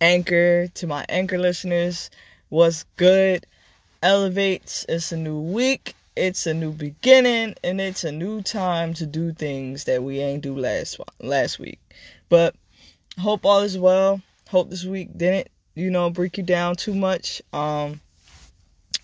Anchor, 0.00 0.66
to 0.68 0.86
my 0.86 1.04
Anchor 1.10 1.38
listeners, 1.38 2.10
what's 2.48 2.84
good? 2.96 3.46
Elevates, 4.02 4.86
it's 4.88 5.12
a 5.12 5.16
new 5.16 5.38
week, 5.38 5.94
it's 6.16 6.46
a 6.46 6.54
new 6.54 6.72
beginning, 6.72 7.54
and 7.62 7.82
it's 7.82 8.04
a 8.04 8.10
new 8.10 8.40
time 8.40 8.94
to 8.94 9.04
do 9.04 9.32
things 9.32 9.84
that 9.84 10.02
we 10.02 10.20
ain't 10.20 10.42
do 10.42 10.56
last 10.56 10.98
last 11.20 11.58
week. 11.58 11.78
But 12.30 12.54
hope 13.18 13.44
all 13.44 13.60
is 13.60 13.76
well. 13.76 14.22
Hope 14.48 14.70
this 14.70 14.84
week 14.86 15.10
didn't, 15.18 15.48
you 15.74 15.90
know, 15.90 16.08
break 16.08 16.38
you 16.38 16.44
down 16.44 16.76
too 16.76 16.94
much. 16.94 17.42
Um 17.52 18.00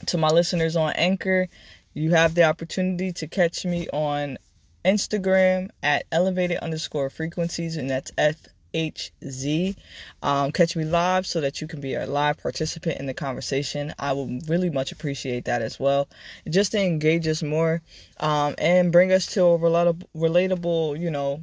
to 0.06 0.16
my 0.16 0.28
listeners 0.28 0.76
on 0.76 0.92
Anchor, 0.94 1.48
you 1.92 2.12
have 2.12 2.34
the 2.34 2.44
opportunity 2.44 3.12
to 3.12 3.26
catch 3.26 3.66
me 3.66 3.86
on 3.92 4.38
Instagram 4.82 5.68
at 5.82 6.06
elevated 6.10 6.58
underscore 6.58 7.10
frequencies, 7.10 7.76
and 7.76 7.90
that's 7.90 8.12
F 8.16 8.36
H 8.76 9.10
Z. 9.26 9.74
Um, 10.22 10.52
catch 10.52 10.76
me 10.76 10.84
live 10.84 11.26
so 11.26 11.40
that 11.40 11.60
you 11.60 11.66
can 11.66 11.80
be 11.80 11.94
a 11.94 12.06
live 12.06 12.36
participant 12.36 13.00
in 13.00 13.06
the 13.06 13.14
conversation. 13.14 13.94
I 13.98 14.12
will 14.12 14.38
really 14.46 14.70
much 14.70 14.92
appreciate 14.92 15.46
that 15.46 15.62
as 15.62 15.80
well. 15.80 16.08
Just 16.48 16.72
to 16.72 16.78
engage 16.78 17.26
us 17.26 17.42
more 17.42 17.80
um, 18.20 18.54
and 18.58 18.92
bring 18.92 19.12
us 19.12 19.26
to 19.34 19.42
a 19.44 19.58
relatable, 19.58 20.04
relatable 20.14 21.00
you 21.00 21.10
know, 21.10 21.40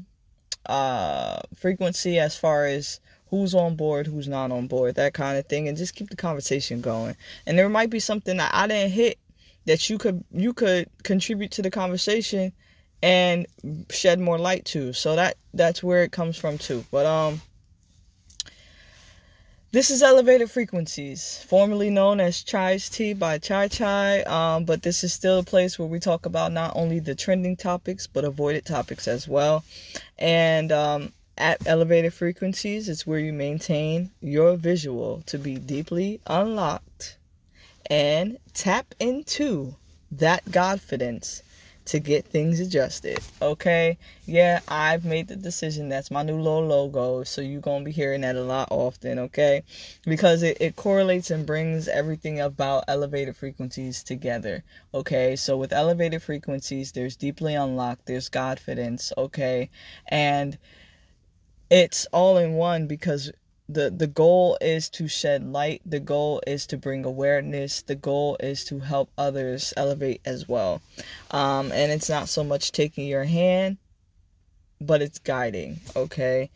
uh, 0.67 1.39
frequency 1.55 2.19
as 2.19 2.37
far 2.37 2.65
as 2.65 2.99
who's 3.29 3.55
on 3.55 3.75
board, 3.75 4.05
who's 4.05 4.27
not 4.27 4.51
on 4.51 4.67
board, 4.67 4.93
that 4.95 5.13
kind 5.15 5.39
of 5.39 5.47
thing, 5.47 5.67
and 5.67 5.75
just 5.75 5.95
keep 5.95 6.09
the 6.09 6.15
conversation 6.15 6.81
going. 6.81 7.15
And 7.47 7.57
there 7.57 7.67
might 7.67 7.89
be 7.89 7.99
something 7.99 8.37
that 8.37 8.53
I 8.53 8.67
didn't 8.67 8.91
hit 8.91 9.17
that 9.65 9.89
you 9.89 9.97
could 9.97 10.23
you 10.31 10.53
could 10.53 10.87
contribute 11.03 11.51
to 11.51 11.61
the 11.61 11.71
conversation 11.71 12.53
and 13.03 13.45
shed 13.89 14.17
more 14.17 14.39
light 14.39 14.63
to. 14.63 14.93
So 14.93 15.17
that 15.17 15.35
that's 15.53 15.83
where 15.83 16.03
it 16.03 16.13
comes 16.13 16.37
from 16.37 16.57
too. 16.57 16.85
But 16.89 17.05
um 17.05 17.41
this 19.71 19.89
is 19.89 20.03
Elevated 20.03 20.51
Frequencies, 20.51 21.43
formerly 21.47 21.89
known 21.89 22.19
as 22.19 22.43
Chai's 22.43 22.89
Tea 22.89 23.13
by 23.13 23.39
Chai 23.39 23.67
Chai. 23.67 24.21
Um, 24.21 24.65
but 24.65 24.83
this 24.83 25.03
is 25.03 25.11
still 25.11 25.39
a 25.39 25.43
place 25.43 25.79
where 25.79 25.87
we 25.87 25.99
talk 25.99 26.27
about 26.27 26.51
not 26.51 26.73
only 26.75 26.99
the 26.99 27.15
trending 27.15 27.55
topics, 27.55 28.05
but 28.05 28.23
avoided 28.23 28.65
topics 28.65 29.07
as 29.07 29.27
well. 29.27 29.63
And 30.19 30.71
um, 30.71 31.11
at 31.39 31.65
Elevated 31.65 32.13
Frequencies, 32.13 32.87
it's 32.87 33.07
where 33.07 33.17
you 33.17 33.33
maintain 33.33 34.11
your 34.21 34.55
visual 34.57 35.23
to 35.25 35.39
be 35.39 35.55
deeply 35.55 36.21
unlocked 36.27 37.17
and 37.87 38.37
tap 38.53 38.93
into 38.99 39.75
that 40.11 40.43
confidence 40.53 41.41
to 41.85 41.99
get 41.99 42.25
things 42.25 42.59
adjusted. 42.59 43.19
Okay? 43.41 43.97
Yeah, 44.25 44.61
I've 44.67 45.05
made 45.05 45.27
the 45.27 45.35
decision. 45.35 45.89
That's 45.89 46.11
my 46.11 46.23
new 46.23 46.37
little 46.37 46.65
logo. 46.65 47.23
So 47.23 47.41
you're 47.41 47.61
going 47.61 47.83
to 47.83 47.85
be 47.85 47.91
hearing 47.91 48.21
that 48.21 48.35
a 48.35 48.43
lot 48.43 48.69
often. 48.71 49.19
Okay? 49.19 49.63
Because 50.05 50.43
it, 50.43 50.57
it 50.61 50.75
correlates 50.75 51.29
and 51.31 51.45
brings 51.45 51.87
everything 51.87 52.39
about 52.39 52.85
elevated 52.87 53.35
frequencies 53.35 54.03
together. 54.03 54.63
Okay? 54.93 55.35
So 55.35 55.57
with 55.57 55.73
elevated 55.73 56.23
frequencies, 56.23 56.91
there's 56.91 57.15
deeply 57.15 57.55
unlocked, 57.55 58.05
there's 58.05 58.29
Godfidence. 58.29 59.11
Okay? 59.17 59.69
And 60.07 60.57
it's 61.69 62.05
all 62.13 62.37
in 62.37 62.53
one 62.53 62.87
because 62.87 63.31
the 63.73 63.89
the 63.89 64.07
goal 64.07 64.57
is 64.61 64.89
to 64.89 65.07
shed 65.07 65.43
light 65.43 65.81
the 65.85 65.99
goal 65.99 66.41
is 66.45 66.67
to 66.67 66.77
bring 66.77 67.05
awareness 67.05 67.81
the 67.81 67.95
goal 67.95 68.37
is 68.39 68.63
to 68.65 68.79
help 68.79 69.09
others 69.17 69.73
elevate 69.75 70.21
as 70.25 70.47
well. 70.47 70.81
Um, 71.31 71.71
and 71.71 71.91
it's 71.91 72.09
not 72.09 72.29
so 72.29 72.43
much 72.43 72.71
taking 72.71 73.07
your 73.07 73.23
hand 73.23 73.77
but 74.79 75.01
it's 75.01 75.19
guiding 75.19 75.79
okay? 75.95 76.49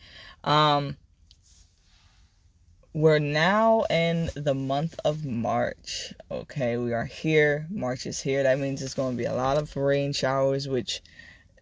Um, 0.44 0.98
we're 2.94 3.20
now 3.20 3.84
in 3.90 4.30
the 4.36 4.56
month 4.56 5.00
of 5.04 5.26
march 5.26 6.14
okay? 6.30 6.78
We 6.78 6.94
are 6.94 7.06
here 7.06 7.68
march 7.70 8.06
is 8.06 8.22
here. 8.22 8.44
That 8.44 8.60
means 8.60 8.82
it's 8.82 8.94
going 8.94 9.14
to 9.14 9.18
be 9.18 9.26
a 9.26 9.36
lot 9.36 9.58
of 9.58 9.76
rain 9.76 10.14
showers 10.14 10.68
which 10.68 11.02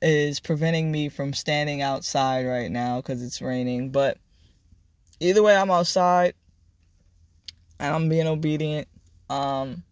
is 0.01 0.39
preventing 0.39 0.91
me 0.91 1.09
from 1.09 1.33
standing 1.33 1.81
outside 1.81 2.45
right 2.45 2.69
now 2.69 2.97
because 2.97 3.23
it's 3.23 3.41
raining 3.41 3.89
but 3.89 4.17
either 5.25 5.43
way, 5.43 5.55
I'm 5.55 5.71
outside 5.71 6.33
and 7.79 7.93
I'm 7.93 8.09
being 8.09 8.27
obedient. 8.27 8.87
Um, 9.29 9.83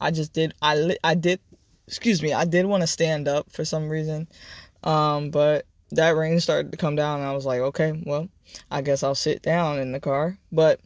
I 0.00 0.10
just 0.10 0.32
did. 0.32 0.54
I 0.60 0.96
I 1.02 1.14
did. 1.14 1.40
Excuse 1.86 2.22
me. 2.22 2.32
I 2.32 2.44
did 2.44 2.66
want 2.66 2.82
to 2.82 2.86
stand 2.86 3.28
up 3.28 3.50
for 3.50 3.64
some 3.64 3.88
reason. 3.88 4.28
Um, 4.82 5.30
but 5.30 5.66
that 5.92 6.16
rain 6.16 6.40
started 6.40 6.72
to 6.72 6.78
come 6.78 6.96
down, 6.96 7.20
and 7.20 7.28
I 7.28 7.32
was 7.32 7.46
like, 7.46 7.60
okay, 7.60 8.00
well, 8.04 8.28
I 8.70 8.82
guess 8.82 9.02
I'll 9.02 9.14
sit 9.14 9.42
down 9.42 9.78
in 9.78 9.92
the 9.92 10.00
car. 10.00 10.36
But 10.52 10.80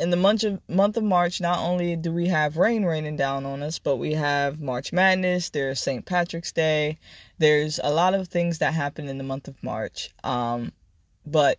in 0.00 0.10
the 0.10 0.16
month 0.16 0.44
of 0.44 0.60
month 0.68 0.96
of 0.96 1.04
March, 1.04 1.40
not 1.40 1.58
only 1.58 1.96
do 1.96 2.12
we 2.12 2.28
have 2.28 2.56
rain 2.56 2.84
raining 2.84 3.16
down 3.16 3.44
on 3.44 3.62
us, 3.62 3.78
but 3.78 3.96
we 3.96 4.14
have 4.14 4.60
March 4.60 4.92
Madness. 4.92 5.50
There's 5.50 5.80
St. 5.80 6.04
Patrick's 6.04 6.52
Day. 6.52 6.98
There's 7.38 7.78
a 7.82 7.92
lot 7.92 8.14
of 8.14 8.28
things 8.28 8.58
that 8.58 8.74
happen 8.74 9.08
in 9.08 9.18
the 9.18 9.24
month 9.24 9.48
of 9.48 9.62
March. 9.62 10.10
Um, 10.24 10.72
but 11.26 11.58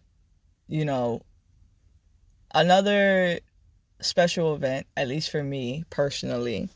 you 0.68 0.86
know, 0.86 1.22
another 2.56 3.40
special 4.02 4.56
event, 4.56 4.88
at 4.98 5.08
least 5.08 5.30
for 5.30 5.44
me 5.44 5.84
personally, 5.90 6.70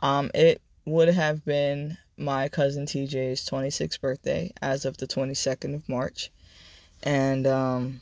um, 0.00 0.30
it 0.34 0.60
would 0.84 1.08
have 1.08 1.44
been 1.44 1.96
my 2.16 2.48
cousin 2.48 2.86
TJ's 2.86 3.48
26th 3.48 4.00
birthday 4.00 4.52
as 4.62 4.84
of 4.84 4.96
the 4.98 5.06
22nd 5.06 5.74
of 5.74 5.88
March. 5.88 6.30
And 7.02 7.46
um, 7.46 8.00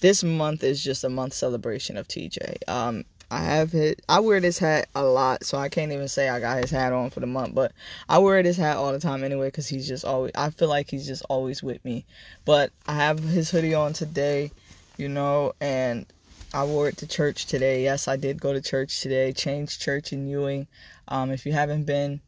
this 0.00 0.22
month 0.22 0.62
is 0.62 0.82
just 0.82 1.04
a 1.04 1.08
month 1.08 1.32
celebration 1.32 1.96
of 1.96 2.06
TJ. 2.08 2.68
Um, 2.68 3.04
I 3.30 3.40
have 3.40 3.74
it. 3.74 4.02
I 4.08 4.20
wear 4.20 4.38
this 4.38 4.58
hat 4.58 4.88
a 4.94 5.02
lot, 5.02 5.44
so 5.44 5.58
I 5.58 5.68
can't 5.68 5.90
even 5.90 6.06
say 6.06 6.28
I 6.28 6.38
got 6.38 6.60
his 6.60 6.70
hat 6.70 6.92
on 6.92 7.10
for 7.10 7.18
the 7.18 7.26
month. 7.26 7.54
But 7.54 7.72
I 8.08 8.18
wear 8.18 8.40
this 8.42 8.56
hat 8.56 8.76
all 8.76 8.92
the 8.92 9.00
time 9.00 9.24
anyway, 9.24 9.48
because 9.48 9.66
he's 9.66 9.88
just 9.88 10.04
always. 10.04 10.30
I 10.36 10.50
feel 10.50 10.68
like 10.68 10.90
he's 10.90 11.06
just 11.06 11.24
always 11.28 11.60
with 11.60 11.84
me. 11.84 12.04
But 12.44 12.70
I 12.86 12.94
have 12.94 13.18
his 13.18 13.50
hoodie 13.50 13.74
on 13.74 13.94
today, 13.94 14.52
you 14.96 15.08
know, 15.08 15.52
and 15.60 16.06
I 16.54 16.64
wore 16.64 16.88
it 16.88 16.96
to 16.98 17.06
church 17.06 17.46
today. 17.46 17.82
Yes, 17.82 18.08
I 18.08 18.16
did 18.16 18.40
go 18.40 18.52
to 18.52 18.60
church 18.60 19.00
today. 19.00 19.32
Change 19.32 19.78
Church 19.78 20.12
in 20.12 20.26
Ewing. 20.26 20.66
Um, 21.08 21.30
if 21.30 21.44
you 21.44 21.52
haven't 21.52 21.84
been, 21.84 22.20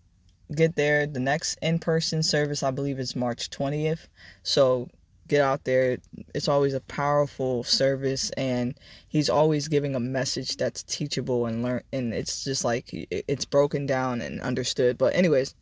get 0.55 0.77
there. 0.77 1.07
The 1.07 1.21
next 1.21 1.59
in-person 1.63 2.23
service, 2.23 2.63
I 2.63 2.71
believe, 2.71 2.99
is 2.99 3.17
March 3.17 3.51
20th. 3.51 4.09
So 4.43 4.89
get 5.29 5.41
out 5.41 5.65
there. 5.65 5.99
It's 6.35 6.49
always 6.49 6.75
a 6.75 6.81
powerful 6.81 7.63
service, 7.65 8.31
and 8.31 8.75
he's 9.09 9.31
always 9.31 9.69
giving 9.69 9.95
a 9.95 10.01
message 10.01 10.57
that's 10.57 10.83
teachable 10.83 11.47
and 11.47 11.63
learn. 11.63 11.83
And 11.93 12.13
it's 12.13 12.45
just 12.45 12.65
like 12.65 12.89
it's 12.93 13.45
broken 13.45 13.87
down 13.87 14.21
and 14.21 14.41
understood. 14.41 14.99
But 14.99 15.15
anyways, 15.15 15.55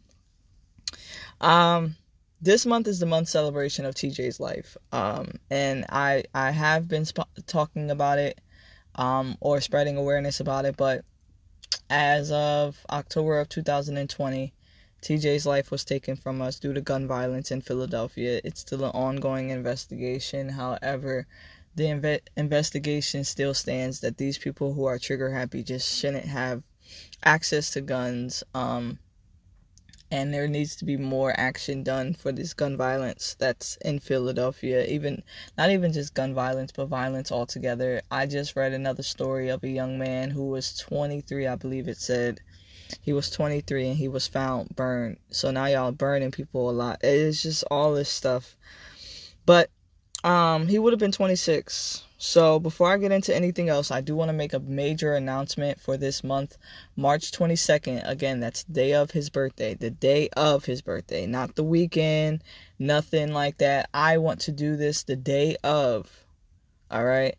um, 1.40 1.96
this 2.40 2.66
month 2.66 2.86
is 2.86 2.98
the 2.98 3.06
month 3.06 3.28
celebration 3.28 3.84
of 3.84 3.94
TJ's 3.94 4.40
life. 4.40 4.76
Um, 4.92 5.32
and 5.50 5.84
I 5.88 6.24
I 6.34 6.50
have 6.50 6.88
been 6.88 7.04
sp- 7.08 7.32
talking 7.46 7.90
about 7.90 8.18
it, 8.18 8.40
um, 8.94 9.36
or 9.40 9.60
spreading 9.60 9.96
awareness 9.96 10.40
about 10.40 10.64
it, 10.64 10.76
but 10.76 11.04
as 11.88 12.30
of 12.32 12.84
October 12.90 13.40
of 13.40 13.48
2020 13.48 14.52
TJ's 15.02 15.46
life 15.46 15.70
was 15.70 15.84
taken 15.84 16.16
from 16.16 16.42
us 16.42 16.58
due 16.58 16.72
to 16.72 16.80
gun 16.80 17.06
violence 17.06 17.52
in 17.52 17.60
Philadelphia. 17.60 18.40
It's 18.42 18.60
still 18.60 18.84
an 18.84 18.90
ongoing 18.90 19.50
investigation. 19.50 20.48
However, 20.48 21.26
the 21.76 21.84
inve- 21.84 22.26
investigation 22.36 23.22
still 23.22 23.54
stands 23.54 24.00
that 24.00 24.16
these 24.16 24.38
people 24.38 24.74
who 24.74 24.84
are 24.86 24.98
trigger 24.98 25.30
happy 25.30 25.62
just 25.62 25.88
shouldn't 25.96 26.24
have 26.24 26.64
access 27.22 27.70
to 27.72 27.82
guns. 27.82 28.42
Um, 28.54 28.98
and 30.10 30.32
there 30.32 30.46
needs 30.46 30.76
to 30.76 30.84
be 30.84 30.96
more 30.96 31.34
action 31.38 31.82
done 31.82 32.14
for 32.14 32.32
this 32.32 32.54
gun 32.54 32.76
violence 32.76 33.34
that's 33.38 33.76
in 33.78 33.98
Philadelphia. 33.98 34.84
Even 34.86 35.22
not 35.58 35.70
even 35.70 35.92
just 35.92 36.14
gun 36.14 36.34
violence, 36.34 36.72
but 36.72 36.86
violence 36.86 37.32
altogether. 37.32 38.00
I 38.10 38.26
just 38.26 38.56
read 38.56 38.72
another 38.72 39.02
story 39.02 39.48
of 39.48 39.64
a 39.64 39.68
young 39.68 39.98
man 39.98 40.30
who 40.30 40.48
was 40.48 40.76
23, 40.76 41.46
I 41.46 41.56
believe 41.56 41.88
it 41.88 41.98
said, 41.98 42.40
he 43.00 43.12
was 43.12 43.30
23 43.30 43.88
and 43.88 43.96
he 43.96 44.08
was 44.08 44.28
found 44.28 44.76
burned. 44.76 45.18
So 45.30 45.50
now 45.50 45.66
y'all 45.66 45.92
burning 45.92 46.30
people 46.30 46.70
a 46.70 46.72
lot. 46.72 47.00
It's 47.02 47.42
just 47.42 47.64
all 47.70 47.94
this 47.94 48.08
stuff. 48.08 48.56
But 49.44 49.70
um 50.24 50.66
he 50.66 50.78
would 50.78 50.92
have 50.92 51.00
been 51.00 51.12
26. 51.12 52.02
So 52.18 52.58
before 52.58 52.90
I 52.90 52.96
get 52.96 53.12
into 53.12 53.36
anything 53.36 53.68
else, 53.68 53.90
I 53.90 54.00
do 54.00 54.16
want 54.16 54.30
to 54.30 54.32
make 54.32 54.54
a 54.54 54.60
major 54.60 55.14
announcement 55.14 55.78
for 55.78 55.98
this 55.98 56.24
month, 56.24 56.56
March 56.96 57.30
22nd. 57.30 58.08
Again, 58.08 58.40
that's 58.40 58.64
day 58.64 58.94
of 58.94 59.10
his 59.10 59.28
birthday, 59.28 59.74
the 59.74 59.90
day 59.90 60.30
of 60.34 60.64
his 60.64 60.80
birthday, 60.80 61.26
not 61.26 61.56
the 61.56 61.64
weekend, 61.64 62.42
nothing 62.78 63.32
like 63.34 63.58
that. 63.58 63.90
I 63.92 64.16
want 64.16 64.40
to 64.42 64.52
do 64.52 64.76
this 64.76 65.02
the 65.02 65.16
day 65.16 65.56
of. 65.62 66.24
All 66.90 67.04
right 67.04 67.36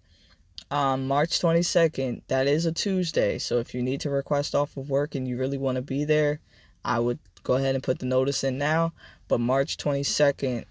um, 0.71 1.07
March 1.07 1.39
22nd. 1.39 2.21
That 2.27 2.47
is 2.47 2.65
a 2.65 2.71
Tuesday. 2.71 3.37
So 3.37 3.59
if 3.59 3.73
you 3.73 3.81
need 3.81 4.01
to 4.01 4.09
request 4.09 4.55
off 4.55 4.75
of 4.77 4.89
work 4.89 5.15
and 5.15 5.27
you 5.27 5.37
really 5.37 5.57
want 5.57 5.77
to 5.77 5.81
be 5.81 6.05
there, 6.05 6.39
I 6.83 6.99
would 6.99 7.19
go 7.43 7.53
ahead 7.53 7.75
and 7.75 7.83
put 7.83 7.99
the 7.99 8.05
notice 8.05 8.43
in 8.43 8.57
now. 8.57 8.93
But 9.27 9.39
March 9.39 9.77
22nd, 9.77 10.65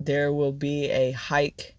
there 0.00 0.32
will 0.32 0.52
be 0.52 0.90
a 0.90 1.12
hike 1.12 1.74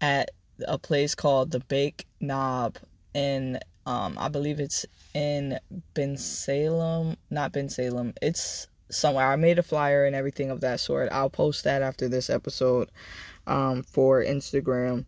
at 0.00 0.30
a 0.66 0.78
place 0.78 1.14
called 1.14 1.50
the 1.50 1.60
Bake 1.60 2.06
Knob 2.20 2.76
in 3.14 3.58
um 3.86 4.16
I 4.18 4.28
believe 4.28 4.60
it's 4.60 4.86
in 5.14 5.58
Bensalem, 5.94 7.16
not 7.30 7.52
Bensalem. 7.52 8.16
It's 8.22 8.68
somewhere. 8.90 9.26
I 9.26 9.36
made 9.36 9.58
a 9.58 9.62
flyer 9.62 10.04
and 10.04 10.14
everything 10.14 10.50
of 10.50 10.60
that 10.60 10.80
sort. 10.80 11.10
I'll 11.12 11.30
post 11.30 11.64
that 11.64 11.82
after 11.82 12.08
this 12.08 12.30
episode 12.30 12.90
um 13.46 13.82
for 13.82 14.22
Instagram. 14.22 15.04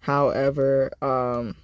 However, 0.00 0.90
um 1.02 1.56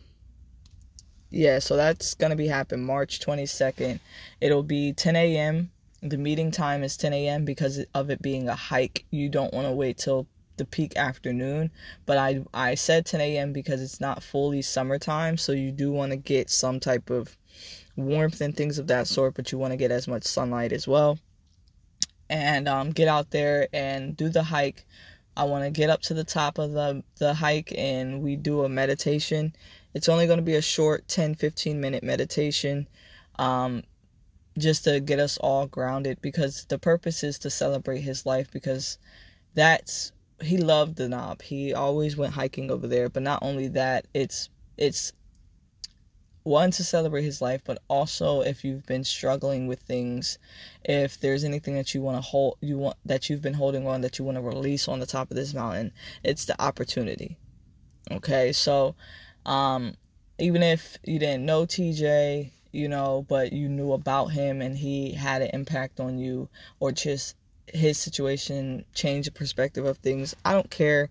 yeah, 1.31 1.61
so 1.61 1.77
that's 1.77 2.15
gonna 2.15 2.37
be 2.37 2.49
happening 2.49 2.85
March 2.85 3.21
22nd. 3.21 4.01
It'll 4.41 4.63
be 4.65 4.93
10 4.93 5.17
a.m. 5.17 5.71
The 6.03 6.17
meeting 6.17 6.51
time 6.51 6.83
is 6.83 6.97
10 6.97 7.13
a.m. 7.13 7.45
because 7.45 7.85
of 7.95 8.11
it 8.11 8.23
being 8.23 8.49
a 8.49 8.55
hike. 8.55 9.05
You 9.11 9.29
don't 9.29 9.53
want 9.53 9.67
to 9.67 9.73
wait 9.73 9.99
till 9.99 10.27
the 10.57 10.65
peak 10.65 10.97
afternoon, 10.97 11.71
but 12.07 12.19
I 12.19 12.43
I 12.53 12.75
said 12.75 13.07
10 13.07 13.21
a.m. 13.21 13.53
because 13.53 13.81
it's 13.83 14.01
not 14.01 14.23
fully 14.23 14.63
summertime, 14.63 15.37
so 15.37 15.53
you 15.53 15.73
do 15.73 15.91
want 15.93 16.13
to 16.13 16.17
get 16.17 16.51
some 16.51 16.81
type 16.81 17.11
of 17.11 17.37
warmth 17.97 18.41
and 18.41 18.57
things 18.57 18.79
of 18.79 18.87
that 18.89 19.07
sort, 19.09 19.35
but 19.35 19.53
you 19.53 19.59
want 19.59 19.73
to 19.73 19.77
get 19.77 19.91
as 19.91 20.09
much 20.09 20.25
sunlight 20.25 20.73
as 20.73 20.87
well. 20.89 21.19
And 22.29 22.69
um, 22.69 22.91
get 22.91 23.09
out 23.09 23.31
there 23.31 23.69
and 23.73 24.17
do 24.17 24.29
the 24.29 24.43
hike. 24.43 24.87
I 25.37 25.45
want 25.45 25.65
to 25.65 25.71
get 25.71 25.91
up 25.91 26.03
to 26.03 26.15
the 26.15 26.25
top 26.25 26.59
of 26.59 26.73
the 26.73 27.03
the 27.19 27.35
hike 27.35 27.73
and 27.77 28.23
we 28.23 28.37
do 28.37 28.65
a 28.65 28.69
meditation 28.69 29.55
it's 29.95 30.09
only 30.09 30.27
going 30.27 30.39
to 30.39 30.45
be 30.45 30.55
a 30.55 30.63
short 30.63 31.07
10 31.09 31.35
15 31.35 31.81
minute 31.81 32.03
meditation 32.03 32.89
um, 33.39 33.83
just 34.59 34.85
to 34.85 35.01
get 35.01 35.19
us 35.19 35.39
all 35.39 35.67
grounded 35.67 36.21
because 36.21 36.65
the 36.67 36.79
purpose 36.79 37.23
is 37.23 37.39
to 37.39 37.51
celebrate 37.51 38.01
his 38.01 38.27
life 38.27 38.51
because 38.51 38.99
that's 39.55 40.13
he 40.43 40.57
loved 40.57 40.97
the 40.97 41.09
knob. 41.09 41.43
He 41.43 41.75
always 41.75 42.17
went 42.17 42.35
hiking 42.35 42.71
over 42.71 42.87
there, 42.87 43.09
but 43.09 43.23
not 43.23 43.43
only 43.43 43.69
that, 43.69 44.07
it's 44.15 44.49
it's 44.77 45.13
one 46.43 46.71
to 46.71 46.83
celebrate 46.83 47.23
his 47.23 47.43
life, 47.43 47.61
but 47.65 47.79
also 47.89 48.41
if 48.41 48.65
you've 48.65 48.87
been 48.87 49.05
struggling 49.05 49.67
with 49.67 49.81
things, 49.81 50.39
if 50.85 51.21
there's 51.21 51.45
anything 51.45 51.75
that 51.75 51.95
you 51.95 52.01
want 52.01 52.17
to 52.17 52.23
hold, 52.23 52.57
you 52.61 52.79
want 52.79 52.97
that 53.05 53.29
you've 53.29 53.43
been 53.43 53.55
holding 53.55 53.87
on 53.87 54.01
that 54.01 54.19
you 54.19 54.25
want 54.25 54.37
to 54.37 54.43
release 54.43 54.89
on 54.89 55.01
the 55.01 55.07
top 55.07 55.31
of 55.31 55.37
this 55.37 55.55
mountain, 55.55 55.93
it's 56.25 56.47
the 56.47 56.61
opportunity. 56.61 57.37
Okay, 58.11 58.53
so 58.53 58.95
um, 59.45 59.95
even 60.39 60.63
if 60.63 60.99
you 61.05 61.19
didn't 61.19 61.45
know 61.45 61.67
TJ, 61.67 62.51
you 62.73 62.89
know, 62.89 63.25
but 63.29 63.53
you 63.53 63.69
knew 63.69 63.93
about 63.93 64.27
him 64.27 64.63
and 64.63 64.77
he 64.77 65.13
had 65.13 65.43
an 65.43 65.51
impact 65.53 66.01
on 66.01 66.19
you, 66.19 66.49
or 66.79 66.93
just 66.93 67.37
his 67.67 67.99
situation 67.99 68.85
changed 68.95 69.29
the 69.29 69.33
perspective 69.33 69.85
of 69.85 69.99
things. 69.99 70.35
I 70.45 70.53
don't 70.53 70.71
care, 70.71 71.09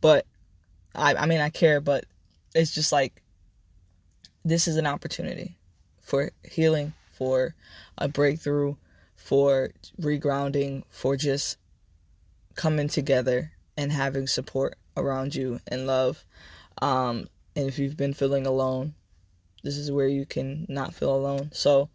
but 0.00 0.26
I, 0.94 1.14
I 1.14 1.26
mean, 1.26 1.40
I 1.40 1.50
care, 1.50 1.80
but 1.80 2.04
it's 2.54 2.74
just 2.74 2.92
like 2.92 3.22
this 4.44 4.68
is 4.68 4.76
an 4.76 4.86
opportunity 4.86 5.56
for 6.00 6.30
healing, 6.44 6.92
for 7.12 7.54
a 7.98 8.08
breakthrough, 8.08 8.74
for 9.16 9.70
regrounding, 10.00 10.82
for 10.90 11.16
just 11.16 11.56
coming 12.54 12.88
together 12.88 13.52
and 13.76 13.92
having 13.92 14.26
support 14.26 14.76
around 14.96 15.34
you 15.34 15.60
and 15.68 15.86
love. 15.86 16.24
Um, 16.80 17.28
and 17.54 17.68
if 17.68 17.78
you've 17.78 17.96
been 17.96 18.14
feeling 18.14 18.46
alone, 18.46 18.94
this 19.62 19.76
is 19.76 19.90
where 19.90 20.08
you 20.08 20.26
can 20.26 20.66
not 20.68 20.94
feel 20.94 21.14
alone. 21.14 21.50
So 21.52 21.88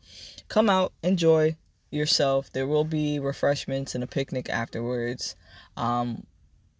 come 0.47 0.69
out, 0.69 0.93
enjoy 1.03 1.55
yourself. 1.91 2.51
There 2.51 2.67
will 2.67 2.83
be 2.83 3.19
refreshments 3.19 3.95
and 3.95 4.03
a 4.03 4.07
picnic 4.07 4.49
afterwards. 4.49 5.35
Um, 5.75 6.25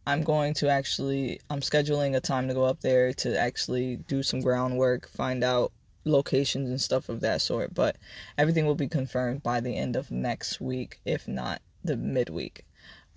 I'm 0.05 0.23
going 0.23 0.53
to 0.55 0.69
actually, 0.69 1.41
I'm 1.49 1.59
scheduling 1.59 2.15
a 2.15 2.21
time 2.21 2.47
to 2.47 2.53
go 2.53 2.63
up 2.63 2.81
there 2.81 3.13
to 3.13 3.37
actually 3.37 3.97
do 4.07 4.23
some 4.23 4.41
groundwork, 4.41 5.09
find 5.09 5.43
out 5.43 5.73
locations 6.05 6.69
and 6.69 6.79
stuff 6.79 7.09
of 7.09 7.19
that 7.21 7.41
sort. 7.41 7.73
But 7.73 7.97
everything 8.37 8.65
will 8.65 8.75
be 8.75 8.87
confirmed 8.87 9.43
by 9.43 9.59
the 9.59 9.75
end 9.75 9.95
of 9.95 10.09
next 10.09 10.61
week, 10.61 10.99
if 11.05 11.27
not 11.27 11.61
the 11.83 11.97
midweek. 11.97 12.63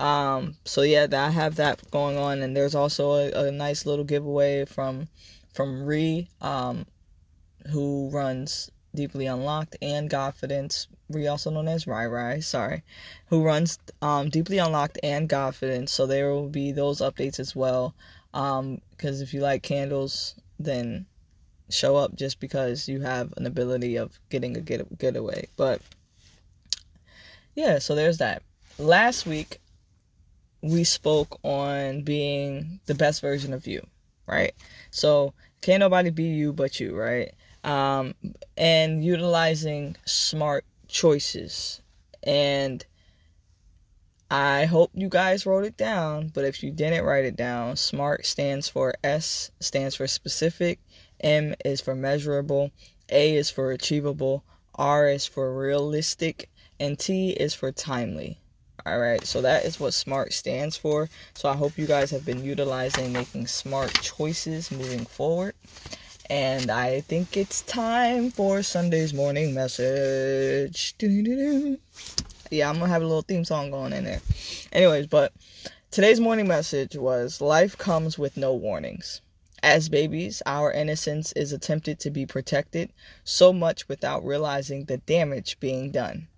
Um, 0.00 0.56
so 0.64 0.82
yeah, 0.82 1.06
I 1.12 1.30
have 1.30 1.56
that 1.56 1.90
going 1.90 2.16
on, 2.16 2.40
and 2.42 2.56
there's 2.56 2.74
also 2.74 3.12
a, 3.12 3.48
a 3.48 3.52
nice 3.52 3.84
little 3.84 4.04
giveaway 4.04 4.64
from 4.64 5.08
from 5.52 5.84
Ri, 5.84 6.28
um, 6.40 6.86
who 7.68 8.10
runs 8.10 8.70
Deeply 8.94 9.26
Unlocked 9.26 9.76
and 9.82 10.10
Godfidence, 10.10 10.86
also 11.28 11.50
known 11.50 11.68
as 11.68 11.86
Rye 11.86 12.06
Rye, 12.06 12.40
sorry, 12.40 12.82
who 13.26 13.42
runs 13.42 13.78
um, 14.02 14.30
Deeply 14.30 14.58
Unlocked 14.58 14.98
and 15.02 15.28
Godfidence. 15.28 15.90
So 15.90 16.06
there 16.06 16.30
will 16.30 16.48
be 16.48 16.72
those 16.72 17.00
updates 17.00 17.38
as 17.38 17.54
well. 17.54 17.94
Um, 18.34 18.80
because 18.90 19.20
if 19.20 19.32
you 19.34 19.40
like 19.40 19.62
candles, 19.62 20.34
then 20.58 21.06
show 21.68 21.96
up 21.96 22.14
just 22.14 22.40
because 22.40 22.88
you 22.88 23.00
have 23.00 23.32
an 23.36 23.46
ability 23.46 23.96
of 23.96 24.18
getting 24.28 24.56
a 24.56 24.60
get 24.60 24.98
getaway. 24.98 25.46
But 25.56 25.80
yeah, 27.54 27.78
so 27.78 27.94
there's 27.94 28.18
that. 28.18 28.42
Last 28.78 29.26
week 29.26 29.58
we 30.62 30.84
spoke 30.84 31.38
on 31.42 32.02
being 32.02 32.80
the 32.86 32.94
best 32.94 33.20
version 33.20 33.52
of 33.52 33.66
you, 33.66 33.86
right? 34.26 34.52
So 34.90 35.32
can't 35.60 35.80
nobody 35.80 36.10
be 36.10 36.24
you 36.24 36.52
but 36.52 36.80
you, 36.80 36.96
right? 36.96 37.32
Um, 37.62 38.14
and 38.56 39.04
utilizing 39.04 39.96
smart 40.06 40.64
choices. 40.88 41.80
And 42.22 42.84
I 44.30 44.66
hope 44.66 44.92
you 44.94 45.08
guys 45.08 45.44
wrote 45.44 45.64
it 45.64 45.76
down, 45.76 46.28
but 46.28 46.44
if 46.44 46.62
you 46.62 46.70
didn't 46.70 47.04
write 47.04 47.24
it 47.24 47.34
down, 47.34 47.76
SMART 47.76 48.24
stands 48.24 48.68
for 48.68 48.94
S 49.02 49.50
stands 49.58 49.96
for 49.96 50.06
specific, 50.06 50.78
M 51.20 51.56
is 51.64 51.80
for 51.80 51.96
measurable, 51.96 52.70
A 53.08 53.34
is 53.34 53.50
for 53.50 53.72
achievable, 53.72 54.44
R 54.76 55.08
is 55.08 55.26
for 55.26 55.58
realistic, 55.58 56.48
and 56.78 56.96
T 56.96 57.30
is 57.30 57.54
for 57.54 57.72
timely. 57.72 58.38
All 58.86 59.00
right, 59.00 59.26
so 59.26 59.42
that 59.42 59.64
is 59.64 59.80
what 59.80 59.94
SMART 59.94 60.32
stands 60.32 60.76
for. 60.76 61.10
So 61.34 61.48
I 61.48 61.56
hope 61.56 61.76
you 61.76 61.86
guys 61.86 62.12
have 62.12 62.24
been 62.24 62.44
utilizing 62.44 63.12
making 63.12 63.48
smart 63.48 63.92
choices 64.00 64.70
moving 64.70 65.04
forward. 65.06 65.54
And 66.30 66.70
I 66.70 67.00
think 67.00 67.36
it's 67.36 67.62
time 67.62 68.30
for 68.30 68.62
Sunday's 68.62 69.12
morning 69.12 69.52
message. 69.52 70.94
Yeah, 71.00 72.70
I'm 72.70 72.78
gonna 72.78 72.86
have 72.86 73.02
a 73.02 73.04
little 73.04 73.22
theme 73.22 73.44
song 73.44 73.72
going 73.72 73.92
in 73.92 74.04
there. 74.04 74.20
Anyways, 74.70 75.08
but 75.08 75.32
today's 75.90 76.20
morning 76.20 76.46
message 76.46 76.94
was 76.94 77.40
life 77.40 77.76
comes 77.76 78.16
with 78.16 78.36
no 78.36 78.54
warnings. 78.54 79.22
As 79.64 79.88
babies, 79.88 80.40
our 80.46 80.70
innocence 80.70 81.32
is 81.32 81.52
attempted 81.52 81.98
to 81.98 82.10
be 82.10 82.26
protected 82.26 82.92
so 83.24 83.52
much 83.52 83.88
without 83.88 84.24
realizing 84.24 84.84
the 84.84 84.98
damage 84.98 85.58
being 85.58 85.90
done. 85.90 86.28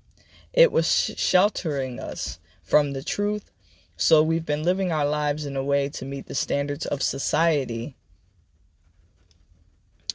It 0.54 0.72
was 0.72 0.87
sheltering 0.87 2.00
us 2.00 2.38
from 2.62 2.94
the 2.94 3.02
truth. 3.04 3.50
So 3.99 4.22
we've 4.22 4.46
been 4.46 4.62
living 4.62 4.90
our 4.90 5.04
lives 5.04 5.44
in 5.44 5.54
a 5.54 5.62
way 5.62 5.90
to 5.90 6.06
meet 6.06 6.28
the 6.28 6.34
standards 6.34 6.87
of 6.87 7.02
society 7.02 7.94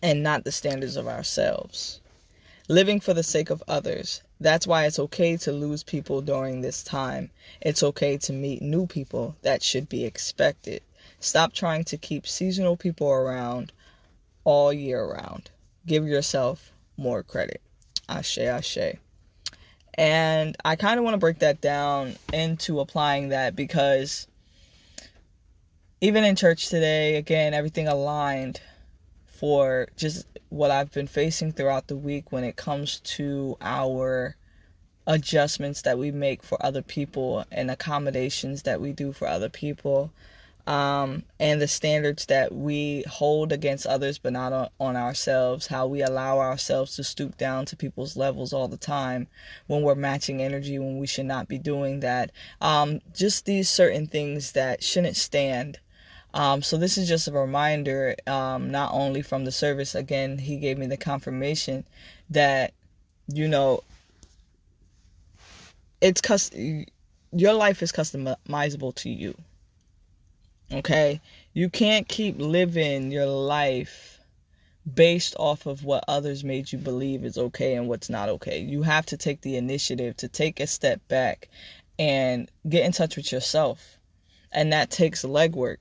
and 0.02 0.24
not 0.24 0.44
the 0.44 0.52
standards 0.52 0.96
of 0.96 1.08
ourselves. 1.08 2.00
Living 2.68 3.00
for 3.00 3.14
the 3.14 3.24
sake 3.24 3.50
of 3.50 3.64
others. 3.68 4.22
That's 4.40 4.68
why 4.68 4.86
it's 4.86 5.00
okay 5.00 5.38
to 5.38 5.52
lose 5.52 5.84
people 5.84 6.22
during 6.22 6.62
this 6.62 6.84
time. 6.84 7.32
It's 7.62 7.82
okay 7.82 8.18
to 8.18 8.34
meet 8.34 8.62
new 8.62 8.86
people. 8.86 9.36
That 9.42 9.64
should 9.64 9.90
be 9.90 10.06
expected. 10.06 10.82
Stop 11.20 11.54
trying 11.54 11.86
to 11.86 11.98
keep 11.98 12.28
seasonal 12.28 12.78
people 12.78 13.10
around 13.10 13.72
all 14.44 14.72
year 14.72 15.04
round. 15.06 15.50
Give 15.86 16.08
yourself 16.08 16.72
more 16.98 17.24
credit. 17.24 17.62
Ashe, 18.08 18.38
ashe. 18.38 18.98
And 19.96 20.56
I 20.64 20.76
kind 20.76 21.00
of 21.00 21.04
want 21.04 21.16
to 21.16 21.20
break 21.20 21.40
that 21.40 21.60
down 21.60 22.16
into 22.32 22.80
applying 22.80 23.30
that 23.30 23.56
because 23.56 24.28
even 26.02 26.24
in 26.24 26.36
church 26.36 26.70
today, 26.70 27.16
again, 27.16 27.56
everything 27.56 27.88
aligned 27.88 28.62
for 29.38 29.88
just 29.96 30.26
what 30.50 30.72
I've 30.72 30.92
been 30.92 31.08
facing 31.08 31.52
throughout 31.52 31.88
the 31.88 31.96
week 31.96 32.32
when 32.32 32.44
it 32.44 32.56
comes 32.56 33.00
to 33.02 33.58
our 33.62 34.36
adjustments 35.06 35.84
that 35.84 35.98
we 35.98 36.12
make 36.12 36.44
for 36.44 36.64
other 36.64 36.82
people 36.82 37.46
and 37.52 37.72
accommodations 37.72 38.64
that 38.64 38.82
we 38.82 38.92
do 38.92 39.14
for 39.14 39.28
other 39.28 39.50
people 39.50 40.12
um, 40.68 41.24
and 41.40 41.62
the 41.62 41.68
standards 41.68 42.26
that 42.26 42.54
we 42.54 43.04
hold 43.08 43.54
against 43.54 43.88
others 43.88 44.18
but 44.18 44.34
not 44.34 44.72
on, 44.80 44.98
ourselves, 44.98 45.68
how 45.68 45.88
we 45.88 46.02
allow 46.02 46.40
ourselves 46.40 46.98
to 46.98 47.06
stoop 47.06 47.38
down 47.38 47.66
to 47.66 47.78
people's 47.78 48.18
levels 48.18 48.52
all 48.52 48.68
the 48.68 48.76
time 48.76 49.28
when 49.68 49.82
we're 49.82 49.96
matching 49.96 50.42
energy 50.42 50.78
when 50.78 50.98
we 50.98 51.08
should 51.08 51.26
not 51.26 51.48
be 51.48 51.58
doing 51.58 52.02
that. 52.02 52.32
Um, 52.60 53.00
just 53.16 53.46
these 53.46 53.70
certain 53.70 54.08
things 54.08 54.52
that 54.52 54.84
shouldn't 54.84 55.16
stand. 55.16 55.80
Um, 56.34 56.62
so 56.62 56.78
this 56.78 56.98
is 56.98 57.08
just 57.08 57.28
a 57.28 57.32
reminder, 57.32 58.16
um, 58.28 58.70
not 58.70 58.94
only 58.94 59.22
from 59.22 59.46
the 59.46 59.52
service, 59.52 59.96
again, 59.96 60.38
he 60.38 60.58
gave 60.58 60.78
me 60.78 60.86
the 60.86 60.98
confirmation 60.98 61.86
that, 62.30 62.74
you 63.28 63.48
know, 63.48 63.84
it's 66.00 66.22
custom, 66.22 66.86
your 67.32 67.54
life 67.54 67.82
is 67.82 67.92
customizable 67.92 68.94
to 68.96 69.10
you 69.10 69.36
Okay? 70.72 71.22
You 71.54 71.70
can't 71.70 72.08
keep 72.08 72.40
living 72.40 73.12
your 73.12 73.26
life 73.26 74.20
based 74.94 75.36
off 75.38 75.66
of 75.66 75.84
what 75.84 76.04
others 76.08 76.44
made 76.44 76.72
you 76.72 76.78
believe 76.78 77.26
is 77.26 77.38
okay 77.38 77.76
and 77.76 77.88
what's 77.88 78.10
not 78.10 78.30
okay. 78.30 78.60
You 78.60 78.84
have 78.84 79.06
to 79.08 79.18
take 79.18 79.42
the 79.42 79.58
initiative 79.58 80.16
to 80.18 80.28
take 80.28 80.60
a 80.60 80.68
step 80.68 81.06
back 81.08 81.50
and 82.00 82.50
get 82.68 82.86
in 82.86 82.92
touch 82.92 83.16
with 83.18 83.32
yourself. 83.32 83.98
And 84.52 84.72
that 84.72 84.92
takes 84.92 85.24
legwork. 85.24 85.78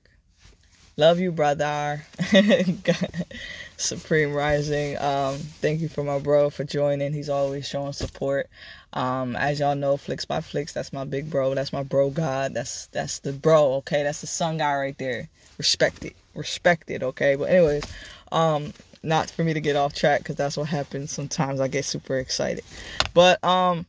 Love 0.99 1.19
you, 1.19 1.31
brother. 1.31 2.01
Supreme 3.77 4.33
Rising. 4.33 4.97
Um, 4.97 5.35
thank 5.35 5.79
you 5.79 5.89
for 5.89 6.03
my 6.03 6.17
bro 6.17 6.49
for 6.49 6.63
joining. 6.63 7.13
He's 7.13 7.29
always 7.29 7.67
showing 7.67 7.93
support. 7.93 8.49
Um, 8.93 9.35
as 9.35 9.59
y'all 9.59 9.75
know, 9.75 9.97
Flicks 9.97 10.25
by 10.25 10.41
Flicks, 10.41 10.73
that's 10.73 10.91
my 10.91 11.03
big 11.03 11.29
bro. 11.29 11.53
That's 11.53 11.71
my 11.71 11.83
bro 11.83 12.09
God. 12.09 12.55
That's 12.55 12.87
that's 12.87 13.19
the 13.19 13.31
bro, 13.31 13.73
okay? 13.75 14.01
That's 14.01 14.21
the 14.21 14.27
sun 14.27 14.57
guy 14.57 14.75
right 14.75 14.97
there. 14.97 15.29
Respect 15.59 16.03
it. 16.03 16.15
Respect 16.33 16.89
it, 16.89 17.03
okay? 17.03 17.35
But 17.35 17.51
anyways, 17.51 17.83
um, 18.31 18.73
not 19.03 19.29
for 19.29 19.43
me 19.43 19.53
to 19.53 19.61
get 19.61 19.75
off 19.75 19.93
track 19.93 20.21
because 20.21 20.35
that's 20.35 20.57
what 20.57 20.67
happens 20.67 21.11
sometimes. 21.11 21.59
I 21.59 21.67
get 21.67 21.85
super 21.85 22.17
excited. 22.17 22.63
But 23.13 23.43
um 23.43 23.85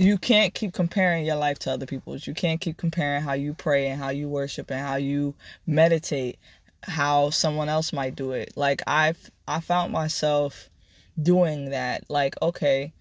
you 0.00 0.16
can't 0.16 0.54
keep 0.54 0.72
comparing 0.72 1.26
your 1.26 1.36
life 1.36 1.58
to 1.58 1.70
other 1.70 1.84
people's. 1.84 2.26
You 2.26 2.32
can't 2.32 2.58
keep 2.58 2.78
comparing 2.78 3.20
how 3.22 3.34
you 3.34 3.52
pray 3.52 3.88
and 3.88 4.00
how 4.00 4.08
you 4.08 4.30
worship 4.30 4.70
and 4.70 4.80
how 4.80 4.96
you 4.96 5.34
meditate, 5.66 6.38
how 6.82 7.28
someone 7.28 7.68
else 7.68 7.92
might 7.92 8.16
do 8.16 8.32
it. 8.32 8.54
Like 8.56 8.80
I've 8.86 9.30
I 9.46 9.60
found 9.60 9.92
myself 9.92 10.70
doing 11.22 11.70
that. 11.70 12.04
Like, 12.08 12.34
okay, 12.40 12.94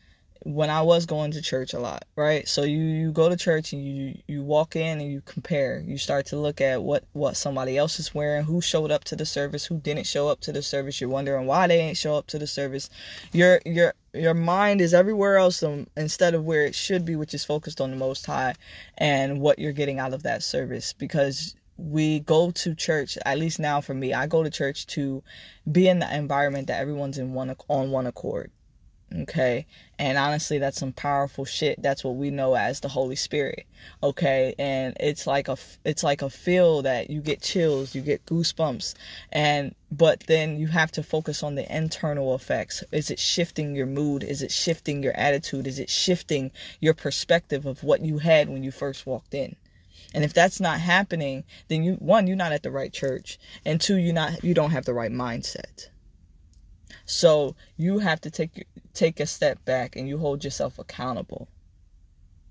when 0.44 0.70
I 0.70 0.82
was 0.82 1.06
going 1.06 1.32
to 1.32 1.42
church 1.42 1.74
a 1.74 1.80
lot, 1.80 2.04
right? 2.18 2.46
So 2.50 2.64
you 2.64 2.80
you 2.80 3.12
go 3.14 3.30
to 3.30 3.38
church 3.38 3.72
and 3.72 3.82
you 3.86 4.16
you 4.28 4.44
walk 4.44 4.76
in 4.76 5.00
and 5.00 5.10
you 5.10 5.22
compare. 5.26 5.82
You 5.88 5.98
start 5.98 6.26
to 6.28 6.38
look 6.38 6.60
at 6.60 6.84
what 6.84 7.06
what 7.14 7.38
somebody 7.38 7.78
else 7.78 7.98
is 8.00 8.14
wearing, 8.14 8.44
who 8.44 8.60
showed 8.60 8.92
up 8.92 9.06
to 9.06 9.16
the 9.16 9.26
service, 9.26 9.66
who 9.66 9.80
didn't 9.80 10.06
show 10.06 10.28
up 10.28 10.42
to 10.42 10.52
the 10.52 10.62
service. 10.62 11.00
You're 11.00 11.10
wondering 11.10 11.46
why 11.46 11.68
they 11.68 11.80
ain't 11.80 11.98
show 11.98 12.16
up 12.16 12.28
to 12.28 12.40
the 12.40 12.48
service. 12.48 12.90
Your 13.32 13.62
your 13.66 13.94
your 14.20 14.34
mind 14.34 14.82
is 14.82 14.94
everywhere 14.94 15.38
else 15.38 15.64
instead 15.96 16.34
of 16.34 16.46
where 16.46 16.66
it 16.66 16.76
should 16.76 17.06
be, 17.06 17.16
which 17.16 17.34
is 17.34 17.46
focused 17.46 17.82
on 17.82 17.92
the 17.92 17.98
Most 17.98 18.26
High 18.26 18.56
and 18.98 19.40
what 19.40 19.60
you're 19.60 19.72
getting 19.72 20.00
out 20.00 20.14
of 20.14 20.24
that 20.24 20.44
service. 20.44 20.94
Because 20.94 21.56
we 21.80 22.20
go 22.22 22.52
to 22.52 22.76
church 22.76 23.18
at 23.26 23.38
least 23.38 23.58
now 23.58 23.80
for 23.80 23.94
me 23.94 24.14
i 24.14 24.28
go 24.28 24.44
to 24.44 24.50
church 24.50 24.86
to 24.86 25.24
be 25.72 25.88
in 25.88 26.00
the 26.00 26.16
environment 26.16 26.68
that 26.68 26.82
everyone's 26.82 27.18
in 27.18 27.34
one 27.34 27.56
on 27.70 27.90
one 27.90 28.06
accord 28.06 28.52
okay? 29.14 29.66
And 29.98 30.18
honestly 30.18 30.58
that's 30.58 30.80
some 30.80 30.94
powerful 30.94 31.46
shit. 31.46 31.82
That's 31.82 32.04
what 32.04 32.16
we 32.16 32.30
know 32.32 32.56
as 32.56 32.80
the 32.80 32.90
holy 32.90 33.16
spirit 33.16 33.66
okay? 34.02 34.56
And 34.58 34.96
it's 35.00 35.28
like 35.28 35.48
a 35.48 35.58
it's 35.86 36.04
like 36.04 36.22
a 36.22 36.30
feel 36.30 36.82
that 36.84 37.10
you 37.10 37.22
get 37.22 37.42
chills 37.42 37.96
you 37.96 38.02
get 38.02 38.26
goosebumps. 38.26 38.96
And 39.32 39.76
but 39.92 40.22
then 40.28 40.58
you 40.58 40.68
have 40.68 40.92
to 40.94 41.04
focus 41.04 41.44
on 41.44 41.56
the 41.56 41.76
internal 41.76 42.36
effects. 42.36 42.84
Is 42.92 43.10
it 43.10 43.20
shifting 43.20 43.76
your 43.76 43.88
mood? 43.88 44.24
Is 44.24 44.42
it 44.42 44.52
shifting 44.52 45.02
your 45.04 45.16
attitude? 45.16 45.68
Is 45.68 45.80
it 45.80 45.90
shifting 45.90 46.52
your 46.80 46.94
perspective 46.94 47.66
of 47.66 47.84
what 47.84 48.02
you 48.02 48.20
had 48.20 48.50
when 48.50 48.64
you 48.64 48.72
first 48.72 49.06
walked 49.06 49.34
in? 49.34 49.56
And 50.14 50.24
if 50.24 50.34
that's 50.34 50.60
not 50.60 50.80
happening 50.80 51.44
then 51.68 51.84
you 51.84 51.94
one 51.94 52.26
you're 52.26 52.36
not 52.36 52.52
at 52.52 52.64
the 52.64 52.72
right 52.72 52.92
church 52.92 53.38
and 53.64 53.80
two 53.80 53.98
you're 53.98 54.14
not 54.14 54.44
you 54.44 54.56
don't 54.56 54.72
have 54.72 54.86
the 54.86 54.94
right 54.94 55.12
mindset 55.12 55.90
so 57.10 57.56
you 57.76 57.98
have 57.98 58.22
to 58.22 58.30
take 58.30 58.68
take 58.94 59.20
a 59.20 59.26
step 59.26 59.66
back 59.66 59.96
and 59.96 60.08
you 60.08 60.20
hold 60.20 60.44
yourself 60.44 60.78
accountable. 60.78 61.48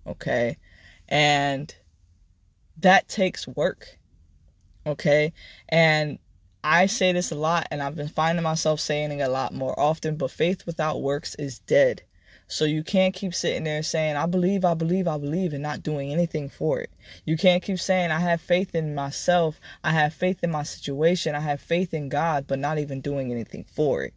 Okay? 0.04 0.56
And 1.08 1.72
that 2.78 3.06
takes 3.08 3.46
work. 3.46 3.98
Okay? 4.84 5.32
And 5.68 6.18
I 6.64 6.86
say 6.86 7.12
this 7.12 7.30
a 7.30 7.36
lot 7.36 7.68
and 7.70 7.80
I've 7.80 7.94
been 7.94 8.08
finding 8.08 8.42
myself 8.42 8.80
saying 8.80 9.12
it 9.12 9.20
a 9.20 9.28
lot 9.28 9.54
more 9.54 9.78
often, 9.78 10.16
but 10.16 10.32
faith 10.32 10.66
without 10.66 11.02
works 11.02 11.36
is 11.36 11.60
dead. 11.60 12.02
So 12.48 12.64
you 12.64 12.82
can't 12.82 13.14
keep 13.14 13.34
sitting 13.34 13.62
there 13.62 13.84
saying, 13.84 14.16
I 14.16 14.26
believe, 14.26 14.64
I 14.64 14.74
believe, 14.74 15.06
I 15.06 15.18
believe, 15.18 15.52
and 15.52 15.62
not 15.62 15.84
doing 15.84 16.12
anything 16.12 16.48
for 16.48 16.80
it. 16.80 16.90
You 17.24 17.36
can't 17.36 17.62
keep 17.62 17.78
saying, 17.78 18.10
I 18.10 18.18
have 18.18 18.40
faith 18.40 18.74
in 18.74 18.92
myself, 18.92 19.60
I 19.84 19.92
have 19.92 20.14
faith 20.14 20.42
in 20.42 20.50
my 20.50 20.64
situation, 20.64 21.36
I 21.36 21.40
have 21.40 21.60
faith 21.60 21.94
in 21.94 22.08
God, 22.08 22.46
but 22.48 22.58
not 22.58 22.78
even 22.78 23.00
doing 23.00 23.30
anything 23.30 23.64
for 23.64 24.02
it. 24.02 24.14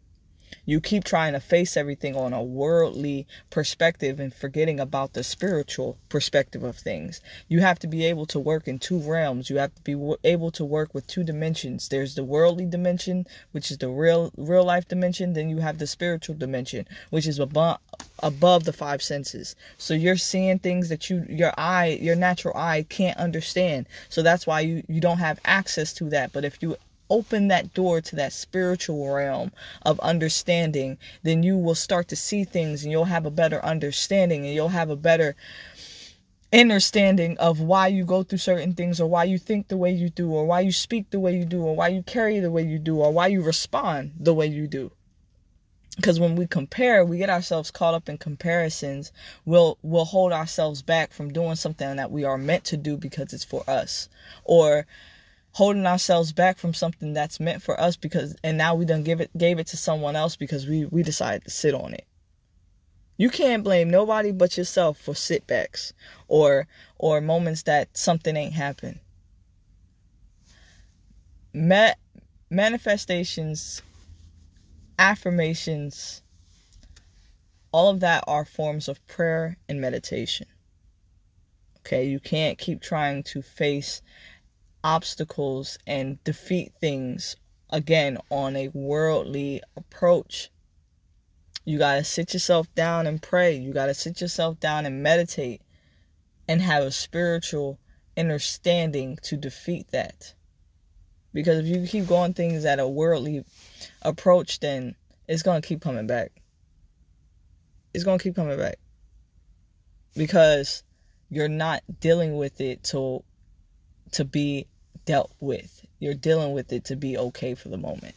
You 0.64 0.80
keep 0.80 1.02
trying 1.02 1.32
to 1.32 1.40
face 1.40 1.76
everything 1.76 2.14
on 2.14 2.32
a 2.32 2.40
worldly 2.40 3.26
perspective 3.50 4.20
and 4.20 4.32
forgetting 4.32 4.78
about 4.78 5.12
the 5.12 5.24
spiritual 5.24 5.98
perspective 6.08 6.62
of 6.62 6.76
things. 6.76 7.20
You 7.48 7.60
have 7.62 7.80
to 7.80 7.88
be 7.88 8.04
able 8.04 8.26
to 8.26 8.38
work 8.38 8.68
in 8.68 8.78
two 8.78 9.00
realms. 9.00 9.50
You 9.50 9.56
have 9.56 9.74
to 9.74 9.82
be 9.82 10.14
able 10.22 10.52
to 10.52 10.64
work 10.64 10.94
with 10.94 11.08
two 11.08 11.24
dimensions. 11.24 11.88
There's 11.88 12.14
the 12.14 12.22
worldly 12.22 12.66
dimension, 12.66 13.26
which 13.50 13.72
is 13.72 13.78
the 13.78 13.88
real 13.88 14.30
real 14.36 14.62
life 14.64 14.86
dimension, 14.86 15.32
then 15.32 15.48
you 15.48 15.58
have 15.58 15.78
the 15.78 15.86
spiritual 15.88 16.36
dimension, 16.36 16.86
which 17.10 17.26
is 17.26 17.40
above 17.40 17.80
above 18.20 18.62
the 18.62 18.72
five 18.72 19.02
senses. 19.02 19.56
So 19.78 19.94
you're 19.94 20.16
seeing 20.16 20.60
things 20.60 20.88
that 20.90 21.10
you 21.10 21.26
your 21.28 21.52
eye, 21.58 21.98
your 22.00 22.14
natural 22.14 22.56
eye 22.56 22.86
can't 22.88 23.18
understand. 23.18 23.86
So 24.08 24.22
that's 24.22 24.46
why 24.46 24.60
you 24.60 24.84
you 24.86 25.00
don't 25.00 25.18
have 25.18 25.40
access 25.44 25.92
to 25.94 26.08
that. 26.10 26.32
But 26.32 26.44
if 26.44 26.62
you 26.62 26.76
open 27.12 27.48
that 27.48 27.74
door 27.74 28.00
to 28.00 28.16
that 28.16 28.32
spiritual 28.32 29.12
realm 29.12 29.52
of 29.82 30.00
understanding, 30.00 30.96
then 31.22 31.42
you 31.42 31.58
will 31.58 31.74
start 31.74 32.08
to 32.08 32.16
see 32.16 32.42
things 32.42 32.82
and 32.82 32.90
you'll 32.90 33.04
have 33.04 33.26
a 33.26 33.30
better 33.30 33.62
understanding 33.62 34.46
and 34.46 34.54
you'll 34.54 34.68
have 34.68 34.88
a 34.88 34.96
better 34.96 35.36
understanding 36.52 37.36
of 37.36 37.60
why 37.60 37.86
you 37.86 38.04
go 38.04 38.22
through 38.22 38.38
certain 38.38 38.72
things 38.72 38.98
or 38.98 39.08
why 39.08 39.24
you 39.24 39.38
think 39.38 39.68
the 39.68 39.76
way 39.76 39.90
you 39.90 40.08
do 40.08 40.30
or 40.30 40.46
why 40.46 40.60
you 40.60 40.72
speak 40.72 41.10
the 41.10 41.20
way 41.20 41.36
you 41.36 41.44
do 41.44 41.62
or 41.62 41.76
why 41.76 41.88
you 41.88 42.02
carry 42.02 42.40
the 42.40 42.50
way 42.50 42.62
you 42.62 42.78
do 42.78 42.96
or 42.96 43.12
why 43.12 43.26
you 43.26 43.42
respond 43.42 44.12
the 44.18 44.34
way 44.34 44.46
you 44.46 44.66
do. 44.66 44.90
Because 45.96 46.18
when 46.18 46.36
we 46.36 46.46
compare 46.46 47.04
we 47.04 47.18
get 47.18 47.28
ourselves 47.28 47.70
caught 47.70 47.92
up 47.92 48.08
in 48.08 48.16
comparisons 48.16 49.12
we'll 49.44 49.76
we'll 49.82 50.06
hold 50.06 50.32
ourselves 50.32 50.80
back 50.80 51.12
from 51.12 51.32
doing 51.32 51.56
something 51.56 51.96
that 51.96 52.10
we 52.10 52.24
are 52.24 52.38
meant 52.38 52.64
to 52.64 52.78
do 52.78 52.96
because 52.96 53.34
it's 53.34 53.44
for 53.44 53.62
us. 53.68 54.08
Or 54.44 54.86
holding 55.52 55.86
ourselves 55.86 56.32
back 56.32 56.58
from 56.58 56.74
something 56.74 57.12
that's 57.12 57.38
meant 57.38 57.62
for 57.62 57.78
us 57.78 57.96
because 57.96 58.34
and 58.42 58.56
now 58.56 58.74
we 58.74 58.84
done 58.84 59.02
give 59.02 59.20
it 59.20 59.30
gave 59.36 59.58
it 59.58 59.66
to 59.68 59.76
someone 59.76 60.16
else 60.16 60.34
because 60.34 60.66
we 60.66 60.86
we 60.86 61.02
decided 61.02 61.44
to 61.44 61.50
sit 61.50 61.74
on 61.74 61.92
it. 61.92 62.06
You 63.18 63.28
can't 63.28 63.62
blame 63.62 63.90
nobody 63.90 64.32
but 64.32 64.56
yourself 64.56 64.98
for 64.98 65.14
sitbacks 65.14 65.92
or 66.26 66.66
or 66.98 67.20
moments 67.20 67.62
that 67.64 67.96
something 67.96 68.34
ain't 68.34 68.54
happened. 68.54 68.98
Ma- 71.52 71.94
manifestations 72.48 73.82
affirmations 74.98 76.22
all 77.72 77.88
of 77.88 78.00
that 78.00 78.24
are 78.26 78.44
forms 78.44 78.88
of 78.88 79.06
prayer 79.06 79.56
and 79.68 79.80
meditation. 79.80 80.46
Okay 81.80 82.06
you 82.06 82.20
can't 82.20 82.56
keep 82.56 82.80
trying 82.80 83.22
to 83.24 83.42
face 83.42 84.00
obstacles 84.84 85.78
and 85.86 86.22
defeat 86.24 86.72
things 86.80 87.36
again 87.70 88.18
on 88.30 88.56
a 88.56 88.68
worldly 88.68 89.62
approach. 89.76 90.50
You 91.64 91.78
got 91.78 91.94
to 91.94 92.04
sit 92.04 92.34
yourself 92.34 92.72
down 92.74 93.06
and 93.06 93.22
pray. 93.22 93.56
You 93.56 93.72
got 93.72 93.86
to 93.86 93.94
sit 93.94 94.20
yourself 94.20 94.58
down 94.58 94.84
and 94.84 95.02
meditate 95.02 95.62
and 96.48 96.60
have 96.60 96.82
a 96.82 96.90
spiritual 96.90 97.78
understanding 98.16 99.18
to 99.22 99.36
defeat 99.36 99.88
that. 99.92 100.34
Because 101.32 101.60
if 101.60 101.66
you 101.66 101.86
keep 101.86 102.06
going 102.06 102.34
things 102.34 102.64
at 102.64 102.80
a 102.80 102.86
worldly 102.86 103.44
approach, 104.02 104.60
then 104.60 104.94
it's 105.28 105.42
going 105.42 105.62
to 105.62 105.66
keep 105.66 105.80
coming 105.80 106.06
back. 106.06 106.32
It's 107.94 108.04
going 108.04 108.18
to 108.18 108.22
keep 108.22 108.36
coming 108.36 108.58
back. 108.58 108.78
Because 110.14 110.82
you're 111.30 111.48
not 111.48 111.82
dealing 112.00 112.36
with 112.36 112.60
it 112.60 112.84
to 112.84 113.24
to 114.12 114.24
be 114.26 114.66
dealt 115.04 115.32
with. 115.40 115.84
You're 115.98 116.14
dealing 116.14 116.52
with 116.52 116.72
it 116.72 116.84
to 116.86 116.96
be 116.96 117.16
okay 117.16 117.54
for 117.54 117.68
the 117.68 117.76
moment 117.76 118.14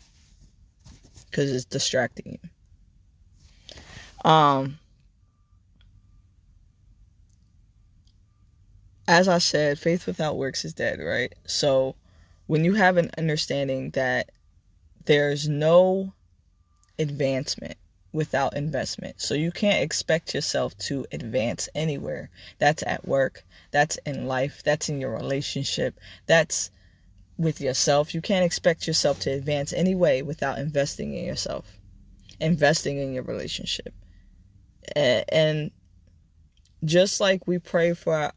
because 1.29 1.51
it's 1.51 1.65
distracting 1.65 2.39
you. 2.41 4.29
Um, 4.29 4.79
as 9.07 9.27
I 9.27 9.37
said, 9.37 9.77
faith 9.77 10.07
without 10.07 10.37
works 10.37 10.65
is 10.65 10.73
dead, 10.73 10.99
right? 10.99 11.33
So 11.45 11.95
when 12.47 12.63
you 12.63 12.73
have 12.73 12.97
an 12.97 13.11
understanding 13.17 13.91
that 13.91 14.31
there's 15.05 15.47
no 15.47 16.13
advancement 16.97 17.77
without 18.15 18.55
investment. 18.55 19.19
So 19.19 19.33
you 19.33 19.51
can't 19.51 19.83
expect 19.83 20.33
yourself 20.33 20.75
to 20.87 21.05
advance 21.11 21.67
anywhere. 21.75 22.29
That's 22.59 22.81
at 22.87 23.05
work, 23.05 23.43
that's 23.71 23.97
in 24.05 24.25
life, 24.25 24.63
that's 24.63 24.87
in 24.87 25.01
your 25.01 25.11
relationship, 25.11 25.99
that's 26.25 26.71
with 27.37 27.59
yourself. 27.59 28.15
You 28.15 28.21
can't 28.21 28.45
expect 28.45 28.87
yourself 28.87 29.19
to 29.19 29.31
advance 29.31 29.73
anyway 29.73 30.21
without 30.21 30.59
investing 30.59 31.13
in 31.13 31.25
yourself, 31.25 31.77
investing 32.39 32.97
in 32.99 33.13
your 33.13 33.23
relationship. 33.23 33.93
And 34.95 35.71
just 36.85 37.19
like 37.19 37.45
we 37.45 37.59
pray 37.59 37.93
for 37.93 38.15
our, 38.15 38.33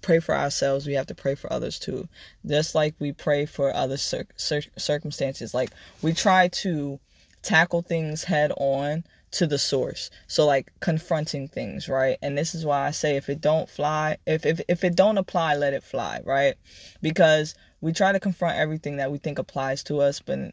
pray 0.00 0.20
for 0.20 0.34
ourselves, 0.34 0.86
we 0.86 0.94
have 0.94 1.08
to 1.08 1.14
pray 1.14 1.34
for 1.34 1.52
others 1.52 1.78
too. 1.78 2.08
Just 2.46 2.74
like 2.74 2.94
we 2.98 3.12
pray 3.12 3.44
for 3.44 3.74
other 3.74 3.98
cir- 3.98 4.24
cir- 4.36 4.72
circumstances. 4.78 5.52
Like 5.52 5.72
we 6.00 6.14
try 6.14 6.48
to 6.48 6.98
tackle 7.42 7.82
things 7.82 8.24
head 8.24 8.52
on 8.56 9.04
to 9.32 9.46
the 9.46 9.58
source. 9.58 10.10
So 10.26 10.46
like 10.46 10.72
confronting 10.80 11.48
things, 11.48 11.88
right? 11.88 12.18
And 12.22 12.36
this 12.36 12.54
is 12.54 12.66
why 12.66 12.86
I 12.86 12.90
say 12.90 13.16
if 13.16 13.28
it 13.28 13.40
don't 13.40 13.68
fly, 13.68 14.18
if 14.26 14.44
if 14.44 14.60
if 14.68 14.84
it 14.84 14.96
don't 14.96 15.18
apply, 15.18 15.56
let 15.56 15.74
it 15.74 15.84
fly, 15.84 16.20
right? 16.24 16.54
Because 17.00 17.54
we 17.80 17.92
try 17.92 18.12
to 18.12 18.20
confront 18.20 18.58
everything 18.58 18.96
that 18.96 19.10
we 19.10 19.18
think 19.18 19.38
applies 19.38 19.82
to 19.84 20.00
us, 20.00 20.20
but 20.20 20.52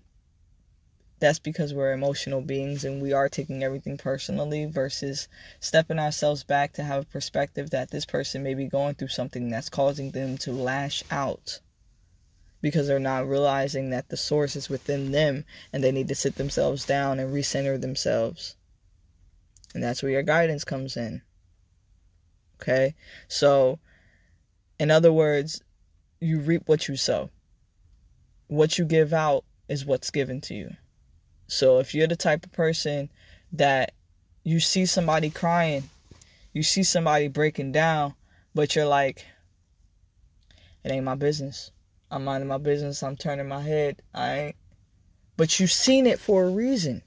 that's 1.19 1.39
because 1.39 1.73
we're 1.73 1.93
emotional 1.93 2.41
beings 2.41 2.85
and 2.85 3.01
we 3.01 3.11
are 3.11 3.27
taking 3.27 3.63
everything 3.63 3.97
personally 3.97 4.65
versus 4.65 5.27
stepping 5.59 5.97
ourselves 5.97 6.43
back 6.43 6.73
to 6.73 6.83
have 6.83 7.03
a 7.03 7.07
perspective 7.07 7.71
that 7.71 7.89
this 7.89 8.05
person 8.05 8.43
may 8.43 8.53
be 8.53 8.67
going 8.67 8.93
through 8.93 9.07
something 9.07 9.49
that's 9.49 9.69
causing 9.69 10.11
them 10.11 10.37
to 10.37 10.51
lash 10.51 11.03
out 11.09 11.59
because 12.61 12.87
they're 12.87 12.99
not 12.99 13.27
realizing 13.27 13.91
that 13.91 14.09
the 14.09 14.17
source 14.17 14.55
is 14.55 14.69
within 14.69 15.11
them 15.11 15.45
and 15.71 15.83
they 15.83 15.91
need 15.91 16.07
to 16.07 16.15
sit 16.15 16.35
themselves 16.35 16.85
down 16.85 17.19
and 17.19 17.33
recenter 17.33 17.79
themselves. 17.79 18.55
And 19.73 19.83
that's 19.83 20.01
where 20.01 20.11
your 20.11 20.23
guidance 20.23 20.63
comes 20.63 20.97
in. 20.97 21.21
Okay? 22.61 22.95
So, 23.27 23.79
in 24.79 24.89
other 24.89 25.13
words, 25.13 25.61
you 26.19 26.39
reap 26.39 26.63
what 26.65 26.87
you 26.87 26.95
sow. 26.95 27.29
What 28.47 28.77
you 28.77 28.85
give 28.85 29.13
out 29.13 29.43
is 29.67 29.85
what's 29.85 30.09
given 30.09 30.41
to 30.41 30.53
you. 30.53 30.75
So 31.47 31.79
if 31.79 31.93
you're 31.93 32.07
the 32.07 32.15
type 32.15 32.45
of 32.45 32.51
person 32.51 33.09
that 33.53 33.93
you 34.43 34.59
see 34.59 34.85
somebody 34.85 35.29
crying, 35.29 35.89
you 36.53 36.63
see 36.63 36.83
somebody 36.83 37.27
breaking 37.27 37.71
down, 37.71 38.15
but 38.55 38.75
you're 38.75 38.85
like, 38.85 39.25
it 40.83 40.91
ain't 40.91 41.05
my 41.05 41.15
business. 41.15 41.71
I'm 42.09 42.23
minding 42.23 42.47
my 42.47 42.57
business. 42.57 43.03
I'm 43.03 43.15
turning 43.15 43.47
my 43.47 43.61
head. 43.61 44.01
I 44.13 44.37
ain't. 44.39 44.55
But 45.35 45.59
you've 45.59 45.71
seen 45.71 46.07
it 46.07 46.19
for 46.19 46.43
a 46.43 46.49
reason. 46.49 47.03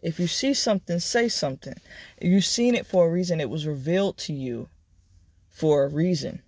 If 0.00 0.20
you 0.20 0.26
see 0.28 0.54
something, 0.54 1.00
say 1.00 1.28
something. 1.28 1.74
You've 2.22 2.44
seen 2.44 2.74
it 2.74 2.86
for 2.86 3.06
a 3.06 3.10
reason. 3.10 3.40
It 3.40 3.50
was 3.50 3.66
revealed 3.66 4.16
to 4.18 4.32
you 4.32 4.68
for 5.48 5.84
a 5.84 5.88
reason. 5.88 6.42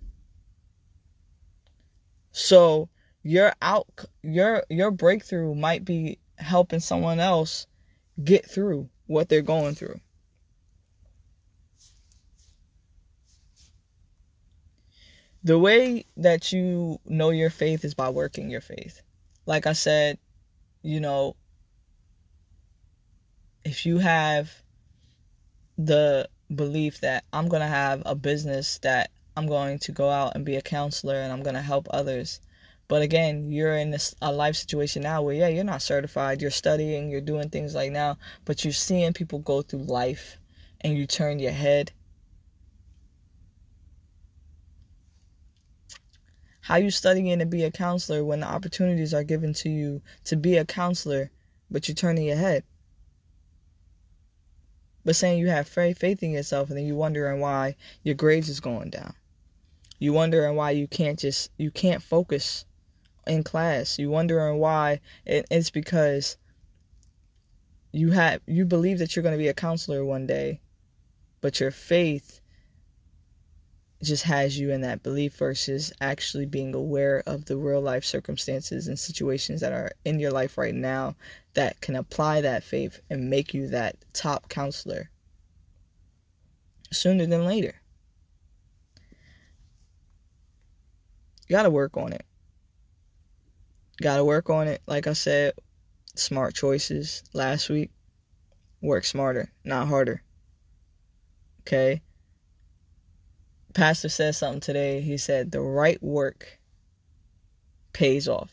So 2.33 2.89
your 3.23 3.53
out 3.61 4.05
your 4.23 4.63
your 4.71 4.91
breakthrough 4.91 5.55
might 5.55 5.85
be 5.85 6.19
helping 6.39 6.81
someone 6.81 7.19
else 7.19 7.67
get 8.23 8.49
through 8.49 8.89
what 9.07 9.29
they're 9.29 9.43
going 9.43 9.75
through. 9.75 10.01
The 15.43 15.59
way 15.59 16.05
that 16.19 16.53
you 16.53 17.01
know 17.07 17.31
your 17.31 17.51
faith 17.51 17.85
is 17.85 17.95
by 17.95 18.11
working 18.11 18.51
your 18.51 18.61
faith. 18.61 19.01
Like 19.47 19.67
I 19.67 19.73
said, 19.73 20.19
you 20.83 21.01
know, 21.01 21.35
if 23.65 23.87
you 23.87 23.99
have 23.99 24.53
the 25.79 26.29
belief 26.55 27.01
that 27.01 27.25
I'm 27.33 27.49
going 27.49 27.63
to 27.63 27.69
have 27.69 28.03
a 28.05 28.15
business 28.15 28.79
that 28.79 29.11
I'm 29.37 29.47
going 29.47 29.79
to 29.81 29.93
go 29.93 30.11
out 30.11 30.35
and 30.35 30.45
be 30.45 30.57
a 30.57 30.63
counselor 30.63 31.15
and 31.15 31.33
I'm 31.33 31.43
going 31.43 31.55
to 31.55 31.63
help 31.63 31.89
others, 31.91 32.41
but 32.89 33.03
again, 33.03 33.53
you're 33.53 33.77
in 33.77 33.91
this 33.91 34.15
a 34.21 34.33
life 34.33 34.57
situation 34.57 35.03
now 35.03 35.23
where 35.23 35.35
yeah, 35.35 35.49
you're 35.49 35.65
not 35.65 35.81
certified, 35.81 36.43
you're 36.43 36.51
studying, 36.51 37.09
you're 37.09 37.21
doing 37.21 37.49
things 37.49 37.75
like 37.75 37.93
now, 37.93 38.19
but 38.45 38.65
you're 38.65 38.73
seeing 38.73 39.13
people 39.13 39.39
go 39.39 39.63
through 39.63 39.85
life 39.85 40.39
and 40.81 40.97
you 40.97 41.07
turn 41.07 41.39
your 41.39 41.53
head. 41.53 41.93
How 46.71 46.77
you 46.77 46.93
studying 46.93 47.41
to 47.41 47.47
be 47.47 47.65
a 47.65 47.73
counselor 47.73 48.25
when 48.25 48.39
the 48.39 48.47
opportunities 48.47 49.13
are 49.13 49.25
given 49.25 49.53
to 49.55 49.69
you 49.69 50.03
to 50.23 50.37
be 50.37 50.57
a 50.57 50.65
counselor, 50.65 51.33
but 51.69 51.89
you're 51.89 51.97
turning 51.97 52.27
your 52.27 52.37
head? 52.37 52.63
But 55.05 55.17
saying 55.17 55.41
you 55.41 55.49
have 55.49 55.67
faith 55.67 56.23
in 56.23 56.31
yourself 56.31 56.69
and 56.69 56.79
then 56.79 56.87
you 56.87 56.95
wondering 56.95 57.41
why 57.41 57.75
your 58.05 58.15
grades 58.15 58.49
is 58.49 58.61
going 58.61 58.91
down. 58.91 59.15
You 59.99 60.13
wondering 60.13 60.55
why 60.55 60.71
you 60.71 60.87
can't 60.87 61.19
just 61.19 61.51
you 61.57 61.73
can't 61.73 62.05
focus 62.05 62.65
in 63.27 63.43
class. 63.43 63.99
You 63.99 64.09
wondering 64.09 64.59
why? 64.61 65.01
it's 65.27 65.71
because 65.71 66.37
you 67.91 68.13
have 68.13 68.43
you 68.47 68.65
believe 68.65 69.01
that 69.01 69.17
you're 69.17 69.25
going 69.25 69.37
to 69.37 69.43
be 69.43 69.49
a 69.49 69.55
counselor 69.55 70.05
one 70.05 70.29
day, 70.29 70.61
but 71.41 71.59
your 71.59 71.73
faith 71.73 72.40
just 74.03 74.23
has 74.25 74.59
you 74.59 74.71
in 74.71 74.81
that 74.81 75.03
belief 75.03 75.37
versus 75.37 75.93
actually 76.01 76.47
being 76.47 76.75
aware 76.75 77.23
of 77.27 77.45
the 77.45 77.57
real 77.57 77.81
life 77.81 78.05
circumstances 78.05 78.89
and 78.89 78.99
situations 78.99 79.61
that 79.61 79.73
are 79.73 79.93
in 80.05 80.19
your 80.19 80.31
life 80.31 80.57
right 80.57 80.75
now 80.75 81.15
that 81.55 81.81
can 81.81 81.97
apply 81.97 82.41
that 82.41 82.65
faith 82.65 83.01
and 83.11 83.29
make 83.29 83.53
you 83.53 83.69
that 83.69 83.97
top 84.15 84.49
counselor 84.49 85.11
sooner 86.91 87.27
than 87.27 87.45
later. 87.45 87.75
You 91.47 91.57
got 91.57 91.65
to 91.65 91.71
work 91.71 91.97
on 91.97 92.13
it. 92.13 92.25
Got 94.01 94.17
to 94.17 94.25
work 94.25 94.49
on 94.49 94.67
it. 94.67 94.81
Like 94.87 95.07
I 95.07 95.13
said, 95.13 95.55
smart 96.15 96.55
choices 96.55 97.23
last 97.35 97.69
week. 97.69 97.91
Work 98.81 99.05
smarter, 99.05 99.53
not 99.63 99.89
harder. 99.89 100.23
Okay? 101.63 102.01
Pastor 103.75 104.09
said 104.09 104.35
something 104.35 104.61
today. 104.61 105.01
He 105.01 105.17
said, 105.17 105.53
the 105.53 105.61
right 105.61 106.03
work 106.03 106.59
pays 107.93 108.29
off. 108.29 108.51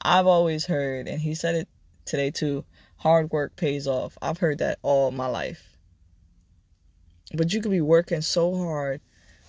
I've 0.00 0.26
always 0.26 0.66
heard, 0.66 1.08
and 1.08 1.20
he 1.20 1.34
said 1.34 1.54
it 1.54 1.68
today 2.04 2.30
too 2.30 2.64
hard 2.96 3.30
work 3.30 3.56
pays 3.56 3.86
off. 3.86 4.18
I've 4.20 4.38
heard 4.38 4.58
that 4.58 4.78
all 4.82 5.10
my 5.10 5.26
life. 5.26 5.76
But 7.34 7.52
you 7.52 7.60
could 7.60 7.70
be 7.70 7.80
working 7.80 8.22
so 8.22 8.56
hard, 8.56 9.00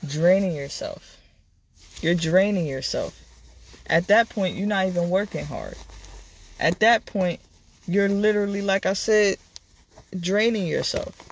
draining 0.06 0.56
yourself. 0.56 1.18
You're 2.02 2.16
draining 2.16 2.66
yourself. 2.66 3.20
At 3.88 4.08
that 4.08 4.30
point, 4.30 4.56
you're 4.56 4.68
not 4.68 4.88
even 4.88 5.10
working 5.10 5.46
hard. 5.46 5.76
At 6.60 6.80
that 6.80 7.06
point, 7.06 7.40
you're 7.88 8.10
literally, 8.10 8.62
like 8.62 8.86
I 8.86 8.94
said, 8.94 9.38
draining 10.20 10.68
yourself. 10.68 11.29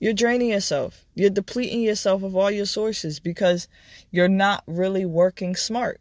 You're 0.00 0.12
draining 0.12 0.50
yourself. 0.50 1.04
You're 1.14 1.30
depleting 1.30 1.82
yourself 1.82 2.22
of 2.22 2.36
all 2.36 2.50
your 2.50 2.66
sources 2.66 3.18
because 3.18 3.66
you're 4.10 4.28
not 4.28 4.62
really 4.66 5.04
working 5.04 5.56
smart. 5.56 6.00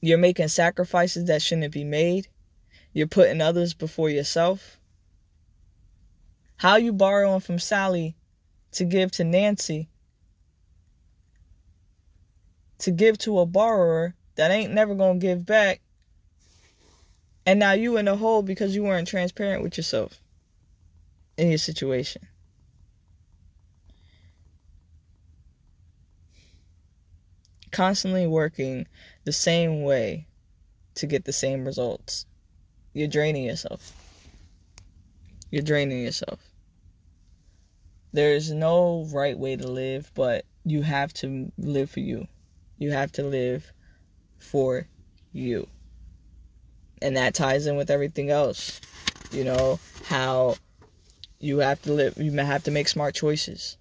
You're 0.00 0.18
making 0.18 0.48
sacrifices 0.48 1.24
that 1.26 1.42
shouldn't 1.42 1.72
be 1.72 1.84
made. 1.84 2.28
You're 2.92 3.08
putting 3.08 3.40
others 3.40 3.74
before 3.74 4.08
yourself. 4.08 4.78
How 6.56 6.76
you 6.76 6.92
borrowing 6.92 7.40
from 7.40 7.58
Sally 7.58 8.14
to 8.72 8.84
give 8.84 9.10
to 9.12 9.24
Nancy 9.24 9.88
to 12.78 12.90
give 12.90 13.18
to 13.18 13.40
a 13.40 13.46
borrower 13.46 14.14
that 14.36 14.50
ain't 14.50 14.72
never 14.72 14.94
going 14.94 15.20
to 15.20 15.26
give 15.26 15.44
back. 15.44 15.82
And 17.44 17.58
now 17.58 17.72
you 17.72 17.98
in 17.98 18.08
a 18.08 18.16
hole 18.16 18.42
because 18.42 18.74
you 18.74 18.84
weren't 18.84 19.08
transparent 19.08 19.62
with 19.62 19.76
yourself 19.76 20.20
in 21.36 21.48
your 21.48 21.58
situation. 21.58 22.22
Constantly 27.72 28.26
working 28.26 28.86
the 29.24 29.32
same 29.32 29.82
way 29.82 30.26
to 30.96 31.06
get 31.06 31.24
the 31.24 31.32
same 31.32 31.64
results. 31.64 32.26
You're 32.92 33.08
draining 33.08 33.44
yourself. 33.44 33.92
You're 35.50 35.62
draining 35.62 36.02
yourself. 36.02 36.40
There's 38.12 38.50
no 38.50 39.06
right 39.12 39.38
way 39.38 39.56
to 39.56 39.68
live, 39.68 40.10
but 40.14 40.44
you 40.64 40.82
have 40.82 41.12
to 41.14 41.52
live 41.58 41.90
for 41.90 42.00
you. 42.00 42.26
You 42.78 42.90
have 42.90 43.12
to 43.12 43.22
live 43.22 43.72
for 44.38 44.88
you. 45.32 45.68
And 47.02 47.16
that 47.16 47.34
ties 47.34 47.66
in 47.66 47.76
with 47.76 47.90
everything 47.90 48.30
else. 48.30 48.80
You 49.30 49.44
know, 49.44 49.78
how 50.04 50.56
you 51.40 51.58
have 51.58 51.80
to 51.82 51.92
live, 51.92 52.16
you 52.18 52.30
have 52.32 52.64
to 52.64 52.70
make 52.70 52.86
smart 52.86 53.14
choices. 53.14 53.78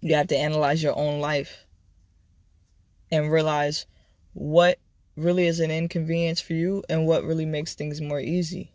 You 0.00 0.16
have 0.16 0.26
to 0.28 0.36
analyze 0.36 0.82
your 0.82 0.96
own 0.98 1.20
life 1.20 1.64
and 3.10 3.30
realize 3.30 3.86
what 4.32 4.78
really 5.16 5.46
is 5.46 5.60
an 5.60 5.70
inconvenience 5.70 6.40
for 6.40 6.54
you 6.54 6.82
and 6.88 7.06
what 7.06 7.24
really 7.24 7.46
makes 7.46 7.74
things 7.74 8.00
more 8.00 8.20
easy. 8.20 8.72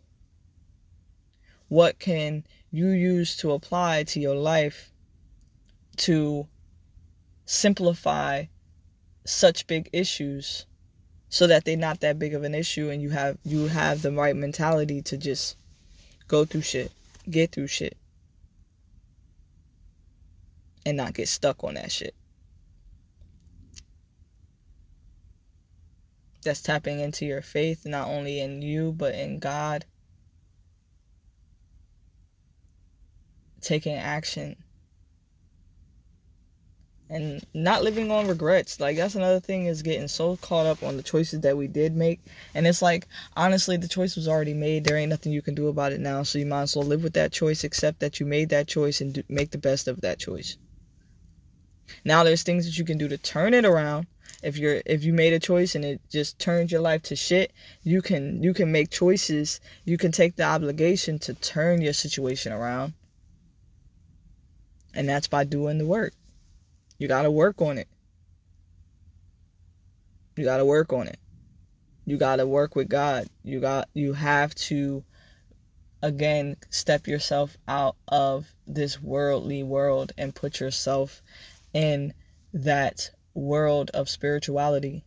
What 1.68 1.98
can 1.98 2.44
you 2.70 2.88
use 2.88 3.36
to 3.38 3.52
apply 3.52 4.04
to 4.04 4.20
your 4.20 4.34
life 4.34 4.90
to 5.98 6.48
simplify 7.44 8.46
such 9.24 9.66
big 9.66 9.90
issues 9.92 10.66
so 11.28 11.46
that 11.46 11.64
they're 11.64 11.76
not 11.76 12.00
that 12.00 12.18
big 12.18 12.34
of 12.34 12.42
an 12.42 12.54
issue 12.54 12.88
and 12.90 13.02
you 13.02 13.10
have 13.10 13.38
you 13.44 13.66
have 13.66 14.02
the 14.02 14.10
right 14.10 14.34
mentality 14.34 15.02
to 15.02 15.16
just 15.16 15.56
go 16.30 16.44
through 16.44 16.62
shit, 16.62 16.92
get 17.28 17.52
through 17.52 17.66
shit. 17.66 17.96
and 20.86 20.96
not 20.96 21.14
get 21.14 21.28
stuck 21.28 21.62
on 21.64 21.74
that 21.74 21.92
shit. 21.92 22.14
That's 26.42 26.62
tapping 26.62 27.00
into 27.00 27.26
your 27.26 27.42
faith, 27.42 27.84
not 27.84 28.08
only 28.08 28.40
in 28.40 28.62
you, 28.62 28.92
but 28.92 29.14
in 29.14 29.38
God. 29.38 29.84
Taking 33.60 33.96
action 33.96 34.56
and 37.10 37.44
not 37.52 37.82
living 37.82 38.12
on 38.12 38.28
regrets. 38.28 38.78
Like 38.78 38.96
that's 38.96 39.16
another 39.16 39.40
thing 39.40 39.66
is 39.66 39.82
getting 39.82 40.06
so 40.06 40.36
caught 40.36 40.66
up 40.66 40.82
on 40.84 40.96
the 40.96 41.02
choices 41.02 41.40
that 41.40 41.56
we 41.56 41.66
did 41.66 41.96
make, 41.96 42.20
and 42.54 42.68
it's 42.68 42.80
like 42.80 43.08
honestly, 43.36 43.76
the 43.76 43.88
choice 43.88 44.14
was 44.14 44.28
already 44.28 44.54
made. 44.54 44.84
There 44.84 44.96
ain't 44.96 45.10
nothing 45.10 45.32
you 45.32 45.42
can 45.42 45.56
do 45.56 45.66
about 45.66 45.92
it 45.92 46.00
now, 46.00 46.22
so 46.22 46.38
you 46.38 46.46
might 46.46 46.62
as 46.62 46.76
well 46.76 46.86
live 46.86 47.02
with 47.02 47.14
that 47.14 47.32
choice, 47.32 47.64
accept 47.64 47.98
that 47.98 48.20
you 48.20 48.26
made 48.26 48.48
that 48.50 48.68
choice, 48.68 49.00
and 49.00 49.14
do, 49.14 49.22
make 49.28 49.50
the 49.50 49.58
best 49.58 49.88
of 49.88 50.00
that 50.02 50.20
choice. 50.20 50.56
Now 52.04 52.22
there's 52.22 52.44
things 52.44 52.64
that 52.64 52.78
you 52.78 52.84
can 52.84 52.96
do 52.96 53.08
to 53.08 53.18
turn 53.18 53.54
it 53.54 53.64
around. 53.64 54.06
If 54.42 54.56
you're 54.56 54.80
if 54.86 55.02
you 55.02 55.12
made 55.12 55.32
a 55.32 55.40
choice 55.40 55.74
and 55.74 55.84
it 55.84 56.00
just 56.08 56.38
turned 56.38 56.70
your 56.70 56.80
life 56.80 57.02
to 57.04 57.16
shit, 57.16 57.52
you 57.82 58.02
can 58.02 58.40
you 58.40 58.54
can 58.54 58.70
make 58.70 58.88
choices. 58.88 59.60
You 59.84 59.98
can 59.98 60.12
take 60.12 60.36
the 60.36 60.44
obligation 60.44 61.18
to 61.20 61.34
turn 61.34 61.82
your 61.82 61.92
situation 61.92 62.52
around. 62.52 62.94
And 64.94 65.08
that's 65.08 65.26
by 65.26 65.42
doing 65.44 65.78
the 65.78 65.86
work. 65.86 66.14
You 67.00 67.08
got 67.08 67.22
to 67.22 67.30
work 67.30 67.62
on 67.62 67.78
it. 67.78 67.88
You 70.36 70.44
got 70.44 70.58
to 70.58 70.66
work 70.66 70.92
on 70.92 71.08
it. 71.08 71.18
You 72.04 72.18
got 72.18 72.36
to 72.36 72.46
work 72.46 72.76
with 72.76 72.90
God. 72.90 73.26
You 73.42 73.58
got 73.58 73.88
you 73.94 74.12
have 74.12 74.54
to 74.66 75.02
again 76.02 76.56
step 76.68 77.06
yourself 77.06 77.56
out 77.66 77.96
of 78.06 78.52
this 78.66 79.00
worldly 79.00 79.62
world 79.62 80.12
and 80.18 80.34
put 80.34 80.60
yourself 80.60 81.22
in 81.72 82.12
that 82.52 83.10
world 83.32 83.90
of 83.94 84.10
spirituality. 84.10 85.02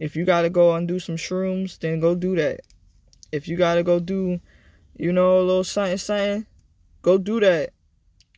If 0.00 0.16
you 0.16 0.24
got 0.24 0.42
to 0.42 0.50
go 0.50 0.74
and 0.74 0.88
do 0.88 0.98
some 0.98 1.16
shrooms, 1.16 1.78
then 1.78 2.00
go 2.00 2.16
do 2.16 2.34
that. 2.34 2.62
If 3.30 3.46
you 3.46 3.56
got 3.56 3.76
to 3.76 3.84
go 3.84 4.00
do, 4.00 4.40
you 4.96 5.12
know, 5.12 5.38
a 5.38 5.42
little 5.42 5.62
something, 5.62 5.98
something, 5.98 6.46
go 7.02 7.16
do 7.16 7.38
that. 7.38 7.70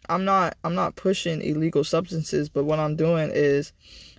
I'm 0.09 0.25
not 0.25 0.57
I'm 0.65 0.75
not 0.75 0.97
pushing 0.97 1.41
illegal 1.43 1.85
substances, 1.85 2.49
but 2.49 2.65
what 2.65 2.79
I'm 2.79 2.97
doing 2.97 3.31
is 3.33 3.73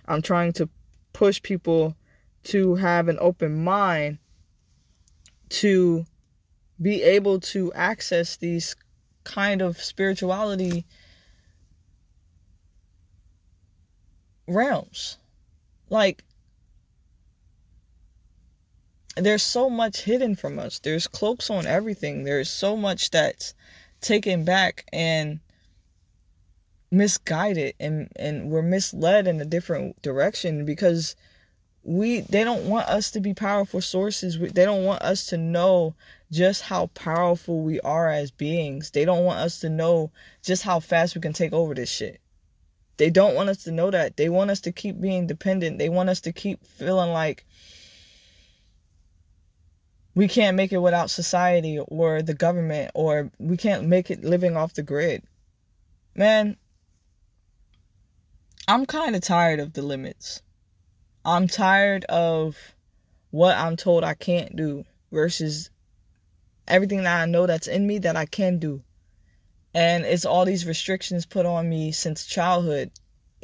I'm 0.06 0.22
trying 0.22 0.52
to 0.54 0.68
push 1.12 1.42
people 1.42 1.96
to 2.44 2.74
have 2.76 3.08
an 3.08 3.18
open 3.20 3.64
mind 3.64 4.18
to 5.48 6.04
be 6.80 7.02
able 7.02 7.40
to 7.40 7.72
access 7.72 8.36
these 8.36 8.76
kind 9.24 9.62
of 9.62 9.78
spirituality 9.78 10.86
realms. 14.46 15.18
Like 15.90 16.24
there's 19.16 19.42
so 19.42 19.68
much 19.68 20.02
hidden 20.02 20.36
from 20.36 20.58
us. 20.58 20.78
There's 20.78 21.06
cloaks 21.06 21.50
on 21.50 21.66
everything. 21.66 22.24
There's 22.24 22.48
so 22.48 22.76
much 22.76 23.10
that's 23.10 23.54
taken 24.00 24.44
back 24.44 24.84
and 24.92 25.40
misguided 26.90 27.74
and 27.78 28.10
and 28.16 28.50
we're 28.50 28.62
misled 28.62 29.26
in 29.26 29.40
a 29.40 29.44
different 29.44 30.00
direction 30.02 30.64
because 30.64 31.16
we 31.82 32.20
they 32.20 32.44
don't 32.44 32.68
want 32.68 32.88
us 32.88 33.10
to 33.12 33.20
be 33.20 33.34
powerful 33.34 33.80
sources. 33.80 34.38
They 34.38 34.64
don't 34.64 34.84
want 34.84 35.02
us 35.02 35.26
to 35.26 35.36
know 35.36 35.94
just 36.30 36.62
how 36.62 36.86
powerful 36.88 37.62
we 37.62 37.80
are 37.80 38.10
as 38.10 38.30
beings. 38.30 38.90
They 38.90 39.04
don't 39.04 39.24
want 39.24 39.38
us 39.38 39.60
to 39.60 39.70
know 39.70 40.10
just 40.42 40.62
how 40.62 40.80
fast 40.80 41.14
we 41.14 41.20
can 41.20 41.32
take 41.32 41.52
over 41.52 41.74
this 41.74 41.90
shit. 41.90 42.20
They 42.96 43.10
don't 43.10 43.34
want 43.34 43.48
us 43.48 43.64
to 43.64 43.70
know 43.70 43.90
that. 43.90 44.16
They 44.16 44.28
want 44.28 44.50
us 44.50 44.60
to 44.62 44.72
keep 44.72 45.00
being 45.00 45.26
dependent. 45.26 45.78
They 45.78 45.88
want 45.88 46.08
us 46.08 46.20
to 46.22 46.32
keep 46.32 46.64
feeling 46.64 47.12
like 47.12 47.46
we 50.14 50.26
can't 50.26 50.56
make 50.56 50.72
it 50.72 50.78
without 50.78 51.10
society 51.10 51.78
or 51.78 52.22
the 52.22 52.34
government 52.34 52.90
or 52.94 53.30
we 53.38 53.56
can't 53.56 53.86
make 53.86 54.10
it 54.10 54.24
living 54.24 54.56
off 54.56 54.74
the 54.74 54.82
grid. 54.82 55.22
Man 56.16 56.56
I'm 58.68 58.84
kind 58.84 59.16
of 59.16 59.22
tired 59.22 59.60
of 59.60 59.72
the 59.72 59.80
limits. 59.80 60.42
I'm 61.24 61.48
tired 61.48 62.04
of 62.04 62.54
what 63.30 63.56
I'm 63.56 63.76
told 63.76 64.04
I 64.04 64.12
can't 64.12 64.54
do 64.56 64.84
versus 65.10 65.70
everything 66.66 67.02
that 67.04 67.22
I 67.22 67.24
know 67.24 67.46
that's 67.46 67.66
in 67.66 67.86
me 67.86 67.96
that 68.00 68.14
I 68.14 68.26
can 68.26 68.58
do. 68.58 68.82
And 69.72 70.04
it's 70.04 70.26
all 70.26 70.44
these 70.44 70.66
restrictions 70.66 71.24
put 71.24 71.46
on 71.46 71.66
me 71.70 71.92
since 71.92 72.26
childhood, 72.26 72.90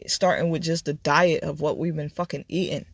starting 0.07 0.51
with 0.51 0.61
just 0.61 0.85
the 0.85 0.93
diet 0.93 1.43
of 1.43 1.63
what 1.63 1.79
we've 1.79 1.97
been 1.97 2.11
fucking 2.11 2.45
eating. 2.49 2.85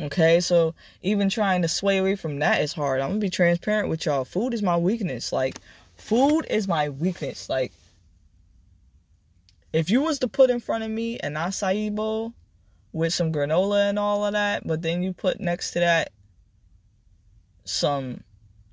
Okay, 0.00 0.40
so 0.40 0.74
even 1.02 1.28
trying 1.28 1.62
to 1.62 1.68
sway 1.68 1.98
away 1.98 2.16
from 2.16 2.40
that 2.40 2.60
is 2.60 2.72
hard. 2.72 3.00
I'm 3.00 3.10
gonna 3.10 3.20
be 3.20 3.30
transparent 3.30 3.88
with 3.88 4.04
y'all. 4.04 4.24
Food 4.24 4.52
is 4.52 4.64
my 4.64 4.76
weakness. 4.76 5.32
Like, 5.32 5.60
food 5.96 6.44
is 6.50 6.66
my 6.66 6.88
weakness. 6.88 7.48
Like, 7.48 7.72
if 9.78 9.90
you 9.90 10.02
was 10.02 10.18
to 10.20 10.28
put 10.28 10.50
in 10.50 10.60
front 10.60 10.84
of 10.84 10.90
me 10.90 11.18
an 11.20 11.34
acai 11.34 11.94
bowl 11.94 12.34
with 12.92 13.12
some 13.12 13.32
granola 13.32 13.88
and 13.88 13.98
all 13.98 14.24
of 14.24 14.32
that, 14.32 14.66
but 14.66 14.82
then 14.82 15.02
you 15.02 15.12
put 15.12 15.40
next 15.40 15.72
to 15.72 15.80
that 15.80 16.10
some 17.64 18.22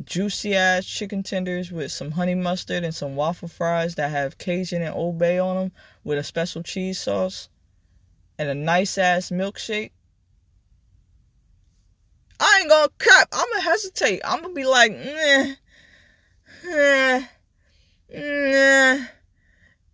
juicy 0.04 0.56
ass 0.56 0.86
chicken 0.86 1.22
tenders 1.24 1.72
with 1.72 1.92
some 1.92 2.12
honey 2.12 2.36
mustard 2.36 2.84
and 2.84 2.96
some 2.96 3.16
waffle 3.16 3.48
fries 3.48 3.96
that 3.96 4.10
have 4.10 4.38
Cajun 4.38 4.82
and 4.82 4.96
Old 4.96 5.18
Bay 5.18 5.38
on 5.38 5.56
them 5.56 5.72
with 6.04 6.18
a 6.18 6.24
special 6.24 6.64
cheese 6.64 7.00
sauce 7.00 7.50
and 8.38 8.50
a 8.50 8.56
nice 8.56 8.98
ass 8.98 9.30
milkshake. 9.30 9.92
I 12.40 12.60
ain't 12.62 12.70
gonna 12.70 12.90
cap. 13.00 13.30
I'm 13.32 13.48
gonna 13.52 13.62
hesitate. 13.62 14.22
I'm 14.26 14.42
gonna 14.42 14.54
be 14.54 14.66
like, 14.66 14.92
nah, 14.92 15.46
nah, 16.66 17.20
nah. 18.12 19.06